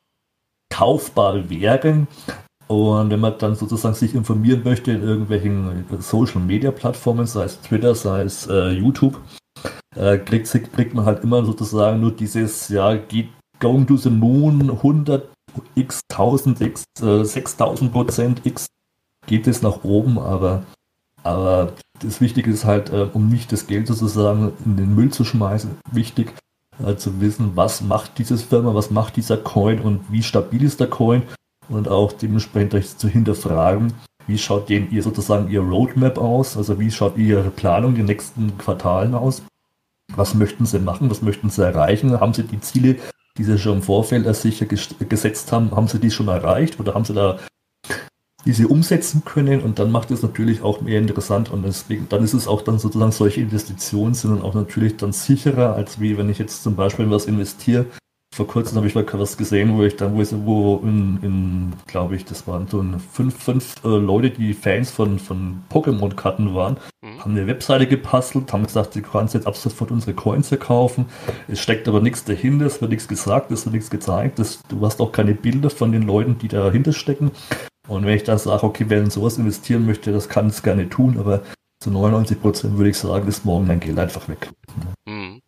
kaufbar 0.78 1.50
wären. 1.50 2.08
Und 2.68 3.10
wenn 3.10 3.20
man 3.20 3.38
dann 3.40 3.56
sozusagen 3.56 3.96
sich 3.96 4.14
informieren 4.14 4.62
möchte 4.64 4.92
in 4.92 5.02
irgendwelchen 5.02 5.86
Social 6.00 6.42
Media 6.42 6.72
Plattformen, 6.72 7.26
sei 7.26 7.46
es 7.46 7.62
Twitter, 7.62 7.96
sei 7.96 8.24
es 8.24 8.46
äh, 8.48 8.70
YouTube, 8.72 9.20
äh, 9.96 10.18
kriegt, 10.18 10.52
kriegt, 10.74 10.94
man 10.94 11.06
halt 11.06 11.24
immer 11.24 11.46
sozusagen 11.46 12.02
nur 12.02 12.12
dieses, 12.12 12.70
ja, 12.70 12.96
geht 12.96 13.30
going 13.60 13.88
to 13.88 13.98
the 13.98 14.10
moon 14.10 14.70
100 14.70 15.30
x 15.76 16.02
1000 16.12 16.62
x 16.62 16.84
äh, 17.02 17.24
6000 17.24 17.92
Prozent 17.92 18.42
x 18.46 18.68
geht 19.26 19.48
es 19.48 19.62
nach 19.62 19.84
oben, 19.84 20.20
aber, 20.20 20.64
aber 21.24 21.74
das 22.00 22.22
Wichtige 22.22 22.52
ist 22.52 22.66
halt, 22.66 22.92
äh, 22.92 23.08
um 23.14 23.30
nicht 23.30 23.52
das 23.52 23.66
Geld 23.66 23.88
sozusagen 23.88 24.52
in 24.66 24.78
den 24.78 24.94
Müll 24.94 25.10
zu 25.10 25.24
schmeißen, 25.24 25.72
wichtig, 25.92 26.34
äh, 26.86 26.96
zu 26.96 27.20
wissen, 27.22 27.52
was 27.56 27.82
macht 27.82 28.18
dieses 28.18 28.44
Firma, 28.44 28.74
was 28.74 28.92
macht 28.92 29.16
dieser 29.16 29.38
Coin 29.38 29.80
und 29.80 30.12
wie 30.12 30.24
stabil 30.24 30.64
ist 30.64 30.80
der 30.80 30.88
Coin 30.88 31.24
und 31.70 31.88
auch 31.88 32.14
dementsprechend 32.14 33.00
zu 33.00 33.08
hinterfragen, 33.08 33.94
wie 34.28 34.38
schaut 34.38 34.70
denn 34.70 34.92
ihr 34.92 35.04
sozusagen 35.04 35.50
ihr 35.50 35.62
Roadmap 35.62 36.18
aus, 36.18 36.58
also 36.58 36.80
wie 36.80 36.92
schaut 36.92 37.18
ihre 37.18 37.50
Planung 37.50 37.92
in 37.92 37.98
den 37.98 38.06
nächsten 38.08 38.58
Quartalen 38.58 39.16
aus, 39.16 39.42
was 40.16 40.34
möchten 40.34 40.66
sie 40.66 40.80
machen, 40.80 41.10
was 41.10 41.22
möchten 41.22 41.50
sie 41.50 41.64
erreichen, 41.64 42.20
haben 42.20 42.34
sie 42.34 42.44
die 42.44 42.60
Ziele, 42.60 42.98
die 43.38 43.44
sie 43.44 43.58
schon 43.58 43.78
im 43.78 43.82
Vorfeld 43.82 44.34
sicher 44.36 44.66
gesetzt 44.66 45.52
haben, 45.52 45.72
haben 45.72 45.88
sie 45.88 46.00
die 46.00 46.12
schon 46.12 46.28
erreicht 46.28 46.80
oder 46.80 46.94
haben 46.94 47.06
sie 47.06 47.14
da 47.14 47.38
die 48.48 48.54
sie 48.54 48.66
umsetzen 48.66 49.24
können 49.26 49.60
und 49.60 49.78
dann 49.78 49.92
macht 49.92 50.10
es 50.10 50.24
natürlich 50.24 50.62
auch 50.62 50.80
mehr 50.80 51.00
interessant 51.00 51.52
und 51.52 51.66
deswegen, 51.66 52.08
dann 52.08 52.24
ist 52.24 52.34
es 52.34 52.48
auch 52.48 52.62
dann 52.62 52.80
sozusagen 52.80 53.12
solche 53.12 53.42
Investitionen 53.42 54.14
sind 54.14 54.32
dann 54.32 54.42
auch 54.42 54.54
natürlich 54.54 54.96
dann 54.96 55.12
sicherer, 55.12 55.76
als 55.76 56.00
wie 56.00 56.18
wenn 56.18 56.30
ich 56.30 56.38
jetzt 56.40 56.64
zum 56.64 56.78
Beispiel 56.78 57.06
in 57.06 57.12
was 57.12 57.26
investiere. 57.26 57.88
Vor 58.34 58.48
kurzem 58.48 58.78
habe 58.78 58.88
ich 58.88 58.96
mal 58.96 59.06
was 59.12 59.36
gesehen, 59.36 59.78
wo 59.78 59.84
ich 59.84 59.98
dann, 59.98 60.16
wo, 60.16 60.22
ich, 60.22 60.30
wo 60.32 60.78
in, 60.84 61.20
in 61.24 61.74
glaube 61.88 62.16
ich, 62.16 62.24
das 62.24 62.48
waren 62.48 62.68
so 62.68 62.86
fünf, 63.12 63.36
fünf 63.36 63.76
äh, 63.84 63.90
Leute, 63.90 64.30
die 64.30 64.54
Fans 64.54 64.92
von, 64.92 65.20
von 65.20 65.64
Pokémon-Karten 65.70 66.56
waren, 66.56 66.78
mhm. 67.02 67.20
haben 67.20 67.32
eine 67.32 67.48
Webseite 67.48 67.86
gepastelt, 67.86 68.54
haben 68.54 68.66
gesagt, 68.66 68.94
sie 68.94 69.02
können 69.02 69.28
jetzt 69.34 69.48
ab 69.48 69.58
sofort 69.58 69.92
unsere 69.92 70.14
Coins 70.14 70.48
verkaufen. 70.48 71.08
Es 71.50 71.60
steckt 71.60 71.88
aber 71.90 72.00
nichts 72.00 72.24
dahinter, 72.24 72.68
es 72.68 72.80
wird 72.80 72.92
nichts 72.92 73.10
gesagt, 73.10 73.52
es 73.52 73.66
wird 73.66 73.74
nichts 73.74 73.90
gezeigt, 73.90 74.40
das, 74.40 74.62
du 74.70 74.86
hast 74.86 75.02
auch 75.02 75.12
keine 75.12 75.34
Bilder 75.34 75.70
von 75.70 75.92
den 75.92 76.04
Leuten, 76.04 76.38
die 76.38 76.48
dahinter 76.48 76.94
stecken. 76.94 77.32
Und 77.88 78.06
wenn 78.06 78.16
ich 78.16 78.24
dann 78.24 78.38
sage, 78.38 78.64
okay, 78.64 78.86
wer 78.88 79.00
in 79.00 79.10
sowas 79.10 79.38
investieren 79.38 79.86
möchte, 79.86 80.12
das 80.12 80.30
kann 80.30 80.48
es 80.48 80.64
gerne 80.64 80.90
tun, 80.90 81.18
aber 81.20 81.44
zu 81.80 81.92
99 81.92 82.42
Prozent 82.42 82.78
würde 82.78 82.90
ich 82.90 82.98
sagen, 82.98 83.28
ist 83.28 83.46
morgen 83.46 83.68
dein 83.68 83.80
Geld 83.80 83.98
einfach 84.00 84.28
weg. 84.28 84.50
Mhm. 85.06 85.42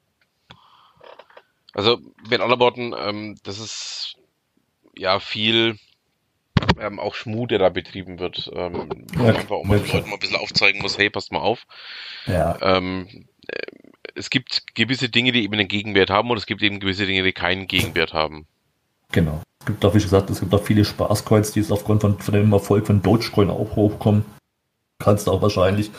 Also 1.74 2.00
mit 2.30 2.42
anderen 2.42 2.60
Worten, 2.60 2.94
ähm, 2.98 3.38
das 3.44 3.60
ist 3.60 4.16
ja 4.96 5.20
viel, 5.20 5.78
ähm, 6.80 7.00
auch 7.00 7.16
Schmu, 7.16 7.48
der 7.48 7.60
da 7.60 7.70
betrieben 7.70 8.20
wird. 8.20 8.50
Ähm, 8.54 9.08
ja, 9.18 9.34
einfach 9.34 9.58
um 9.58 9.70
den 9.70 9.88
Leuten 9.88 10.10
mal 10.10 10.16
ein 10.16 10.20
bisschen 10.20 10.38
aufzeigen 10.38 10.82
muss, 10.82 10.98
hey, 10.98 11.10
passt 11.10 11.32
mal 11.32 11.40
auf. 11.40 11.66
Ja. 12.26 12.58
Ähm, 12.62 13.28
äh, 13.48 13.62
es 14.16 14.30
gibt 14.30 14.76
gewisse 14.76 15.10
Dinge, 15.10 15.32
die 15.32 15.44
eben 15.44 15.54
einen 15.54 15.68
Gegenwert 15.68 16.10
haben 16.10 16.30
und 16.30 16.38
es 16.38 16.46
gibt 16.46 16.62
eben 16.62 16.80
gewisse 16.80 17.06
Dinge, 17.06 17.24
die 17.24 17.34
keinen 17.34 17.68
Gegenwert 17.68 18.14
haben. 18.14 18.48
Genau. 19.12 19.42
Es 19.60 19.66
gibt 19.66 19.84
auch, 19.86 19.94
wie 19.94 20.02
gesagt, 20.02 20.30
es 20.30 20.40
gibt 20.40 20.54
auch 20.54 20.64
viele 20.64 20.86
Spaßcoins, 20.86 21.52
die 21.52 21.60
es 21.60 21.72
aufgrund 21.72 22.02
von, 22.02 22.18
von 22.20 22.34
dem 22.34 22.54
Erfolg 22.54 22.88
von 22.88 23.02
Dogecoin 23.02 23.50
auch 23.50 23.76
hochkommen. 23.76 24.26
Kannst 25.00 25.28
du 25.28 25.32
auch 25.32 25.42
wahrscheinlich 25.42 25.92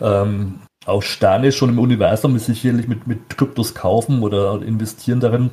ähm, 0.00 0.60
auch 0.86 1.02
Sterne 1.02 1.52
schon 1.52 1.70
im 1.70 1.78
Universum 1.78 2.38
sicherlich 2.38 2.88
mit, 2.88 3.06
mit 3.06 3.36
Kryptos 3.36 3.74
kaufen 3.74 4.22
oder 4.22 4.60
investieren 4.62 5.20
darin. 5.20 5.50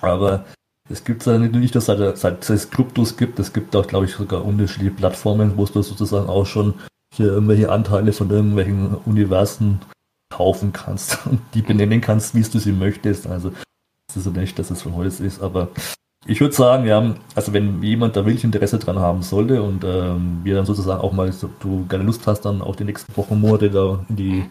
Aber 0.00 0.44
es 0.90 1.04
gibt 1.04 1.24
ja 1.26 1.38
nicht, 1.38 1.74
dass 1.74 1.88
es, 1.88 2.20
seit 2.20 2.48
es 2.50 2.70
Kryptos 2.70 3.16
gibt, 3.16 3.38
es 3.38 3.52
gibt 3.52 3.74
auch, 3.74 3.86
glaube 3.86 4.04
ich, 4.06 4.12
sogar 4.12 4.44
unterschiedliche 4.44 4.94
Plattformen, 4.94 5.56
wo 5.56 5.64
du 5.64 5.82
sozusagen 5.82 6.28
auch 6.28 6.46
schon 6.46 6.74
hier 7.14 7.26
irgendwelche 7.26 7.70
Anteile 7.70 8.12
von 8.12 8.30
irgendwelchen 8.30 8.94
Universen 9.06 9.80
kaufen 10.30 10.72
kannst 10.72 11.26
und 11.26 11.40
die 11.54 11.62
benennen 11.62 12.00
kannst, 12.00 12.34
wie 12.34 12.42
du 12.42 12.58
sie 12.58 12.72
möchtest. 12.72 13.26
Also 13.26 13.52
es 14.08 14.16
ist 14.16 14.36
nicht, 14.36 14.58
dass 14.58 14.70
es 14.70 14.82
von 14.82 14.94
heute 14.94 15.24
ist, 15.24 15.42
aber 15.42 15.70
ich 16.26 16.40
würde 16.40 16.54
sagen, 16.54 16.86
ja, 16.86 17.14
also 17.34 17.52
wenn 17.52 17.82
jemand 17.82 18.16
da 18.16 18.24
wirklich 18.24 18.44
Interesse 18.44 18.78
dran 18.78 18.98
haben 18.98 19.22
sollte 19.22 19.62
und 19.62 19.84
ähm, 19.84 20.40
wir 20.42 20.54
dann 20.54 20.66
sozusagen 20.66 21.00
auch 21.00 21.12
mal, 21.12 21.30
so, 21.32 21.50
du 21.60 21.86
gerne 21.86 22.04
Lust 22.04 22.26
hast, 22.26 22.42
dann 22.42 22.62
auch 22.62 22.76
die 22.76 22.84
nächsten 22.84 23.14
Wochen, 23.16 23.40
Monate 23.40 23.70
da 23.70 24.04
in 24.08 24.16
die, 24.16 24.44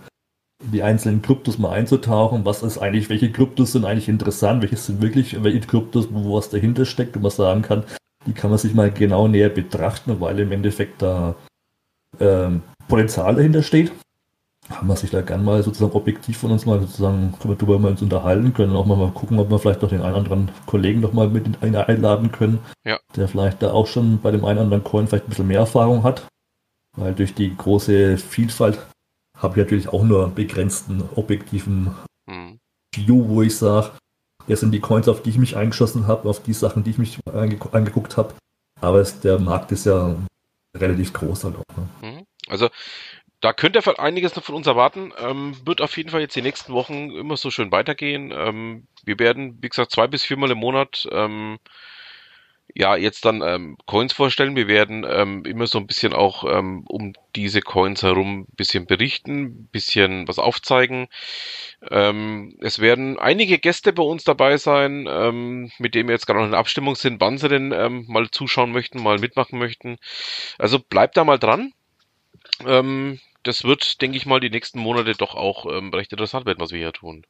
in 0.64 0.72
die 0.72 0.84
einzelnen 0.84 1.22
Kryptos 1.22 1.58
mal 1.58 1.72
einzutauchen, 1.72 2.46
was 2.46 2.64
ist 2.64 2.78
eigentlich, 2.78 3.10
welche 3.10 3.32
Kryptos 3.32 3.72
sind 3.72 3.86
eigentlich 3.86 4.10
interessant, 4.10 4.62
welche 4.62 4.78
sind 4.78 5.02
wirklich, 5.02 5.44
welche 5.44 5.62
Kryptos, 5.62 6.08
wo 6.12 6.38
was 6.38 6.50
dahinter 6.50 6.86
steckt 6.86 7.16
und 7.16 7.24
man 7.24 7.32
sagen 7.32 7.64
kann, 7.64 7.84
die 8.28 8.34
kann 8.34 8.52
man 8.52 8.60
sich 8.60 8.74
mal 8.74 8.92
genau 8.92 9.28
näher 9.28 9.50
betrachten, 9.50 10.20
weil 10.20 10.40
im 10.40 10.52
Endeffekt 10.52 11.02
da 11.02 11.36
ähm, 12.20 12.62
Potenzial 12.88 13.36
dahinter 13.36 13.64
steht 13.64 13.92
haben 14.76 14.88
wir 14.88 14.96
sich 14.96 15.12
da 15.12 15.22
gern 15.22 15.44
mal 15.44 15.64
sozusagen 15.64 15.94
objektiv 15.94 16.38
von 16.38 16.52
uns 16.52 16.66
mal 16.66 16.80
sozusagen 16.82 17.34
darüber 17.42 17.80
mal 17.80 17.92
uns 17.92 18.02
unterhalten 18.02 18.54
können, 18.54 18.76
auch 18.76 18.86
mal, 18.86 18.98
mal 18.98 19.12
gucken, 19.12 19.40
ob 19.40 19.50
wir 19.50 19.60
vielleicht 19.60 19.82
noch 19.82 19.90
den 19.90 20.02
einen 20.02 20.14
oder 20.14 20.32
anderen 20.36 20.52
Kollegen 20.66 21.02
noch 21.02 21.14
mal 21.14 21.30
mit 21.30 21.46
einladen 21.62 22.32
können, 22.32 22.60
ja. 22.84 23.00
der 23.16 23.28
vielleicht 23.28 23.62
da 23.62 23.72
auch 23.72 23.88
schon 23.88 24.20
bei 24.22 24.32
dem 24.32 24.46
einen 24.46 24.58
oder 24.58 24.66
anderen 24.66 24.84
Coin 24.84 25.08
vielleicht 25.08 25.26
ein 25.26 25.30
bisschen 25.30 25.48
mehr 25.48 25.60
Erfahrung 25.60 26.04
hat, 26.04 26.28
weil 26.96 27.14
durch 27.14 27.34
die 27.34 27.56
große 27.56 28.18
Vielfalt 28.18 28.80
habe 29.38 29.60
ich 29.60 29.66
natürlich 29.66 29.90
auch 29.90 30.04
nur 30.04 30.26
einen 30.26 30.36
begrenzten 30.36 31.04
objektiven 31.16 31.92
mhm. 32.26 32.60
View, 32.94 33.28
wo 33.28 33.42
ich 33.42 33.58
sage, 33.58 33.92
das 34.48 34.60
sind 34.60 34.72
die 34.72 34.80
Coins, 34.80 35.08
auf 35.08 35.22
die 35.22 35.30
ich 35.30 35.38
mich 35.38 35.56
eingeschossen 35.56 36.08
habe, 36.08 36.30
auf 36.30 36.44
die 36.44 36.54
Sachen, 36.54 36.84
die 36.84 36.92
ich 36.92 36.98
mich 36.98 37.20
angeguckt 37.26 38.18
habe, 38.18 38.34
aber 38.82 39.00
es, 39.00 39.20
der 39.20 39.40
Markt 39.40 39.72
ist 39.72 39.86
ja 39.86 40.16
relativ 40.76 41.14
groß 41.14 41.46
halt 41.46 41.56
auch. 41.56 41.78
Ne? 41.78 42.12
Mhm. 42.12 42.26
Also 42.48 42.70
da 43.44 43.52
könnt 43.52 43.76
ihr 43.76 44.00
einiges 44.00 44.38
noch 44.38 44.44
von 44.46 44.56
uns 44.56 44.68
erwarten. 44.68 45.12
Ähm, 45.20 45.54
wird 45.66 45.82
auf 45.82 45.98
jeden 45.98 46.10
Fall 46.10 46.22
jetzt 46.22 46.36
die 46.38 46.42
nächsten 46.42 46.72
Wochen 46.72 47.12
immer 47.12 47.36
so 47.36 47.52
schön 47.52 47.74
weitergehen. 47.74 48.32
Ähm, 48.34 48.88
wir 49.04 49.20
werden, 49.20 49.58
wie 49.62 49.68
gesagt, 49.68 49.92
zwei 49.92 50.08
bis 50.08 50.24
viermal 50.24 50.52
im 50.52 50.60
Monat 50.60 51.06
ähm, 51.12 51.60
ja 52.74 52.96
jetzt 52.96 53.26
dann 53.26 53.42
ähm, 53.42 53.78
Coins 53.86 54.14
vorstellen. 54.14 54.56
Wir 54.56 54.70
werden 54.70 55.06
ähm, 55.06 55.44
immer 55.44 55.68
so 55.68 55.78
ein 55.78 55.88
bisschen 55.88 56.14
auch 56.14 56.46
ähm, 56.50 56.86
um 56.88 57.12
diese 57.36 57.60
Coins 57.60 58.02
herum 58.02 58.44
ein 58.44 58.56
bisschen 58.56 58.86
berichten, 58.86 59.44
ein 59.44 59.68
bisschen 59.74 60.26
was 60.30 60.40
aufzeigen. 60.40 61.08
Es 61.82 62.80
werden 62.80 63.20
einige 63.20 63.60
Gäste 63.60 63.92
bei 63.92 64.04
uns 64.04 64.24
dabei 64.24 64.56
sein, 64.56 65.70
mit 65.80 65.96
denen 65.96 66.08
wir 66.08 66.14
jetzt 66.14 66.28
gerade 66.28 66.40
noch 66.40 66.48
in 66.48 66.54
Abstimmung 66.54 66.96
sind, 66.96 67.20
wann 67.20 67.38
sie 67.38 67.50
denn 67.50 67.70
mal 68.08 68.30
zuschauen 68.32 68.72
möchten, 68.72 69.04
mal 69.04 69.20
mitmachen 69.20 69.60
möchten. 69.60 69.98
Also 70.58 70.80
bleibt 70.80 71.18
da 71.18 71.26
mal 71.26 71.40
dran. 71.40 71.74
Ähm, 72.66 73.20
das 73.44 73.64
wird, 73.64 74.02
denke 74.02 74.18
ich 74.18 74.26
mal, 74.26 74.40
die 74.40 74.50
nächsten 74.50 74.80
Monate 74.80 75.14
doch 75.14 75.36
auch 75.36 75.66
ähm, 75.66 75.94
recht 75.94 76.12
interessant 76.12 76.46
werden, 76.46 76.60
was 76.60 76.72
wir 76.72 76.80
hier 76.80 76.94
tun. 76.94 77.26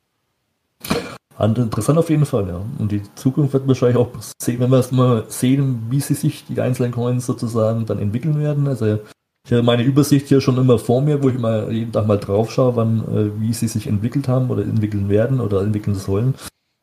Interessant 1.39 1.97
auf 1.97 2.09
jeden 2.09 2.25
Fall, 2.25 2.47
ja. 2.47 2.61
Und 2.77 2.91
die 2.91 3.01
Zukunft 3.15 3.53
wird 3.53 3.67
wahrscheinlich 3.67 3.97
auch 3.97 4.11
sehen, 4.37 4.59
wenn 4.59 4.69
wir 4.69 4.77
erst 4.77 4.91
mal 4.91 5.25
sehen, 5.29 5.87
wie 5.89 5.99
sie 5.99 6.13
sich 6.13 6.45
die 6.45 6.61
einzelnen 6.61 6.91
Coins 6.91 7.25
sozusagen 7.25 7.85
dann 7.85 7.99
entwickeln 7.99 8.39
werden. 8.39 8.67
Also 8.67 8.99
ich 9.45 9.51
habe 9.51 9.63
meine 9.63 9.83
Übersicht 9.83 10.27
hier 10.27 10.41
schon 10.41 10.57
immer 10.57 10.77
vor 10.77 11.01
mir, 11.01 11.21
wo 11.23 11.29
ich 11.29 11.37
mal 11.37 11.71
jeden 11.71 11.91
Tag 11.91 12.07
mal 12.07 12.19
drauf 12.19 12.51
schaue, 12.51 12.75
wann, 12.75 12.99
äh, 12.99 13.41
wie 13.41 13.51
sie 13.51 13.67
sich 13.67 13.87
entwickelt 13.87 14.27
haben 14.27 14.51
oder 14.51 14.61
entwickeln 14.61 15.09
werden 15.09 15.41
oder 15.41 15.61
entwickeln 15.61 15.95
sollen. 15.95 16.35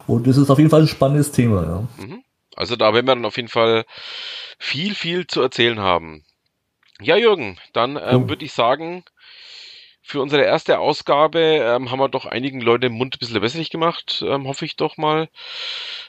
Und 0.07 0.27
das 0.27 0.37
ist 0.37 0.51
auf 0.51 0.59
jeden 0.59 0.71
Fall 0.71 0.83
ein 0.83 0.89
spannendes 0.89 1.31
Thema, 1.31 1.63
ja. 1.63 2.05
Mhm. 2.05 2.23
Also 2.57 2.77
da 2.77 2.93
werden 2.93 3.07
wir 3.07 3.15
dann 3.15 3.25
auf 3.25 3.37
jeden 3.37 3.49
Fall 3.49 3.85
viel, 4.59 4.95
viel 4.95 5.27
zu 5.27 5.41
erzählen 5.41 5.79
haben. 5.79 6.25
Ja, 7.01 7.17
Jürgen, 7.17 7.57
dann 7.73 7.99
ähm, 8.03 8.29
würde 8.29 8.45
ich 8.45 8.53
sagen, 8.53 9.05
für 10.11 10.21
unsere 10.21 10.43
erste 10.43 10.81
Ausgabe 10.81 11.39
ähm, 11.39 11.91
haben 11.91 12.01
wir 12.01 12.09
doch 12.09 12.27
einigen 12.27 12.61
Leuten 12.61 12.83
den 12.83 12.93
Mund 12.93 13.15
ein 13.15 13.19
bisschen 13.21 13.41
wässrig 13.41 13.71
gemacht, 13.71 14.25
ähm, 14.27 14.49
hoffe 14.49 14.65
ich 14.65 14.75
doch 14.75 14.97
mal. 14.97 15.29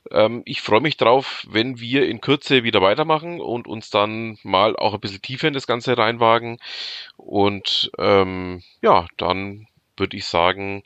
Ähm, 0.10 0.42
ich 0.46 0.62
freue 0.62 0.82
mich 0.82 0.98
drauf, 0.98 1.46
wenn 1.48 1.80
wir 1.80 2.10
in 2.10 2.20
Kürze 2.20 2.64
wieder 2.64 2.82
weitermachen 2.82 3.40
und 3.40 3.68
uns 3.68 3.92
dann 3.92 4.40
mal 4.42 4.76
auch 4.76 4.96
ein 4.96 5.00
bisschen 5.00 5.22
tiefer 5.22 5.48
in 5.48 5.54
das 5.54 5.68
Ganze 5.68 5.98
reinwagen. 5.98 6.58
Und 7.16 7.92
ähm, 8.00 8.64
ja, 8.82 9.06
dann 9.18 9.68
würde 9.98 10.18
ich 10.18 10.26
sagen, 10.26 10.84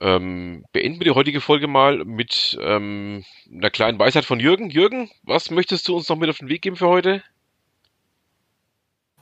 ähm, 0.00 0.64
beenden 0.72 0.98
wir 0.98 1.04
die 1.04 1.14
heutige 1.14 1.42
Folge 1.42 1.68
mal 1.68 2.06
mit 2.06 2.56
ähm, 2.62 3.22
einer 3.52 3.70
kleinen 3.70 3.98
Weisheit 3.98 4.24
von 4.24 4.40
Jürgen. 4.40 4.70
Jürgen, 4.70 5.10
was 5.24 5.50
möchtest 5.50 5.86
du 5.88 5.96
uns 5.96 6.08
noch 6.08 6.16
mit 6.16 6.30
auf 6.30 6.38
den 6.38 6.48
Weg 6.48 6.62
geben 6.62 6.76
für 6.76 6.88
heute? 6.88 7.22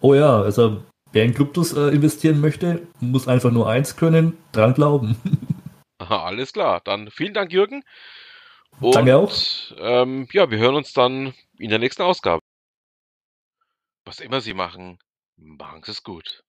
Oh 0.01 0.15
ja, 0.15 0.41
also 0.41 0.85
Wer 1.15 1.25
in 1.25 1.33
Kryptos 1.33 1.73
äh, 1.73 1.91
investieren 1.91 2.41
möchte, 2.41 2.89
muss 2.99 3.29
einfach 3.29 3.53
nur 3.53 3.69
eins 3.69 3.95
können, 3.95 4.37
dran 4.51 4.75
glauben. 4.75 5.15
Aha, 5.99 6.25
alles 6.25 6.53
klar. 6.53 6.81
Dann 6.83 7.09
vielen 7.09 7.35
Dank, 7.35 7.53
Jürgen. 7.53 7.85
Und, 8.81 8.97
Danke 8.97 9.17
auch. 9.17 9.33
Ähm, 9.79 10.27
ja, 10.33 10.51
wir 10.51 10.59
hören 10.59 10.75
uns 10.75 10.93
dann 10.93 11.33
in 11.57 11.71
der 11.71 11.79
nächsten 11.79 12.03
Ausgabe. 12.03 12.41
Was 14.05 14.19
immer 14.19 14.41
Sie 14.41 14.55
machen, 14.55 14.99
machen 15.37 15.85
Sie 15.85 15.93
es 15.93 16.03
gut. 16.03 16.43